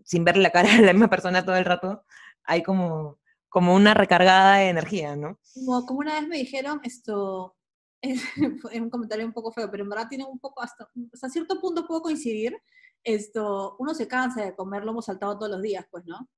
sin 0.03 0.23
verle 0.25 0.43
la 0.43 0.51
cara 0.51 0.73
a 0.73 0.81
la 0.81 0.93
misma 0.93 1.09
persona 1.09 1.45
todo 1.45 1.55
el 1.55 1.65
rato, 1.65 2.03
hay 2.43 2.63
como, 2.63 3.19
como 3.49 3.75
una 3.75 3.93
recargada 3.93 4.57
de 4.57 4.69
energía, 4.69 5.15
¿no? 5.15 5.39
Como, 5.53 5.85
como 5.85 5.99
una 5.99 6.19
vez 6.19 6.27
me 6.27 6.37
dijeron 6.37 6.81
esto, 6.83 7.55
es, 8.01 8.23
un 8.81 8.89
comentario 8.89 9.25
un 9.25 9.33
poco 9.33 9.51
feo, 9.51 9.69
pero 9.69 9.83
en 9.83 9.89
verdad 9.89 10.07
tiene 10.09 10.25
un 10.25 10.39
poco, 10.39 10.61
hasta, 10.61 10.89
hasta 11.13 11.29
cierto 11.29 11.59
punto 11.59 11.87
puedo 11.87 12.01
coincidir, 12.01 12.57
esto, 13.03 13.75
uno 13.79 13.93
se 13.93 14.07
cansa 14.07 14.45
de 14.45 14.55
comer 14.55 14.83
lomo 14.83 15.01
saltado 15.01 15.37
todos 15.37 15.51
los 15.51 15.61
días, 15.61 15.85
pues, 15.89 16.05
¿no? 16.05 16.29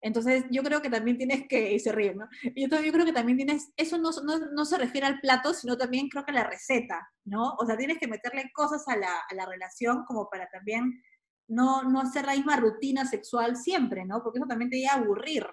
Entonces, 0.00 0.44
yo 0.50 0.62
creo 0.62 0.82
que 0.82 0.90
también 0.90 1.16
tienes 1.16 1.48
que, 1.48 1.72
y 1.72 1.80
se 1.80 1.90
ríen, 1.90 2.18
¿no? 2.18 2.28
Yo, 2.54 2.68
yo 2.80 2.92
creo 2.92 3.06
que 3.06 3.12
también 3.12 3.38
tienes, 3.38 3.72
eso 3.76 3.96
no, 3.96 4.10
no, 4.22 4.38
no 4.52 4.64
se 4.66 4.76
refiere 4.76 5.06
al 5.06 5.18
plato, 5.18 5.54
sino 5.54 5.78
también 5.78 6.08
creo 6.08 6.24
que 6.24 6.30
a 6.30 6.34
la 6.34 6.44
receta, 6.44 7.08
¿no? 7.24 7.54
O 7.58 7.64
sea, 7.64 7.76
tienes 7.76 7.98
que 7.98 8.06
meterle 8.06 8.50
cosas 8.54 8.86
a 8.86 8.96
la, 8.96 9.20
a 9.30 9.34
la 9.34 9.46
relación 9.46 10.04
como 10.04 10.28
para 10.28 10.46
también 10.50 11.02
no, 11.48 11.84
no 11.84 12.00
hacer 12.00 12.26
la 12.26 12.34
misma 12.34 12.56
rutina 12.56 13.06
sexual 13.06 13.56
siempre, 13.56 14.04
¿no? 14.04 14.22
Porque 14.22 14.38
eso 14.38 14.46
también 14.46 14.70
te 14.70 14.76
llega 14.76 14.92
a 14.92 14.96
aburrir. 14.96 15.46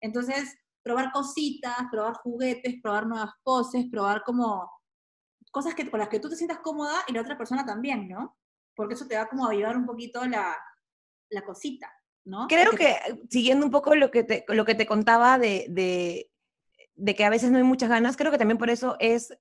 Entonces, 0.00 0.52
probar 0.82 1.12
cositas, 1.12 1.76
probar 1.90 2.14
juguetes, 2.14 2.80
probar 2.82 3.06
nuevas 3.06 3.30
poses, 3.44 3.86
probar 3.88 4.24
como 4.24 4.68
cosas 5.52 5.74
que, 5.76 5.88
con 5.88 6.00
las 6.00 6.08
que 6.08 6.18
tú 6.18 6.28
te 6.28 6.34
sientas 6.36 6.58
cómoda 6.58 7.04
y 7.06 7.12
la 7.12 7.20
otra 7.20 7.38
persona 7.38 7.64
también, 7.64 8.08
¿no? 8.08 8.36
Porque 8.74 8.94
eso 8.94 9.06
te 9.06 9.16
va 9.16 9.28
como 9.28 9.46
a 9.46 9.50
ayudar 9.52 9.76
un 9.76 9.86
poquito 9.86 10.24
la, 10.24 10.56
la 11.30 11.42
cosita, 11.44 11.92
¿no? 12.24 12.48
Creo 12.48 12.70
Porque- 12.70 12.84
que 13.06 13.12
eh, 13.12 13.22
siguiendo 13.30 13.64
un 13.64 13.70
poco 13.70 13.94
lo 13.94 14.10
que 14.10 14.24
te, 14.24 14.44
lo 14.48 14.64
que 14.64 14.74
te 14.74 14.86
contaba 14.86 15.38
de, 15.38 15.66
de, 15.68 16.30
de 16.94 17.14
que 17.14 17.24
a 17.24 17.30
veces 17.30 17.50
no 17.52 17.58
hay 17.58 17.64
muchas 17.64 17.90
ganas, 17.90 18.16
creo 18.16 18.32
que 18.32 18.38
también 18.38 18.58
por 18.58 18.70
eso 18.70 18.96
es 18.98 19.38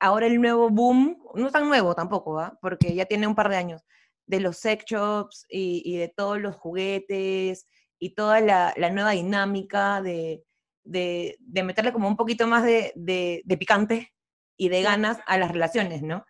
ahora 0.00 0.26
el 0.26 0.40
nuevo 0.40 0.68
boom, 0.68 1.16
no 1.34 1.50
tan 1.50 1.68
nuevo 1.68 1.94
tampoco, 1.94 2.34
¿va? 2.34 2.58
porque 2.60 2.94
ya 2.94 3.06
tiene 3.06 3.26
un 3.26 3.34
par 3.34 3.48
de 3.48 3.56
años, 3.56 3.82
de 4.26 4.40
los 4.40 4.58
sex 4.58 4.84
shops 4.84 5.46
y, 5.48 5.80
y 5.84 5.96
de 5.96 6.08
todos 6.08 6.38
los 6.40 6.56
juguetes 6.56 7.66
y 7.98 8.14
toda 8.14 8.40
la, 8.40 8.74
la 8.76 8.90
nueva 8.90 9.12
dinámica 9.12 10.02
de, 10.02 10.44
de, 10.84 11.36
de 11.40 11.62
meterle 11.62 11.92
como 11.92 12.08
un 12.08 12.16
poquito 12.16 12.46
más 12.46 12.64
de, 12.64 12.92
de, 12.96 13.42
de 13.44 13.56
picante 13.56 14.12
y 14.56 14.68
de 14.68 14.82
ganas 14.82 15.18
a 15.26 15.38
las 15.38 15.50
relaciones, 15.52 16.02
¿no? 16.02 16.24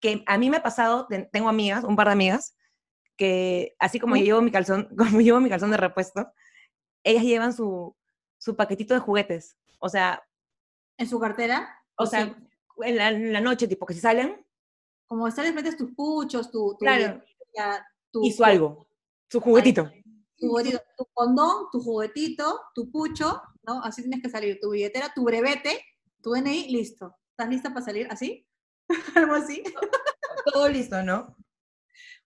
Que 0.00 0.22
a 0.26 0.38
mí 0.38 0.50
me 0.50 0.58
ha 0.58 0.62
pasado, 0.62 1.06
ten- 1.08 1.28
tengo 1.32 1.48
amigas, 1.48 1.84
un 1.84 1.96
par 1.96 2.06
de 2.08 2.12
amigas, 2.12 2.56
que 3.16 3.74
así 3.78 4.00
como 4.00 4.16
yo 4.16 4.24
llevo 4.24 4.42
mi 4.42 4.50
calzón, 4.50 4.88
como 4.96 5.20
llevo 5.20 5.40
mi 5.40 5.48
calzón 5.48 5.70
de 5.70 5.76
repuesto, 5.76 6.32
ellas 7.04 7.24
llevan 7.24 7.52
su, 7.52 7.96
su 8.38 8.56
paquetito 8.56 8.94
de 8.94 9.00
juguetes. 9.00 9.56
O 9.78 9.88
sea, 9.88 10.22
en 10.98 11.08
su 11.08 11.18
cartera, 11.18 11.68
o 11.96 12.04
o 12.04 12.06
sea, 12.06 12.26
sí, 12.26 12.34
en 12.82 12.96
la, 12.96 13.08
en 13.08 13.32
la 13.32 13.40
noche, 13.40 13.66
tipo 13.68 13.86
que 13.86 13.94
si 13.94 14.00
salen, 14.00 14.44
como 15.06 15.26
estar 15.28 15.44
les 15.44 15.54
metes 15.54 15.76
tus 15.76 15.92
puchos, 15.94 16.50
tu, 16.50 16.72
tu, 16.72 16.78
Claro. 16.78 17.20
billetera, 17.20 17.86
tu, 18.10 18.24
y 18.24 18.32
su 18.32 18.44
algo, 18.44 18.88
su 19.28 19.40
juguetito. 19.40 19.90
tu, 20.36 20.48
juguetito, 20.48 20.80
tu 20.96 21.04
condón, 21.12 21.66
tu 21.72 21.80
juguetito, 21.80 22.60
tu 22.74 22.90
pucho, 22.90 23.42
¿no? 23.66 23.82
Así 23.82 24.02
tienes 24.02 24.22
que 24.22 24.30
salir, 24.30 24.58
tu 24.60 24.70
billetera, 24.70 25.12
tu 25.14 25.24
brevete, 25.24 25.84
tu 26.22 26.30
DNI, 26.32 26.68
listo. 26.70 27.16
¿Estás 27.32 27.48
lista 27.48 27.70
para 27.72 27.84
salir 27.84 28.06
así? 28.10 28.46
Algo 29.16 29.34
así. 29.34 29.62
Todo 30.52 30.68
listo, 30.68 31.02
¿no? 31.02 31.36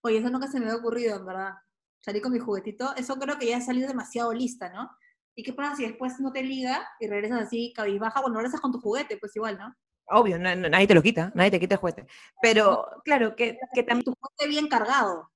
Oye, 0.02 0.18
eso 0.18 0.30
nunca 0.30 0.48
se 0.48 0.58
me 0.60 0.66
había 0.66 0.78
ocurrido, 0.78 1.16
en 1.16 1.26
verdad. 1.26 1.54
Salir 2.00 2.22
con 2.22 2.32
mi 2.32 2.38
juguetito, 2.38 2.94
eso 2.96 3.16
creo 3.18 3.38
que 3.38 3.48
ya 3.48 3.58
es 3.58 3.66
salir 3.66 3.86
demasiado 3.86 4.32
lista, 4.32 4.70
¿no? 4.70 4.90
¿Y 5.36 5.42
qué 5.42 5.52
pasa 5.52 5.76
si 5.76 5.86
después 5.86 6.18
no 6.20 6.32
te 6.32 6.42
liga 6.42 6.88
y 7.00 7.08
regresas 7.08 7.42
así 7.42 7.72
cabizbaja? 7.74 8.20
Bueno, 8.20 8.36
regresas 8.36 8.60
con 8.60 8.72
tu 8.72 8.80
juguete, 8.80 9.16
pues 9.18 9.34
igual, 9.36 9.58
¿no? 9.58 9.74
Obvio, 10.08 10.38
na- 10.38 10.54
na- 10.54 10.68
nadie 10.68 10.86
te 10.86 10.94
lo 10.94 11.02
quita, 11.02 11.32
nadie 11.34 11.50
te 11.50 11.60
quita 11.60 11.74
el 11.74 11.80
juguete. 11.80 12.06
Pero 12.40 12.86
claro, 13.04 13.34
que, 13.36 13.58
que 13.74 13.82
también... 13.82 14.04
Tu 14.04 14.14
juguete 14.20 14.48
bien 14.48 14.68
cargado. 14.68 15.30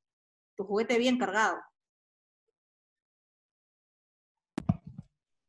Tu 0.56 0.64
juguete 0.64 0.98
bien 0.98 1.18
cargado. 1.18 1.60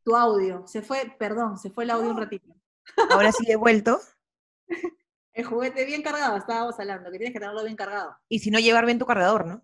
Tu 0.04 0.16
audio. 0.16 0.68
Se 0.68 0.82
fue, 0.82 1.16
perdón, 1.20 1.58
se 1.58 1.70
fue 1.70 1.84
el 1.86 1.92
audio 1.92 2.12
un 2.12 2.18
ratito. 2.18 2.54
Ahora 3.10 3.32
sí 3.32 3.50
he 3.50 3.56
vuelto. 3.56 4.00
El 5.34 5.46
juguete 5.46 5.86
bien 5.86 6.02
cargado, 6.02 6.38
estábamos 6.38 6.78
hablando, 6.80 7.10
que 7.10 7.18
tienes 7.18 7.34
que 7.34 7.40
tenerlo 7.40 7.64
bien 7.64 7.78
cargado. 7.78 8.18
Y 8.28 8.40
si 8.40 8.52
no, 8.52 8.60
llevar 8.60 8.86
bien 8.86 9.00
tu 9.00 9.06
cargador, 9.06 9.46
¿no? 9.46 9.64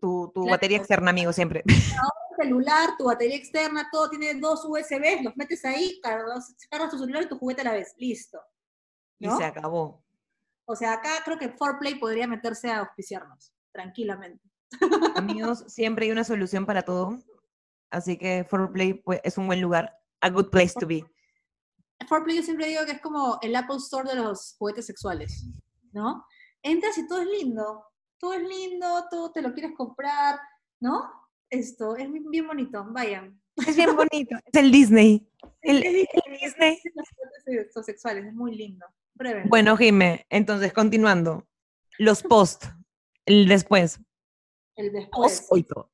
Tu, 0.00 0.30
tu 0.34 0.42
Claro. 0.42 0.50
batería 0.56 0.78
externa, 0.78 1.10
amigo, 1.10 1.32
siempre. 1.32 1.62
Tu 1.62 1.72
celular, 2.42 2.96
tu 2.98 3.04
batería 3.04 3.36
externa, 3.36 3.88
todo 3.92 4.10
tiene 4.10 4.34
dos 4.34 4.64
USB, 4.64 5.22
los 5.22 5.36
metes 5.36 5.64
ahí, 5.64 6.00
cargas, 6.02 6.56
cargas 6.68 6.90
tu 6.90 6.98
celular 6.98 7.22
y 7.22 7.28
tu 7.28 7.38
juguete 7.38 7.60
a 7.60 7.64
la 7.64 7.72
vez. 7.74 7.94
Listo. 7.96 8.40
Y 9.20 9.30
se 9.30 9.44
acabó. 9.44 10.04
O 10.66 10.74
sea, 10.74 10.94
acá 10.94 11.10
creo 11.24 11.38
que 11.38 11.54
4Play 11.54 12.00
podría 12.00 12.26
meterse 12.26 12.70
a 12.70 12.80
auspiciarnos, 12.80 13.52
tranquilamente. 13.70 14.42
Amigos, 15.14 15.64
siempre 15.68 16.06
hay 16.06 16.10
una 16.10 16.24
solución 16.24 16.66
para 16.66 16.82
todo. 16.82 17.18
Así 17.90 18.16
que 18.18 18.46
4Play 18.48 19.02
pues, 19.04 19.20
es 19.22 19.38
un 19.38 19.46
buen 19.46 19.60
lugar. 19.60 19.96
A 20.20 20.30
good 20.30 20.50
place 20.50 20.74
to 20.78 20.86
be. 20.86 21.04
4Play 22.00 22.36
yo 22.36 22.42
siempre 22.42 22.66
digo 22.68 22.84
que 22.84 22.92
es 22.92 23.00
como 23.00 23.38
el 23.42 23.54
Apple 23.56 23.76
Store 23.76 24.08
de 24.08 24.16
los 24.16 24.56
juguetes 24.58 24.86
sexuales, 24.86 25.46
¿no? 25.92 26.26
Entras 26.62 26.98
y 26.98 27.06
todo 27.06 27.20
es 27.22 27.28
lindo, 27.28 27.84
todo 28.18 28.34
es 28.34 28.42
lindo, 28.42 29.04
todo 29.10 29.32
te 29.32 29.42
lo 29.42 29.52
quieres 29.52 29.72
comprar, 29.76 30.38
¿no? 30.80 31.10
Esto 31.50 31.96
es 31.96 32.08
bien 32.10 32.46
bonito, 32.46 32.84
vayan. 32.90 33.40
Es 33.56 33.76
bien 33.76 33.94
bonito. 33.94 34.36
Es 34.44 34.60
el 34.60 34.72
Disney. 34.72 35.28
El, 35.62 35.80
Disney. 35.80 36.06
el 36.26 36.38
Disney. 36.40 36.78
Las 36.94 37.08
fotos 37.68 37.86
sexuales, 37.86 38.26
es 38.26 38.34
muy 38.34 38.54
lindo. 38.54 38.86
Prueben. 39.16 39.48
Bueno, 39.48 39.76
Jime, 39.76 40.26
entonces 40.28 40.72
continuando. 40.72 41.46
Los 41.98 42.22
post, 42.22 42.64
el 43.24 43.46
después. 43.46 44.00
el 44.74 44.92
después. 44.92 45.38
Post 45.38 45.48
coito. 45.48 45.92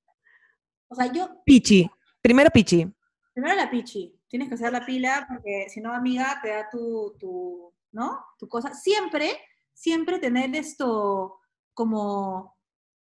O 0.89 0.95
sea, 0.95 1.13
yo, 1.13 1.43
Pichi. 1.45 1.91
Primero 2.23 2.51
Pichi. 2.51 2.91
primero 3.33 3.55
la 3.55 3.71
pichi. 3.71 4.20
Tienes 4.31 4.49
que 4.49 4.55
hacer 4.55 4.73
la 4.73 4.87
pila 4.87 5.27
porque 5.29 5.67
si 5.69 5.81
no, 5.81 5.93
amiga, 5.93 6.39
te 6.41 6.49
da 6.49 6.71
tu, 6.71 7.17
tu, 7.19 7.75
¿no? 7.93 8.25
Tu 8.39 8.49
cosa. 8.49 8.73
Siempre, 8.73 9.39
siempre 9.75 10.21
tener 10.21 10.55
esto 10.55 11.41
como 11.75 12.57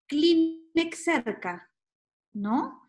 Kleenex 0.08 1.04
cerca, 1.04 1.70
¿no? 2.34 2.82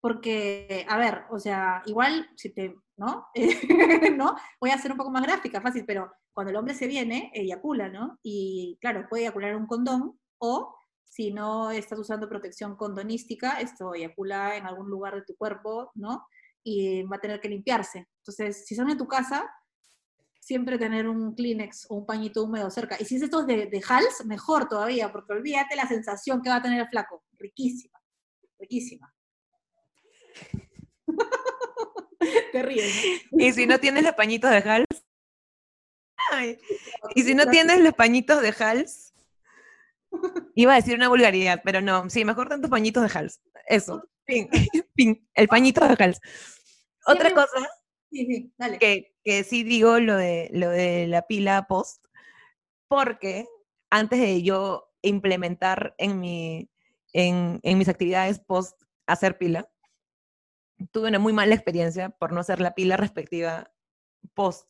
Porque, 0.00 0.86
a 0.88 0.96
ver, 0.96 1.24
o 1.30 1.38
sea, 1.38 1.82
igual 1.86 2.28
si 2.36 2.54
te, 2.54 2.74
¿no? 2.96 3.26
¿no? 4.16 4.36
Voy 4.60 4.70
a 4.70 4.78
ser 4.78 4.90
un 4.90 4.98
poco 4.98 5.10
más 5.10 5.22
gráfica, 5.22 5.60
fácil, 5.60 5.84
pero 5.86 6.10
cuando 6.32 6.50
el 6.50 6.56
hombre 6.56 6.74
se 6.74 6.86
viene, 6.86 7.30
eyacula, 7.34 7.88
¿no? 7.88 8.18
Y 8.22 8.78
claro, 8.80 9.06
puede 9.08 9.24
eyacular 9.24 9.54
un 9.56 9.66
condón 9.66 10.18
o 10.38 10.74
si 11.04 11.32
no 11.32 11.70
estás 11.70 11.98
usando 11.98 12.28
protección 12.28 12.76
condonística, 12.76 13.60
esto 13.60 13.94
eyacula 13.94 14.56
en 14.56 14.66
algún 14.66 14.90
lugar 14.90 15.14
de 15.14 15.22
tu 15.22 15.36
cuerpo, 15.36 15.92
¿no? 15.94 16.26
Y 16.64 17.02
va 17.04 17.16
a 17.16 17.20
tener 17.20 17.40
que 17.40 17.48
limpiarse. 17.48 18.08
Entonces, 18.18 18.66
si 18.66 18.74
son 18.74 18.90
en 18.90 18.98
tu 18.98 19.06
casa, 19.06 19.48
siempre 20.40 20.78
tener 20.78 21.08
un 21.08 21.34
Kleenex 21.34 21.86
o 21.88 21.96
un 21.96 22.06
pañito 22.06 22.42
húmedo 22.42 22.70
cerca. 22.70 22.96
Y 22.98 23.04
si 23.04 23.16
es 23.16 23.22
estos 23.22 23.46
de, 23.46 23.66
de 23.66 23.82
Hals, 23.88 24.24
mejor 24.26 24.68
todavía, 24.68 25.12
porque 25.12 25.32
olvídate 25.32 25.76
la 25.76 25.86
sensación 25.86 26.42
que 26.42 26.50
va 26.50 26.56
a 26.56 26.62
tener 26.62 26.80
el 26.80 26.88
flaco. 26.88 27.24
Riquísima, 27.38 28.00
riquísima. 28.58 29.14
Te 32.52 32.62
ríes, 32.62 32.94
¿no? 33.30 33.44
Y 33.44 33.52
si 33.52 33.66
no 33.66 33.78
tienes 33.78 34.02
los 34.02 34.14
pañitos 34.14 34.50
de 34.50 34.56
Hals. 34.58 35.04
Ay, 36.30 36.58
Y 37.14 37.22
si 37.22 37.34
no 37.34 37.46
tienes 37.48 37.80
los 37.80 37.94
pañitos 37.94 38.40
de 38.42 38.54
Hals. 38.58 39.14
Iba 40.54 40.74
a 40.74 40.76
decir 40.76 40.94
una 40.94 41.08
vulgaridad, 41.08 41.60
pero 41.64 41.80
no. 41.80 42.08
Sí, 42.10 42.24
mejor 42.24 42.48
tantos 42.48 42.70
pañitos 42.70 43.02
de 43.02 43.18
Hals. 43.18 43.40
Eso. 43.66 44.08
El 45.34 45.48
pañito 45.48 45.86
de 45.86 46.02
Hals. 46.02 46.20
Otra 47.06 47.32
cosa 47.32 47.68
Sí, 48.10 48.26
sí, 48.26 48.52
dale. 48.56 48.78
que, 48.78 49.14
que 49.24 49.42
sí 49.42 49.64
digo 49.64 49.98
lo 49.98 50.16
de, 50.16 50.48
lo 50.52 50.70
de 50.70 51.08
la 51.08 51.22
pila 51.22 51.66
post, 51.66 52.04
porque 52.86 53.46
antes 53.90 54.20
de 54.20 54.42
yo 54.42 54.88
implementar 55.02 55.96
en, 55.98 56.20
mi, 56.20 56.70
en, 57.12 57.58
en 57.64 57.78
mis 57.78 57.88
actividades 57.88 58.38
post 58.38 58.80
hacer 59.06 59.36
pila, 59.36 59.68
tuve 60.92 61.08
una 61.08 61.18
muy 61.18 61.32
mala 61.32 61.54
experiencia 61.54 62.10
por 62.10 62.32
no 62.32 62.40
hacer 62.40 62.60
la 62.60 62.74
pila 62.74 62.96
respectiva 62.96 63.72
post. 64.34 64.68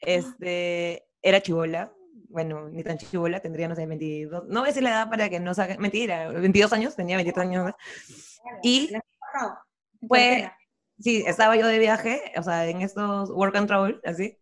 Este, 0.00 1.08
era 1.22 1.40
chivola, 1.40 1.92
bueno, 2.28 2.68
ni 2.68 2.82
tan 2.82 2.98
chivola, 2.98 3.40
tendría, 3.40 3.68
no 3.68 3.74
sé, 3.74 3.86
22, 3.86 4.44
no 4.48 4.60
voy 4.60 4.68
a 4.68 4.70
decir 4.70 4.82
la 4.82 4.90
edad 4.90 5.10
para 5.10 5.30
que 5.30 5.40
no 5.40 5.54
saque, 5.54 5.78
mentira, 5.78 6.28
22 6.30 6.72
años, 6.72 6.96
tenía 6.96 7.16
22 7.16 7.42
años, 7.42 7.74
Claro, 8.46 8.60
y 8.62 8.92
cuarentena. 10.06 10.56
sí, 10.98 11.24
estaba 11.26 11.56
yo 11.56 11.66
de 11.66 11.78
viaje, 11.78 12.32
o 12.36 12.42
sea, 12.42 12.66
en 12.66 12.82
estos 12.82 13.30
work 13.30 13.56
and 13.56 13.66
travel, 13.66 14.00
así, 14.04 14.38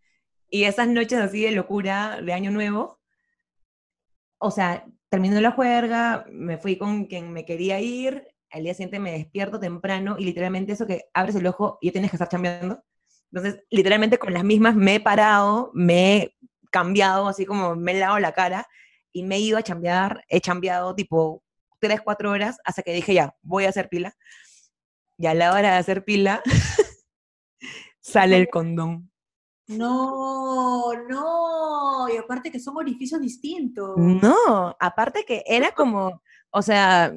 y 0.51 0.65
esas 0.65 0.89
noches 0.89 1.19
así 1.19 1.43
de 1.43 1.53
locura 1.53 2.21
de 2.21 2.33
Año 2.33 2.51
Nuevo, 2.51 3.01
o 4.39 4.51
sea, 4.51 4.85
terminó 5.09 5.41
la 5.41 5.53
juerga, 5.53 6.27
me 6.31 6.59
fui 6.59 6.77
con 6.77 7.07
quien 7.07 7.33
me 7.33 7.45
quería 7.45 7.81
ir, 7.81 8.29
al 8.51 8.65
día 8.65 8.75
siguiente 8.75 8.99
me 8.99 9.13
despierto 9.13 9.59
temprano 9.59 10.17
y 10.19 10.25
literalmente 10.25 10.73
eso 10.73 10.87
que 10.87 11.07
abres 11.15 11.37
el 11.37 11.47
ojo 11.47 11.79
y 11.81 11.87
ya 11.87 11.93
tienes 11.93 12.11
que 12.11 12.17
estar 12.17 12.29
chambeando. 12.29 12.83
Entonces, 13.33 13.65
literalmente 13.71 14.19
con 14.19 14.33
las 14.33 14.45
mismas 14.45 14.77
me 14.77 14.97
he 14.97 15.01
parado, 15.01 15.71
me 15.73 16.17
he 16.17 16.37
cambiado, 16.71 17.29
así 17.29 17.47
como 17.47 17.75
me 17.75 17.93
he 17.93 18.01
lavado 18.01 18.19
la 18.21 18.33
cara 18.33 18.67
y 19.13 19.23
me 19.23 19.37
he 19.37 19.41
ido 19.41 19.57
a 19.57 19.63
chambear, 19.63 20.25
he 20.29 20.41
chambeado 20.41 20.95
tipo 20.95 21.44
3, 21.85 22.01
4 22.01 22.30
horas 22.30 22.57
hasta 22.64 22.82
que 22.82 22.95
dije 22.95 23.12
ya, 23.12 23.37
voy 23.43 23.66
a 23.66 23.68
hacer 23.68 23.91
pila. 23.91 24.16
Y 25.18 25.26
a 25.26 25.35
la 25.35 25.53
hora 25.53 25.72
de 25.72 25.76
hacer 25.76 26.03
pila, 26.03 26.41
sale 28.01 28.39
el 28.39 28.49
condón. 28.49 29.12
No, 29.66 30.95
no. 31.07 32.09
Y 32.09 32.16
aparte 32.16 32.51
que 32.51 32.59
son 32.59 32.78
orificios 32.78 33.20
distintos. 33.20 33.99
No, 33.99 34.74
aparte 34.80 35.26
que 35.26 35.45
era 35.47 35.72
como, 35.72 36.22
o 36.51 36.62
sea, 36.62 37.14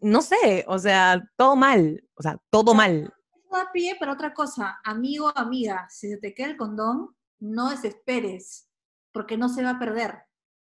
no 0.00 0.22
sé, 0.22 0.64
o 0.66 0.78
sea, 0.78 1.22
todo 1.36 1.54
mal, 1.54 2.02
o 2.14 2.22
sea, 2.22 2.38
todo 2.48 2.72
mal. 2.72 3.12
Da 3.52 3.70
pie 3.74 3.94
para 4.00 4.14
otra 4.14 4.32
cosa. 4.32 4.80
Amigo, 4.84 5.30
amiga, 5.36 5.86
si 5.90 6.08
se 6.08 6.16
te 6.16 6.32
queda 6.32 6.46
el 6.48 6.56
condón, 6.56 7.14
no 7.40 7.68
desesperes, 7.68 8.70
porque 9.12 9.36
no 9.36 9.50
se 9.50 9.62
va 9.62 9.70
a 9.70 9.78
perder. 9.78 10.14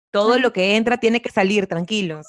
Todo 0.09 0.39
lo 0.39 0.53
que 0.53 0.77
entra 0.77 0.97
tiene 0.97 1.21
que 1.21 1.29
salir, 1.29 1.67
tranquilos. 1.67 2.27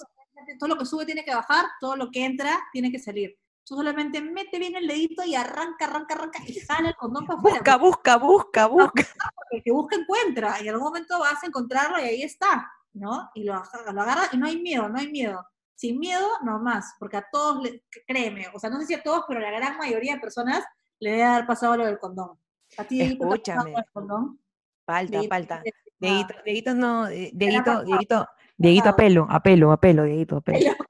Todo 0.59 0.69
lo 0.71 0.77
que 0.79 0.87
sube 0.87 1.05
tiene 1.05 1.25
que 1.25 1.35
bajar, 1.35 1.67
todo 1.81 1.97
lo 1.97 2.11
que 2.11 2.25
entra 2.25 2.59
tiene 2.73 2.91
que 2.93 2.99
salir. 2.99 3.37
Tú 3.65 3.77
solamente 3.77 4.21
mete 4.23 4.59
bien 4.59 4.77
el 4.77 4.87
dedito 4.89 5.23
y 5.25 5.35
arranca, 5.35 5.85
arranca, 5.87 6.15
arranca 6.15 6.39
y 6.47 6.59
jala 6.61 6.89
el 6.89 6.97
condón 6.97 7.27
para 7.27 7.39
afuera. 7.39 7.57
Busca, 7.59 7.77
busca, 7.77 8.17
busca, 8.17 8.67
busca. 8.67 8.91
porque 8.93 9.57
el 9.57 9.63
que 9.63 9.71
busca 9.73 9.97
encuentra, 9.97 10.57
y 10.61 10.69
en 10.69 10.75
algún 10.75 10.89
momento 10.89 11.19
vas 11.19 11.43
a 11.43 11.47
encontrarlo 11.47 11.99
y 11.99 12.03
ahí 12.03 12.23
está, 12.23 12.71
¿no? 12.95 13.29
Y 13.35 13.45
lo, 13.45 13.63
lo 13.93 14.01
agarras 14.03 14.33
y 14.33 14.39
no 14.39 14.47
hay 14.47 14.61
miedo, 14.61 14.89
no 14.89 14.99
hay 14.99 15.11
miedo. 15.11 15.47
Sin 15.75 15.99
miedo, 15.99 16.27
no 16.43 16.59
más, 16.61 16.95
porque 16.99 17.19
a 17.19 17.27
todos, 17.31 17.63
le- 17.63 17.85
créeme, 18.07 18.47
o 18.55 18.59
sea, 18.59 18.71
no 18.71 18.81
sé 18.81 18.87
si 18.87 18.95
a 18.95 19.03
todos, 19.03 19.25
pero 19.29 19.41
a 19.41 19.43
la 19.43 19.51
gran 19.59 19.77
mayoría 19.77 20.15
de 20.15 20.21
personas 20.21 20.65
le 20.99 21.11
debe 21.11 21.25
haber 21.25 21.47
pasado 21.47 21.77
lo 21.77 21.85
del 21.85 21.99
condón. 21.99 22.39
¿A 22.79 22.85
ti 22.85 23.01
Escúchame. 23.03 23.73
del 23.73 23.85
condón? 23.93 24.41
Falta, 24.87 25.11
Dieguito, 25.11 25.35
falta. 25.35 25.63
Dieguito, 26.01 26.35
Dieguito 26.45 26.75
no, 26.75 27.07
eh, 27.09 27.31
Dieguito, 27.35 27.65
pasado. 27.65 28.29
Dieguito, 28.59 28.83
Dieguito 28.85 28.89
a 28.89 28.97
pasado. 28.97 28.97
pelo, 28.97 29.27
a 29.31 29.41
pelo, 29.43 29.73
a 29.73 29.81
pelo, 29.81 30.05
Dieguito 30.05 30.37
a 30.37 30.41
pelo. 30.41 30.59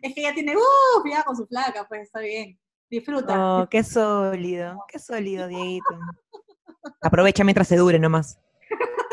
Es 0.00 0.14
que 0.14 0.22
ya 0.22 0.32
tiene, 0.32 0.56
uff, 0.56 1.04
ya 1.10 1.24
con 1.24 1.34
su 1.34 1.44
flaca, 1.46 1.84
pues 1.88 2.02
está 2.02 2.20
bien. 2.20 2.56
Disfruta. 2.88 3.34
Oh, 3.62 3.68
qué 3.68 3.82
sólido, 3.82 4.84
qué 4.86 4.98
sólido, 5.00 5.48
Dieguito. 5.48 5.98
Aprovecha 7.02 7.42
mientras 7.42 7.66
se 7.66 7.76
dure 7.76 7.98
nomás. 7.98 8.38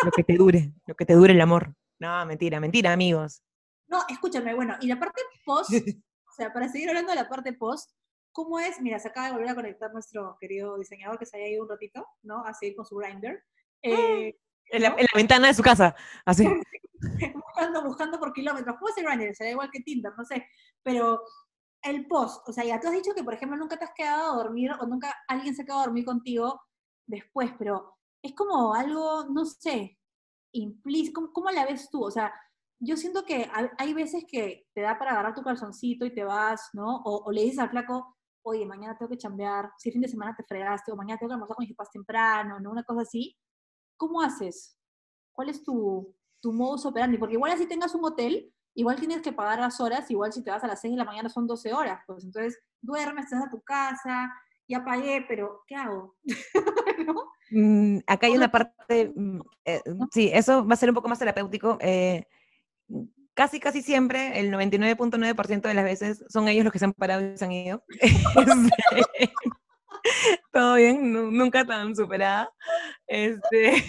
Lo 0.04 0.12
que 0.12 0.24
te 0.24 0.36
dure, 0.36 0.72
lo 0.86 0.94
que 0.96 1.06
te 1.06 1.14
dure 1.16 1.34
el 1.34 1.42
amor. 1.42 1.74
No, 1.98 2.24
mentira, 2.28 2.60
mentira, 2.60 2.94
amigos. 2.94 3.42
No, 3.88 4.00
escúchame, 4.10 4.54
bueno, 4.54 4.76
y 4.80 4.88
la 4.88 5.00
parte 5.00 5.22
post, 5.44 5.72
o 5.74 6.34
sea, 6.36 6.54
para 6.54 6.70
seguir 6.70 6.90
hablando 6.90 7.12
de 7.12 7.16
la 7.16 7.28
parte 7.30 7.54
post, 7.54 7.90
¿cómo 8.32 8.60
es? 8.60 8.80
Mira, 8.82 9.00
se 9.00 9.08
acaba 9.08 9.28
de 9.28 9.34
volver 9.34 9.50
a 9.50 9.56
conectar 9.56 9.92
nuestro 9.92 10.38
querido 10.40 10.78
diseñador 10.78 11.18
que 11.18 11.26
se 11.26 11.38
había 11.38 11.50
ido 11.50 11.64
un 11.64 11.70
ratito, 11.70 12.06
¿no? 12.22 12.44
A 12.46 12.54
seguir 12.54 12.76
con 12.76 12.86
su 12.86 12.96
grinder. 12.98 13.44
Eh, 13.82 14.38
En 14.72 14.82
la, 14.84 14.90
en 14.90 14.98
la 14.98 15.16
ventana 15.16 15.48
de 15.48 15.54
su 15.56 15.64
casa, 15.64 15.96
así. 16.26 16.44
buscando, 17.34 17.84
buscando 17.84 18.20
por 18.20 18.34
kilómetros. 18.34 18.76
¿Cómo 18.78 18.90
es 18.90 18.98
el 18.98 19.06
grinder? 19.06 19.36
Será 19.36 19.52
igual 19.52 19.70
que 19.72 19.82
Tinder, 19.82 20.14
no 20.18 20.26
sé. 20.26 20.48
Pero 20.84 21.22
el 21.84 22.08
post, 22.08 22.48
o 22.48 22.54
sea, 22.54 22.64
ya 22.64 22.80
tú 22.80 22.88
has 22.88 22.94
dicho 22.94 23.14
que, 23.16 23.24
por 23.24 23.34
ejemplo, 23.34 23.58
nunca 23.58 23.78
te 23.78 23.86
has 23.86 23.94
quedado 23.96 24.34
a 24.34 24.44
dormir 24.44 24.72
o 24.80 24.86
nunca 24.88 25.14
alguien 25.28 25.56
se 25.56 25.62
ha 25.62 25.66
quedado 25.66 25.82
a 25.82 25.86
dormir 25.86 26.06
contigo 26.06 26.62
después, 27.08 27.52
pero 27.60 27.96
es 28.24 28.34
como 28.34 28.74
algo, 28.74 29.26
no 29.30 29.46
sé, 29.46 30.00
implícito. 30.54 31.22
¿Cómo, 31.22 31.34
cómo 31.34 31.52
la 31.52 31.66
ves 31.66 31.90
tú? 31.90 32.04
O 32.04 32.12
sea, 32.12 32.34
yo 32.80 32.98
siento 32.98 33.24
que 33.26 33.50
hay 33.78 33.94
veces 33.94 34.26
que 34.28 34.68
te 34.74 34.82
da 34.82 34.98
para 34.98 35.12
agarrar 35.12 35.36
tu 35.36 35.44
calzoncito 35.44 36.06
y 36.06 36.14
te 36.14 36.24
vas, 36.24 36.70
¿no? 36.74 36.98
O, 37.04 37.24
o 37.26 37.32
le 37.32 37.44
dices 37.44 37.60
al 37.60 37.70
flaco, 37.70 38.18
oye, 38.44 38.66
mañana 38.66 38.98
tengo 38.98 39.10
que 39.10 39.18
chambear, 39.18 39.72
si 39.78 39.90
el 39.90 39.94
fin 39.94 40.02
de 40.02 40.08
semana 40.08 40.36
te 40.36 40.44
fregaste, 40.44 40.92
o 40.92 40.96
mañana 40.96 41.18
tengo 41.18 41.30
que 41.30 41.34
almorzar 41.34 41.56
con 41.56 41.64
mis 41.66 41.76
papás 41.76 41.92
temprano, 41.92 42.60
¿no? 42.60 42.72
Una 42.72 42.84
cosa 42.84 43.02
así. 43.02 43.38
¿Cómo 43.98 44.22
haces? 44.22 44.78
¿Cuál 45.34 45.50
es 45.50 45.64
tu, 45.64 46.16
tu 46.46 46.54
modus 46.54 46.86
operandi? 46.86 47.18
Porque 47.18 47.34
igual 47.34 47.52
así 47.54 47.66
tengas 47.68 47.96
un 47.96 48.06
hotel, 48.06 48.54
igual 48.76 48.98
tienes 49.00 49.24
que 49.24 49.32
pagar 49.34 49.58
las 49.60 49.82
horas, 49.82 50.12
igual 50.12 50.32
si 50.32 50.44
te 50.44 50.52
vas 50.52 50.64
a 50.64 50.68
las 50.68 50.80
6 50.80 50.94
de 50.94 50.98
la 51.00 51.04
mañana 51.06 51.28
son 51.28 51.48
12 51.48 51.74
horas, 51.74 52.02
pues 52.06 52.24
entonces 52.24 52.60
duermes, 52.82 53.26
vas 53.32 53.46
a 53.48 53.50
tu 53.50 53.62
casa, 53.64 54.32
ya 54.68 54.86
pagué, 54.86 55.26
pero 55.28 55.64
¿qué 55.66 55.76
hago? 55.76 56.16
¿No? 57.08 57.16
Mm, 57.50 57.98
acá 58.06 58.28
hay 58.28 58.36
una 58.38 58.52
parte, 58.52 59.12
mm, 59.16 59.40
eh, 59.66 59.82
sí, 60.12 60.30
eso 60.32 60.64
va 60.68 60.76
a 60.76 60.78
ser 60.78 60.90
un 60.90 60.96
poco 60.96 61.08
más 61.10 61.18
terapéutico. 61.18 61.80
eh, 61.82 62.28
casi, 63.34 63.60
casi 63.60 63.82
siempre, 63.82 64.40
el 64.40 64.52
99.9% 64.52 65.68
de 65.68 65.74
las 65.74 65.84
veces, 65.84 66.24
son 66.30 66.48
ellos 66.48 66.64
los 66.64 66.72
que 66.72 66.78
se 66.80 66.86
han 66.86 66.94
parado 66.94 67.22
y 67.34 67.38
se 67.40 67.46
han 67.46 67.52
ido. 67.54 67.84
Este, 69.18 69.34
Todo 70.54 70.76
bien, 70.76 71.12
nu- 71.12 71.32
nunca 71.32 71.66
tan 71.66 71.96
superada. 71.96 72.50
Este, 73.08 73.84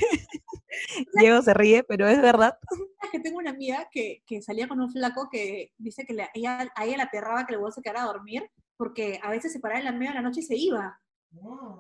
Diego 1.15 1.43
se 1.43 1.55
ríe, 1.55 1.83
pero 1.85 2.07
es 2.09 2.21
verdad. 2.21 2.59
Es 3.03 3.11
que 3.11 3.21
tengo 3.21 3.39
una 3.39 3.51
amiga 3.51 3.89
que, 3.91 4.23
que 4.27 4.43
salía 4.43 4.67
con 4.69 4.81
un 4.81 4.91
flaco 4.91 5.29
que 5.31 5.73
dice 5.79 6.05
que 6.05 6.15
le- 6.15 6.31
ella, 6.35 6.71
a 6.75 6.85
ella 6.85 6.97
le 6.97 7.03
aterraba 7.05 7.47
que 7.47 7.55
el 7.55 7.59
huevo 7.61 7.71
se 7.73 7.83
quedara 7.83 8.03
a 8.03 8.07
dormir, 8.07 8.51
porque 8.77 9.21
a 9.23 9.31
veces 9.31 9.53
se 9.53 9.61
paraba 9.61 9.79
en 9.79 9.85
la 9.87 9.93
media 9.93 10.11
de 10.11 10.17
la 10.17 10.23
noche 10.23 10.41
y 10.41 10.45
se 10.45 10.57
iba. 10.57 11.01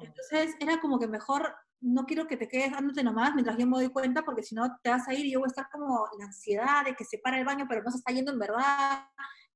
Entonces 0.00 0.54
era 0.60 0.80
como 0.80 0.98
que 0.98 1.06
mejor, 1.08 1.54
no 1.80 2.04
quiero 2.06 2.26
que 2.26 2.36
te 2.36 2.48
quedes 2.48 2.72
dándote 2.72 3.02
nomás 3.02 3.34
mientras 3.34 3.56
yo 3.58 3.66
me 3.66 3.76
doy 3.78 3.88
cuenta, 3.88 4.22
porque 4.24 4.42
si 4.42 4.54
no 4.54 4.78
te 4.82 4.90
vas 4.90 5.06
a 5.08 5.14
ir 5.14 5.26
y 5.26 5.32
yo 5.32 5.40
voy 5.40 5.46
a 5.48 5.50
estar 5.50 5.68
como 5.70 6.06
la 6.18 6.26
ansiedad 6.26 6.84
de 6.84 6.94
que 6.94 7.04
se 7.04 7.18
para 7.18 7.38
el 7.38 7.44
baño, 7.44 7.66
pero 7.68 7.82
no 7.82 7.90
se 7.90 7.98
está 7.98 8.12
yendo 8.12 8.32
en 8.32 8.38
verdad. 8.38 9.06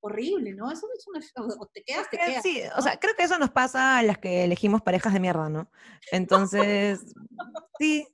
horrible, 0.02 0.54
¿no? 0.54 0.70
Eso 0.70 0.86
es 0.96 1.06
una, 1.06 1.20
o 1.58 1.66
te 1.66 1.82
quedas, 1.82 2.08
te 2.10 2.16
quedas. 2.18 2.42
Sí, 2.42 2.62
o 2.76 2.80
sea, 2.80 2.98
creo 2.98 3.14
que 3.14 3.24
eso 3.24 3.38
nos 3.38 3.50
pasa 3.50 3.98
a 3.98 4.02
las 4.02 4.16
que 4.16 4.44
elegimos 4.44 4.80
parejas 4.80 5.12
de 5.12 5.20
mierda, 5.20 5.48
¿no? 5.50 5.70
Entonces, 6.10 7.14
sí, 7.78 8.08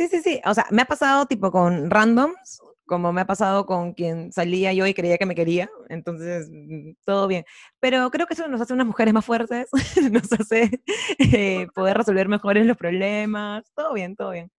sí, 0.00 0.08
sí, 0.08 0.22
sí. 0.22 0.40
O 0.46 0.54
sea, 0.54 0.66
me 0.70 0.82
ha 0.82 0.86
pasado 0.86 1.26
tipo 1.26 1.50
con 1.50 1.90
randoms, 1.90 2.60
como 2.86 3.12
me 3.12 3.20
ha 3.22 3.26
pasado 3.26 3.66
con 3.66 3.92
quien 3.94 4.32
salía 4.32 4.72
yo 4.72 4.86
y 4.86 4.94
creía 4.94 5.18
que 5.18 5.26
me 5.26 5.34
quería. 5.34 5.70
Entonces, 5.88 6.48
mm, 6.50 6.92
todo 7.04 7.26
bien. 7.28 7.44
Pero 7.80 8.10
creo 8.10 8.26
que 8.26 8.34
eso 8.34 8.48
nos 8.48 8.60
hace 8.60 8.72
unas 8.74 8.86
mujeres 8.86 9.14
más 9.14 9.24
fuertes, 9.24 9.68
nos 10.12 10.32
hace 10.32 10.82
eh, 11.18 11.66
poder 11.74 11.96
resolver 11.98 12.28
mejores 12.28 12.66
los 12.66 12.76
problemas. 12.76 13.70
Todo 13.74 13.94
bien, 13.94 14.16
todo 14.16 14.30
bien. 14.32 14.50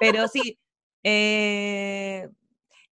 Pero 0.00 0.28
sí, 0.28 0.58
eh, 1.04 2.28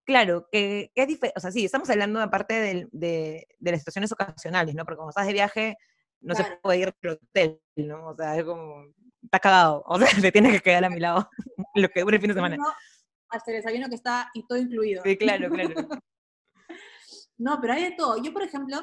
Claro, 0.05 0.49
que, 0.51 0.91
que 0.95 1.03
es 1.03 1.09
diferente, 1.09 1.35
o 1.39 1.41
sea, 1.41 1.53
sí, 1.53 1.65
estamos 1.65 1.89
hablando 1.89 2.21
aparte 2.21 2.55
de, 2.55 2.89
de 2.91 3.71
las 3.71 3.81
situaciones 3.81 4.11
ocasionales, 4.11 4.75
¿no? 4.75 4.85
Porque 4.85 4.97
cuando 4.97 5.11
estás 5.11 5.29
de 5.29 5.33
viaje, 5.33 5.77
no 6.21 6.35
se 6.35 6.45
puede 6.63 6.79
ir 6.81 6.95
al 7.03 7.11
hotel, 7.13 7.61
¿no? 7.77 8.09
O 8.09 8.17
sea, 8.17 8.37
es 8.37 8.45
como, 8.45 8.87
estás 9.31 9.41
cagado, 9.41 9.85
o 9.87 9.97
sea, 9.97 10.09
te 10.27 10.33
tienes 10.33 10.53
que 10.53 10.61
quedar 10.61 10.85
a 10.85 10.91
mi 10.91 10.99
lado 10.99 11.31
lo 11.75 11.89
que 11.89 12.01
dure 12.01 12.17
el 12.17 12.21
fin 12.21 12.29
de 12.29 12.35
semana. 12.35 12.57
Hasta 13.29 13.53
el 13.53 13.59
desayuno 13.59 13.89
que 13.89 13.95
está 13.95 14.29
y 14.35 14.45
todo 14.45 14.59
incluido. 14.59 15.03
Sí, 15.05 15.17
claro, 15.17 15.49
claro. 15.51 15.75
No, 17.39 17.59
pero 17.59 17.73
hay 17.73 17.85
de 17.85 17.93
todo. 17.93 18.23
Yo, 18.23 18.35
por 18.35 18.43
ejemplo, 18.43 18.77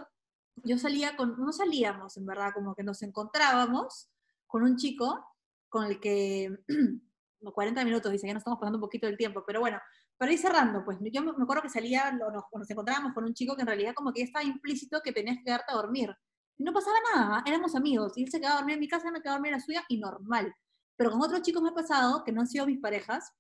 yo 0.63 0.79
salía 0.79 1.15
con, 1.15 1.37
no 1.37 1.53
salíamos, 1.53 2.17
en 2.17 2.25
verdad, 2.25 2.49
como 2.55 2.73
que 2.73 2.81
nos 2.81 3.03
encontrábamos 3.03 4.09
con 4.47 4.63
un 4.63 4.77
chico 4.77 5.23
con 5.69 5.85
el 5.85 5.99
que, 5.99 6.57
no, 7.41 7.53
40 7.53 7.85
minutos, 7.85 8.11
dice, 8.11 8.25
ya 8.25 8.33
nos 8.33 8.41
estamos 8.41 8.57
pasando 8.59 8.79
un 8.79 8.81
poquito 8.81 9.05
del 9.05 9.15
tiempo, 9.15 9.43
pero 9.45 9.59
bueno, 9.59 9.79
para 10.17 10.31
ir 10.31 10.39
cerrando, 10.39 10.83
pues 10.83 10.97
yo 10.99 11.21
me 11.21 11.43
acuerdo 11.43 11.61
que 11.61 11.69
salía, 11.69 12.11
nos, 12.13 12.45
nos 12.51 12.69
encontrábamos 12.71 13.13
con 13.13 13.25
un 13.25 13.35
chico 13.35 13.55
que 13.55 13.61
en 13.61 13.67
realidad 13.67 13.93
como 13.93 14.11
que 14.11 14.21
ya 14.21 14.25
estaba 14.25 14.43
implícito 14.43 15.01
que 15.03 15.11
tenías 15.11 15.37
que 15.37 15.43
quedarte 15.43 15.71
a 15.71 15.75
dormir. 15.75 16.17
No 16.59 16.73
pasaba 16.73 16.97
nada, 17.13 17.43
éramos 17.45 17.75
amigos, 17.75 18.17
y 18.17 18.23
él 18.23 18.31
se 18.31 18.39
quedaba 18.39 18.55
a 18.55 18.59
dormir 18.59 18.75
en 18.75 18.79
mi 18.79 18.87
casa, 18.87 19.11
me 19.11 19.21
quedaba 19.21 19.35
a 19.35 19.37
dormir 19.37 19.53
en 19.53 19.59
la 19.59 19.65
suya, 19.65 19.85
y 19.89 19.97
normal. 19.97 20.53
Pero 20.95 21.11
con 21.11 21.21
otros 21.21 21.41
chicos 21.43 21.61
me 21.61 21.69
ha 21.69 21.73
pasado, 21.73 22.23
que 22.23 22.31
no 22.31 22.41
han 22.41 22.47
sido 22.47 22.65
mis 22.65 22.79
parejas, 22.79 23.31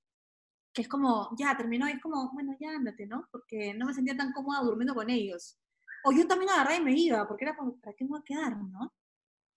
que 0.73 0.83
es 0.83 0.87
como, 0.87 1.35
ya, 1.37 1.57
terminó, 1.57 1.89
y 1.89 1.93
es 1.93 2.01
como, 2.01 2.31
bueno, 2.33 2.55
ya 2.59 2.71
ándate, 2.71 3.07
¿no? 3.07 3.27
Porque 3.31 3.73
no 3.73 3.87
me 3.87 3.93
sentía 3.93 4.15
tan 4.15 4.31
cómoda 4.33 4.61
durmiendo 4.61 4.93
con 4.93 5.09
ellos. 5.09 5.57
O 6.03 6.11
yo 6.11 6.27
también 6.27 6.51
agarré 6.51 6.77
y 6.77 6.83
me 6.83 6.93
iba, 6.93 7.27
porque 7.27 7.45
era 7.45 7.55
como, 7.55 7.79
¿para 7.79 7.95
qué 7.95 8.03
me 8.03 8.11
voy 8.11 8.19
a 8.19 8.23
quedar, 8.23 8.57
no? 8.57 8.93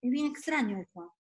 Es 0.00 0.10
bien 0.10 0.26
extraño 0.26 0.78
eso. 0.78 1.14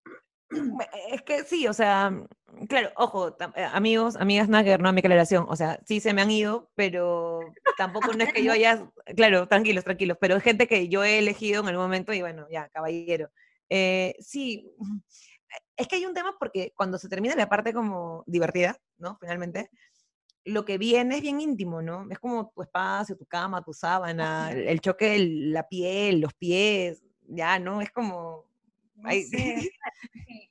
Me- 0.50 0.88
Es 1.12 1.22
que 1.22 1.44
sí, 1.44 1.66
o 1.68 1.72
sea, 1.72 2.10
mm, 2.10 2.66
claro, 2.68 2.90
ojo, 2.96 3.36
eh, 3.54 3.64
amigos, 3.72 4.16
amigas 4.16 4.48
Nagger, 4.48 4.80
no 4.80 4.92
mi 4.92 4.98
aclaración, 5.00 5.46
o 5.48 5.56
sea, 5.56 5.80
sí 5.86 6.00
se 6.00 6.12
me 6.12 6.22
han 6.22 6.30
ido, 6.30 6.70
pero 6.74 7.40
tampoco 7.76 8.12
no 8.12 8.24
es 8.24 8.32
que 8.32 8.42
yo 8.42 8.52
haya, 8.52 8.90
claro, 9.16 9.46
tranquilos, 9.46 9.84
tranquilos, 9.84 10.16
pero 10.20 10.36
es 10.36 10.42
gente 10.42 10.66
que 10.66 10.88
yo 10.88 11.04
he 11.04 11.18
elegido 11.18 11.62
en 11.62 11.68
algún 11.68 11.84
momento 11.84 12.12
y 12.12 12.20
bueno, 12.20 12.46
ya, 12.50 12.68
caballero. 12.70 13.30
Eh, 13.68 14.16
sí, 14.18 14.68
es 15.76 15.86
que 15.86 15.96
hay 15.96 16.04
un 16.06 16.14
tema 16.14 16.34
porque 16.38 16.72
cuando 16.76 16.98
se 16.98 17.08
termina 17.08 17.36
la 17.36 17.48
parte 17.48 17.72
como 17.72 18.24
divertida, 18.26 18.76
¿no? 18.98 19.16
Finalmente, 19.20 19.70
lo 20.44 20.64
que 20.64 20.78
viene 20.78 21.16
es 21.16 21.22
bien 21.22 21.40
íntimo, 21.40 21.80
¿no? 21.82 22.06
Es 22.10 22.18
como 22.18 22.50
tu 22.54 22.62
espacio, 22.62 23.16
tu 23.16 23.26
cama, 23.26 23.62
tu 23.62 23.72
sábana, 23.72 24.50
el 24.52 24.66
el 24.68 24.80
choque 24.80 25.10
de 25.10 25.18
la 25.52 25.68
piel, 25.68 26.20
los 26.20 26.34
pies, 26.34 27.04
ya, 27.28 27.58
¿no? 27.60 27.80
Es 27.80 27.90
como... 27.92 28.49
No 29.02 29.08
ay, 29.08 29.22
sé, 29.24 29.60
sí. 29.60 29.70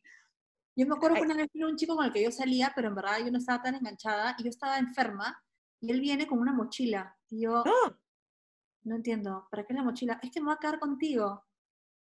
Yo 0.76 0.88
me 0.88 0.96
acuerdo 0.96 1.18
que 1.18 1.24
una 1.24 1.36
vez 1.36 1.48
vino 1.54 1.68
un 1.68 1.76
chico 1.76 1.96
con 1.96 2.06
el 2.06 2.14
que 2.14 2.24
yo 2.24 2.32
salía, 2.32 2.72
pero 2.74 2.88
en 2.88 2.96
verdad 2.96 3.18
yo 3.20 3.30
no 3.32 3.38
estaba 3.38 3.62
tan 3.62 3.76
enganchada 3.76 4.36
y 4.38 4.44
yo 4.44 4.50
estaba 4.50 4.78
enferma 4.78 5.38
y 5.82 5.92
él 5.92 6.00
viene 6.00 6.26
con 6.26 6.40
una 6.40 6.54
mochila 6.54 7.18
y 7.30 7.42
yo 7.42 7.64
¡Ah! 7.66 7.98
no 8.84 8.96
entiendo, 8.96 9.46
¿para 9.52 9.66
qué 9.66 9.74
la 9.74 9.84
mochila? 9.84 10.20
Es 10.24 10.32
que 10.32 10.40
me 10.40 10.46
voy 10.46 10.54
a 10.56 10.58
quedar 10.58 10.80
contigo. 10.80 11.44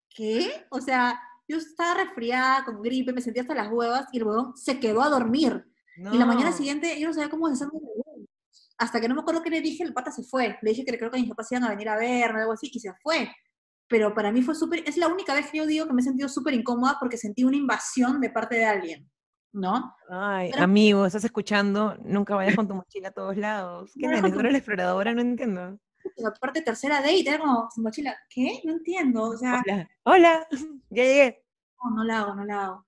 ¿Qué? 0.08 0.64
O 0.70 0.80
sea, 0.80 1.20
yo 1.46 1.58
estaba 1.58 2.04
resfriada, 2.04 2.64
con 2.64 2.80
gripe, 2.80 3.12
me 3.12 3.20
sentía 3.20 3.42
hasta 3.42 3.54
las 3.54 3.70
huevas 3.70 4.06
y 4.12 4.16
el 4.18 4.24
huevón 4.24 4.56
se 4.56 4.80
quedó 4.80 5.02
a 5.02 5.10
dormir. 5.10 5.66
Y 5.98 6.16
la 6.16 6.24
mañana 6.24 6.50
No. 6.50 6.56
siguiente 6.56 6.98
yo 6.98 7.08
no 7.08 7.12
sabía 7.12 7.28
cómo 7.28 7.50
deshacerme. 7.50 7.80
Hasta 8.78 8.98
que 8.98 9.08
no 9.08 9.14
me 9.14 9.20
acuerdo 9.20 9.42
qué 9.42 9.50
le 9.50 9.60
dije, 9.60 9.84
el 9.84 9.92
pata 9.92 10.10
se 10.10 10.22
fue. 10.22 10.58
Le 10.62 10.70
dije 10.70 10.86
que 10.86 10.96
creo 10.96 11.10
que 11.10 11.20
mis 11.20 11.28
papás 11.28 11.52
iban 11.52 11.64
a 11.64 11.68
venir 11.68 11.88
a 11.90 11.96
verme 11.96 12.38
o 12.38 12.42
algo 12.42 12.52
así 12.54 12.70
y 12.72 12.80
se 12.80 12.92
fue. 13.02 13.30
Pero 13.88 14.14
para 14.14 14.32
mí 14.32 14.42
fue 14.42 14.54
súper, 14.54 14.82
es 14.86 14.96
la 14.96 15.08
única 15.08 15.34
vez 15.34 15.50
que 15.50 15.58
yo 15.58 15.66
digo 15.66 15.86
que 15.86 15.92
me 15.92 16.00
he 16.00 16.04
sentido 16.04 16.28
súper 16.28 16.54
incómoda 16.54 16.96
porque 16.98 17.16
sentí 17.18 17.44
una 17.44 17.56
invasión 17.56 18.20
de 18.20 18.30
parte 18.30 18.56
de 18.56 18.64
alguien, 18.64 19.10
¿no? 19.52 19.94
Ay, 20.08 20.50
Pero- 20.52 20.64
amigo, 20.64 21.06
estás 21.06 21.24
escuchando, 21.24 21.96
nunca 22.04 22.34
vayas 22.34 22.56
con 22.56 22.66
tu 22.66 22.74
mochila 22.74 23.08
a 23.08 23.12
todos 23.12 23.36
lados. 23.36 23.92
¿Qué 23.94 24.06
No, 24.06 24.10
eres? 24.12 24.20
con 24.22 24.30
¿Tú 24.30 24.34
tu- 24.36 24.40
eres 24.40 24.52
la 24.52 24.58
exploradora? 24.58 25.12
No 25.14 25.20
entiendo. 25.20 25.78
Pero 26.16 26.28
aparte, 26.28 26.62
tercera 26.62 26.96
date, 27.00 27.20
era 27.28 27.38
como, 27.38 27.68
su 27.74 27.80
mochila, 27.82 28.16
¿qué? 28.28 28.60
No 28.64 28.72
entiendo, 28.72 29.22
o 29.24 29.36
sea, 29.36 29.62
Hola, 29.66 29.88
hola, 30.04 30.46
ya 30.90 31.02
llegué. 31.02 31.44
no, 31.82 31.90
no 31.96 32.04
la 32.04 32.20
hago, 32.20 32.34
no 32.34 32.44
la 32.44 32.64
hago. 32.64 32.86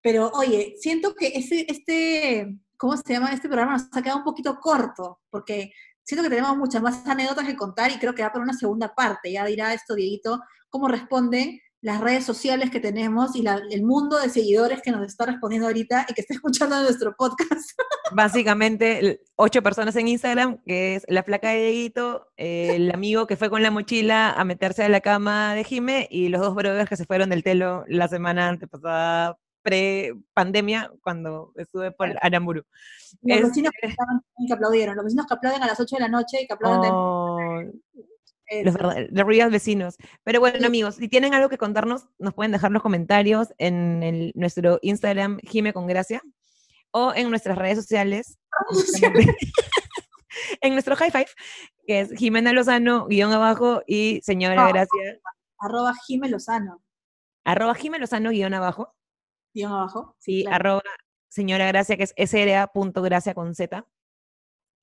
Pero 0.00 0.28
oye, 0.34 0.74
siento 0.78 1.14
que 1.14 1.28
ese, 1.28 1.64
este, 1.68 2.56
¿cómo 2.76 2.96
se 2.96 3.12
llama? 3.12 3.32
Este 3.32 3.48
programa 3.48 3.72
nos 3.74 3.88
ha 3.96 4.02
quedado 4.02 4.18
un 4.18 4.24
poquito 4.24 4.58
corto, 4.60 5.20
porque 5.30 5.72
siento 6.04 6.22
que 6.22 6.30
tenemos 6.34 6.56
muchas 6.56 6.82
más 6.82 7.06
anécdotas 7.06 7.46
que 7.46 7.56
contar 7.56 7.90
y 7.90 7.98
creo 7.98 8.14
que 8.14 8.22
va 8.22 8.32
para 8.32 8.44
una 8.44 8.54
segunda 8.54 8.94
parte. 8.94 9.32
Ya 9.32 9.44
dirá 9.44 9.72
esto, 9.74 9.94
Dieguito, 9.94 10.40
cómo 10.70 10.88
responden 10.88 11.60
las 11.84 12.00
redes 12.00 12.24
sociales 12.24 12.70
que 12.70 12.78
tenemos 12.78 13.34
y 13.34 13.42
la- 13.42 13.60
el 13.70 13.82
mundo 13.82 14.16
de 14.20 14.28
seguidores 14.28 14.80
que 14.82 14.92
nos 14.92 15.04
está 15.04 15.26
respondiendo 15.26 15.66
ahorita 15.66 16.06
y 16.08 16.14
que 16.14 16.20
está 16.20 16.34
escuchando 16.40 16.80
nuestro 16.80 17.12
podcast. 17.16 17.72
Básicamente, 18.12 19.20
ocho 19.36 19.62
personas 19.62 19.96
en 19.96 20.06
Instagram, 20.06 20.62
que 20.64 20.94
es 20.94 21.04
la 21.08 21.24
flaca 21.24 21.50
de 21.50 21.56
Dieguito, 21.66 22.28
el 22.36 22.92
amigo 22.94 23.26
que 23.26 23.36
fue 23.36 23.50
con 23.50 23.62
la 23.62 23.70
mochila 23.72 24.30
a 24.30 24.44
meterse 24.44 24.84
a 24.84 24.88
la 24.88 25.00
cama 25.00 25.54
de 25.56 25.64
Jime 25.64 26.06
y 26.08 26.28
los 26.28 26.40
dos 26.40 26.54
brothers 26.54 26.88
que 26.88 26.96
se 26.96 27.04
fueron 27.04 27.30
del 27.30 27.42
telo 27.42 27.84
la 27.88 28.06
semana 28.06 28.48
antepasada, 28.48 29.36
pre-pandemia, 29.62 30.90
cuando 31.02 31.52
estuve 31.56 31.92
por 31.92 32.14
Aramburu. 32.20 32.64
Los 33.22 33.38
Es- 33.38 33.48
vecinos 33.48 33.72
que, 33.80 33.88
estaban, 33.88 34.20
que 34.46 34.52
aplaudieron, 34.52 34.96
los 34.96 35.04
vecinos 35.04 35.26
que 35.26 35.34
aplauden 35.34 35.62
a 35.62 35.66
las 35.66 35.78
8 35.80 35.96
de 35.96 36.00
la 36.02 36.08
noche 36.08 36.42
y 36.42 36.46
que 36.46 36.52
aplauden 36.52 36.82
de- 36.82 36.88
Oh, 36.92 37.60
eh, 38.48 38.64
Los, 38.64 38.74
los 39.10 39.26
real 39.26 39.50
vecinos. 39.50 39.96
Pero 40.24 40.40
bueno, 40.40 40.58
Sí. 40.58 40.64
amigos, 40.64 40.96
si 40.96 41.08
tienen 41.08 41.32
algo 41.34 41.48
que 41.48 41.56
contarnos, 41.58 42.06
nos 42.18 42.34
pueden 42.34 42.52
dejar 42.52 42.70
los 42.70 42.82
comentarios 42.82 43.48
en 43.58 44.02
el- 44.02 44.32
nuestro 44.34 44.78
Instagram, 44.82 45.38
Jime 45.42 45.72
con 45.72 45.86
Gracia, 45.86 46.20
o 46.90 47.14
en 47.14 47.30
nuestras 47.30 47.56
redes 47.56 47.78
sociales, 47.78 48.38
en 50.60 50.72
nuestro 50.72 50.96
high 50.96 51.10
five, 51.10 51.28
que 51.86 52.00
es 52.00 52.12
Jimena 52.12 52.52
Lozano, 52.52 53.06
guion 53.06 53.32
abajo, 53.32 53.82
y 53.86 54.20
señora. 54.22 54.68
Gracia, 54.68 55.18
arroba 55.58 55.94
Jime 56.06 56.28
Lozano, 56.28 56.82
arroba 57.44 57.74
Jime 57.74 57.98
Lozano, 57.98 58.30
guion 58.30 58.52
abajo, 58.54 58.94
guion 59.54 59.72
abajo. 59.72 60.16
Sí, 60.18 60.42
claro. 60.42 60.56
arroba 60.56 60.82
señora 61.28 61.66
Gracia, 61.66 61.96
que 61.96 62.04
es 62.04 62.14
sra.gracia 62.30 63.34
con 63.34 63.54
z. 63.54 63.86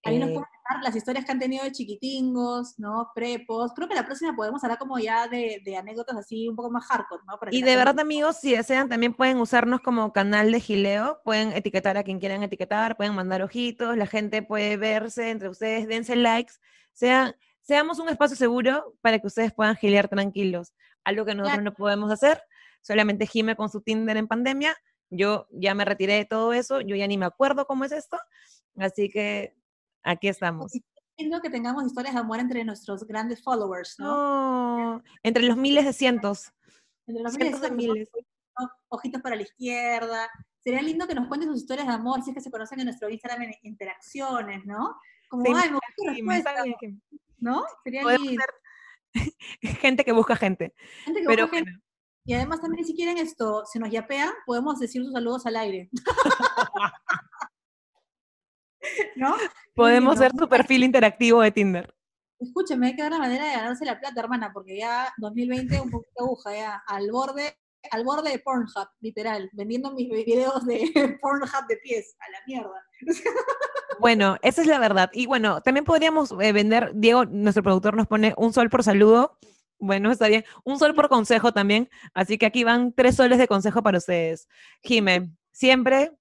Ahí 0.05 0.17
nos 0.17 0.29
Eh, 0.29 0.33
pueden 0.33 0.47
dejar 0.63 0.83
las 0.83 0.95
historias 0.95 1.25
que 1.25 1.31
han 1.33 1.39
tenido 1.39 1.63
de 1.65 1.73
chiquitingos, 1.73 2.79
¿no? 2.79 3.11
Prepos. 3.13 3.73
Creo 3.75 3.89
que 3.89 3.95
la 3.95 4.05
próxima 4.05 4.33
podemos 4.33 4.63
hablar 4.63 4.79
como 4.79 4.97
ya 4.97 5.27
de, 5.27 5.61
de 5.65 5.75
anécdotas 5.75 6.15
así 6.15 6.47
un 6.47 6.55
poco 6.55 6.71
más 6.71 6.85
hardcore, 6.85 7.21
¿no? 7.27 7.37
Para 7.37 7.53
Y 7.53 7.61
de 7.61 7.75
verdad, 7.75 7.99
amigos, 7.99 8.37
si 8.37 8.55
desean, 8.55 8.87
también 8.87 9.13
pueden 9.13 9.37
usarnos 9.41 9.81
como 9.81 10.13
canal 10.13 10.51
de 10.53 10.61
gileo, 10.61 11.19
pueden 11.25 11.51
etiquetar 11.51 11.97
a 11.97 12.03
quien 12.03 12.19
quieran 12.19 12.43
etiquetar, 12.43 12.95
pueden 12.95 13.13
mandar 13.13 13.41
ojitos, 13.41 13.97
la 13.97 14.07
gente 14.07 14.41
puede 14.41 14.77
verse 14.77 15.31
entre 15.31 15.49
ustedes, 15.49 15.87
dense 15.87 16.15
likes, 16.15 16.53
sean, 16.93 17.35
seamos 17.61 17.99
un 17.99 18.07
espacio 18.07 18.37
seguro 18.37 18.95
para 19.01 19.19
que 19.19 19.27
ustedes 19.27 19.53
puedan 19.53 19.75
gilear 19.75 20.07
tranquilos. 20.07 20.73
Algo 21.03 21.25
que 21.25 21.35
nosotros 21.35 21.63
no 21.63 21.73
podemos 21.73 22.09
hacer, 22.09 22.41
solamente 22.81 23.27
Jime 23.27 23.55
con 23.55 23.69
su 23.69 23.81
Tinder 23.81 24.17
en 24.17 24.27
pandemia, 24.27 24.75
yo 25.09 25.47
ya 25.51 25.73
me 25.73 25.85
retiré 25.85 26.13
de 26.13 26.25
todo 26.25 26.53
eso, 26.53 26.81
yo 26.81 26.95
ya 26.95 27.07
ni 27.07 27.17
me 27.17 27.25
acuerdo 27.25 27.65
cómo 27.65 27.85
es 27.85 27.91
esto, 27.91 28.17
así 28.77 29.09
que 29.09 29.55
aquí 30.03 30.27
estamos. 30.27 30.73
Es 30.73 30.81
lindo 31.17 31.41
que 31.41 31.49
tengamos 31.49 31.85
historias 31.85 32.13
de 32.13 32.21
amor 32.21 32.39
entre 32.39 32.63
nuestros 32.63 33.05
grandes 33.05 33.43
followers, 33.43 33.95
¿no? 33.99 34.05
No, 34.95 35.03
entre 35.23 35.43
los 35.43 35.57
miles 35.57 35.85
de 35.85 35.93
cientos. 35.93 36.53
Entre 37.07 37.23
los 37.23 37.33
cientos 37.33 37.61
de 37.61 37.71
miles, 37.71 38.09
miles. 38.13 38.27
¿no? 38.59 38.69
ojitos 38.89 39.21
para 39.21 39.35
la 39.35 39.41
izquierda. 39.41 40.29
Sería 40.59 40.81
lindo 40.81 41.07
que 41.07 41.15
nos 41.15 41.27
cuenten 41.27 41.49
sus 41.49 41.61
historias 41.61 41.87
de 41.87 41.93
amor, 41.93 42.21
si 42.21 42.31
es 42.31 42.35
que 42.35 42.41
se 42.41 42.51
conocen 42.51 42.79
en 42.79 42.85
nuestro 42.85 43.09
Instagram 43.09 43.43
en 43.43 43.53
interacciones, 43.63 44.65
¿no? 44.65 44.95
Como, 45.29 45.45
Sí, 45.45 45.51
ay, 45.55 45.71
me 46.21 46.35
respuesta. 46.35 46.63
¿no? 47.37 47.63
Sería 47.83 48.03
lindo. 48.17 48.43
Gente 49.61 50.05
que 50.05 50.11
busca 50.11 50.35
gente. 50.35 50.73
Gente 51.05 51.21
que 51.21 51.27
Pero 51.27 51.43
busca 51.43 51.57
gente. 51.57 51.71
Y 52.29 52.33
además 52.35 52.61
también 52.61 52.85
si 52.85 52.93
quieren 52.93 53.17
esto, 53.17 53.65
se 53.65 53.79
nos 53.79 53.89
yapean, 53.89 54.29
podemos 54.45 54.79
decir 54.79 55.03
sus 55.03 55.11
saludos 55.11 55.47
al 55.47 55.55
aire. 55.55 55.89
¿No? 59.15 59.35
Podemos 59.73 60.13
lindo. 60.13 60.27
ser 60.27 60.37
tu 60.37 60.47
perfil 60.47 60.83
interactivo 60.83 61.41
de 61.41 61.49
Tinder. 61.49 61.91
Escúcheme, 62.39 62.85
hay 62.85 62.95
que 62.95 63.01
dar 63.01 63.13
la 63.13 63.17
manera 63.17 63.45
de 63.45 63.53
ganarse 63.53 63.83
la 63.83 63.99
plata, 63.99 64.21
hermana, 64.21 64.51
porque 64.53 64.77
ya 64.77 65.11
2020 65.17 65.81
un 65.81 65.89
poquito 65.89 66.23
aguja, 66.23 66.53
ya 66.53 66.83
al 66.85 67.09
borde, 67.09 67.57
al 67.89 68.03
borde 68.03 68.29
de 68.29 68.37
Pornhub, 68.37 68.89
literal, 68.99 69.49
vendiendo 69.53 69.91
mis 69.95 70.07
videos 70.07 70.63
de 70.67 70.83
Pornhub 71.23 71.65
de 71.67 71.77
pies, 71.77 72.15
a 72.19 72.31
la 72.31 72.37
mierda. 72.45 72.85
Bueno, 73.99 74.37
esa 74.43 74.61
es 74.61 74.67
la 74.67 74.79
verdad. 74.79 75.09
Y 75.11 75.25
bueno, 75.25 75.59
también 75.59 75.83
podríamos 75.83 76.33
eh, 76.39 76.53
vender, 76.53 76.91
Diego, 76.93 77.25
nuestro 77.25 77.63
productor 77.63 77.97
nos 77.97 78.07
pone 78.07 78.33
un 78.37 78.53
sol 78.53 78.69
por 78.69 78.81
saludo. 78.81 79.37
Bueno, 79.79 80.11
está 80.11 80.27
bien. 80.27 80.43
Un 80.63 80.77
sol 80.77 80.93
por 80.93 81.09
consejo 81.09 81.53
también. 81.53 81.89
Así 82.13 82.37
que 82.37 82.45
aquí 82.45 82.63
van 82.63 82.93
tres 82.93 83.15
soles 83.15 83.37
de 83.37 83.47
consejo 83.47 83.81
para 83.81 83.97
ustedes. 83.97 84.47
Jime, 84.83 85.31
siempre 85.51 86.11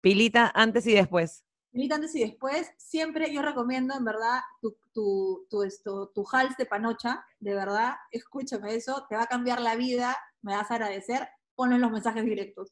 pilita 0.00 0.50
antes 0.54 0.86
y 0.86 0.94
después. 0.94 1.44
Milita 1.72 1.96
antes 1.96 2.14
y 2.14 2.20
después, 2.20 2.72
siempre 2.78 3.32
yo 3.32 3.42
recomiendo, 3.42 3.94
en 3.94 4.04
verdad, 4.04 4.40
tu, 4.62 4.76
tu, 4.94 5.46
tu, 5.50 5.62
esto, 5.62 6.08
tu 6.14 6.24
hals 6.32 6.56
de 6.56 6.64
panocha, 6.64 7.22
de 7.38 7.54
verdad, 7.54 7.96
escúchame 8.10 8.74
eso, 8.74 9.04
te 9.10 9.14
va 9.14 9.24
a 9.24 9.26
cambiar 9.26 9.60
la 9.60 9.76
vida, 9.76 10.16
me 10.40 10.56
vas 10.56 10.70
a 10.70 10.74
agradecer, 10.76 11.28
ponlo 11.54 11.74
en 11.74 11.82
los 11.82 11.90
mensajes 11.90 12.24
directos. 12.24 12.70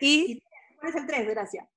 Y 0.00 0.42
¿Cuál 0.80 0.90
es 0.90 0.96
el 0.96 1.06
3? 1.06 1.28
Gracias. 1.28 1.68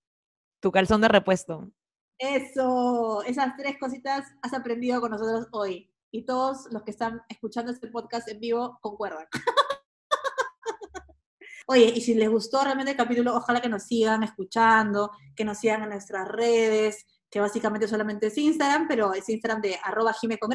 tu 0.60 0.72
calzón 0.72 1.02
de 1.02 1.10
repuesto. 1.10 1.70
Eso, 2.18 3.22
esas 3.24 3.56
tres 3.56 3.78
cositas 3.78 4.26
has 4.42 4.54
aprendido 4.54 5.00
con 5.00 5.12
nosotros 5.12 5.48
hoy. 5.52 5.92
Y 6.16 6.24
todos 6.24 6.68
los 6.72 6.84
que 6.84 6.92
están 6.92 7.22
escuchando 7.28 7.74
este 7.74 7.90
podcast 7.90 8.30
en 8.30 8.40
vivo 8.40 8.80
concuerdan. 8.82 9.26
Oye, 11.68 11.92
y 11.94 12.00
si 12.00 12.14
les 12.14 12.30
gustó 12.30 12.64
realmente 12.64 12.92
el 12.92 12.98
capítulo, 12.98 13.36
ojalá 13.36 13.60
que 13.60 13.68
nos 13.68 13.84
sigan 13.84 14.24
escuchando, 14.24 15.12
que 15.36 15.44
nos 15.44 15.58
sigan 15.58 15.84
en 15.84 15.90
nuestras 15.90 16.26
redes, 16.30 17.06
que 17.30 17.42
básicamente 17.42 17.90
solamente 17.90 18.28
es 18.28 18.38
Instagram, 18.38 18.88
pero 18.88 19.14
es 19.14 19.28
Instagram 19.28 19.62
de 19.62 19.78
arroba 19.84 20.14
Jime 20.14 20.38
con 20.38 20.52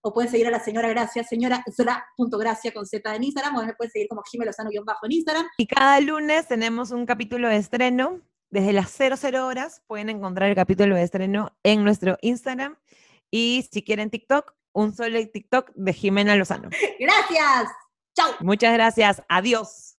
o 0.00 0.12
pueden 0.12 0.28
seguir 0.28 0.48
a 0.48 0.50
la 0.50 0.58
señora 0.58 0.88
Gracia, 0.88 1.22
señora 1.22 1.64
Gracia 2.18 2.74
con 2.74 2.84
Z 2.84 3.14
en 3.14 3.22
Instagram, 3.22 3.58
o 3.58 3.64
me 3.64 3.74
pueden 3.74 3.92
seguir 3.92 4.08
como 4.08 4.22
Jime 4.28 4.46
Lozano-bajo 4.46 5.06
en 5.06 5.12
Instagram. 5.12 5.46
Y 5.56 5.68
cada 5.68 6.00
lunes 6.00 6.48
tenemos 6.48 6.90
un 6.90 7.06
capítulo 7.06 7.48
de 7.48 7.58
estreno. 7.58 8.22
Desde 8.50 8.72
las 8.72 8.90
00 8.90 9.46
horas 9.46 9.84
pueden 9.86 10.08
encontrar 10.08 10.48
el 10.48 10.56
capítulo 10.56 10.96
de 10.96 11.04
estreno 11.04 11.56
en 11.62 11.84
nuestro 11.84 12.18
Instagram. 12.22 12.76
Y 13.30 13.68
si 13.70 13.84
quieren 13.84 14.10
TikTok, 14.10 14.52
un 14.72 14.94
solo 14.94 15.18
TikTok 15.32 15.72
de 15.74 15.92
Jimena 15.92 16.36
Lozano. 16.36 16.70
Gracias. 16.98 17.72
Chao. 18.14 18.32
Muchas 18.40 18.72
gracias. 18.72 19.22
Adiós. 19.28 19.96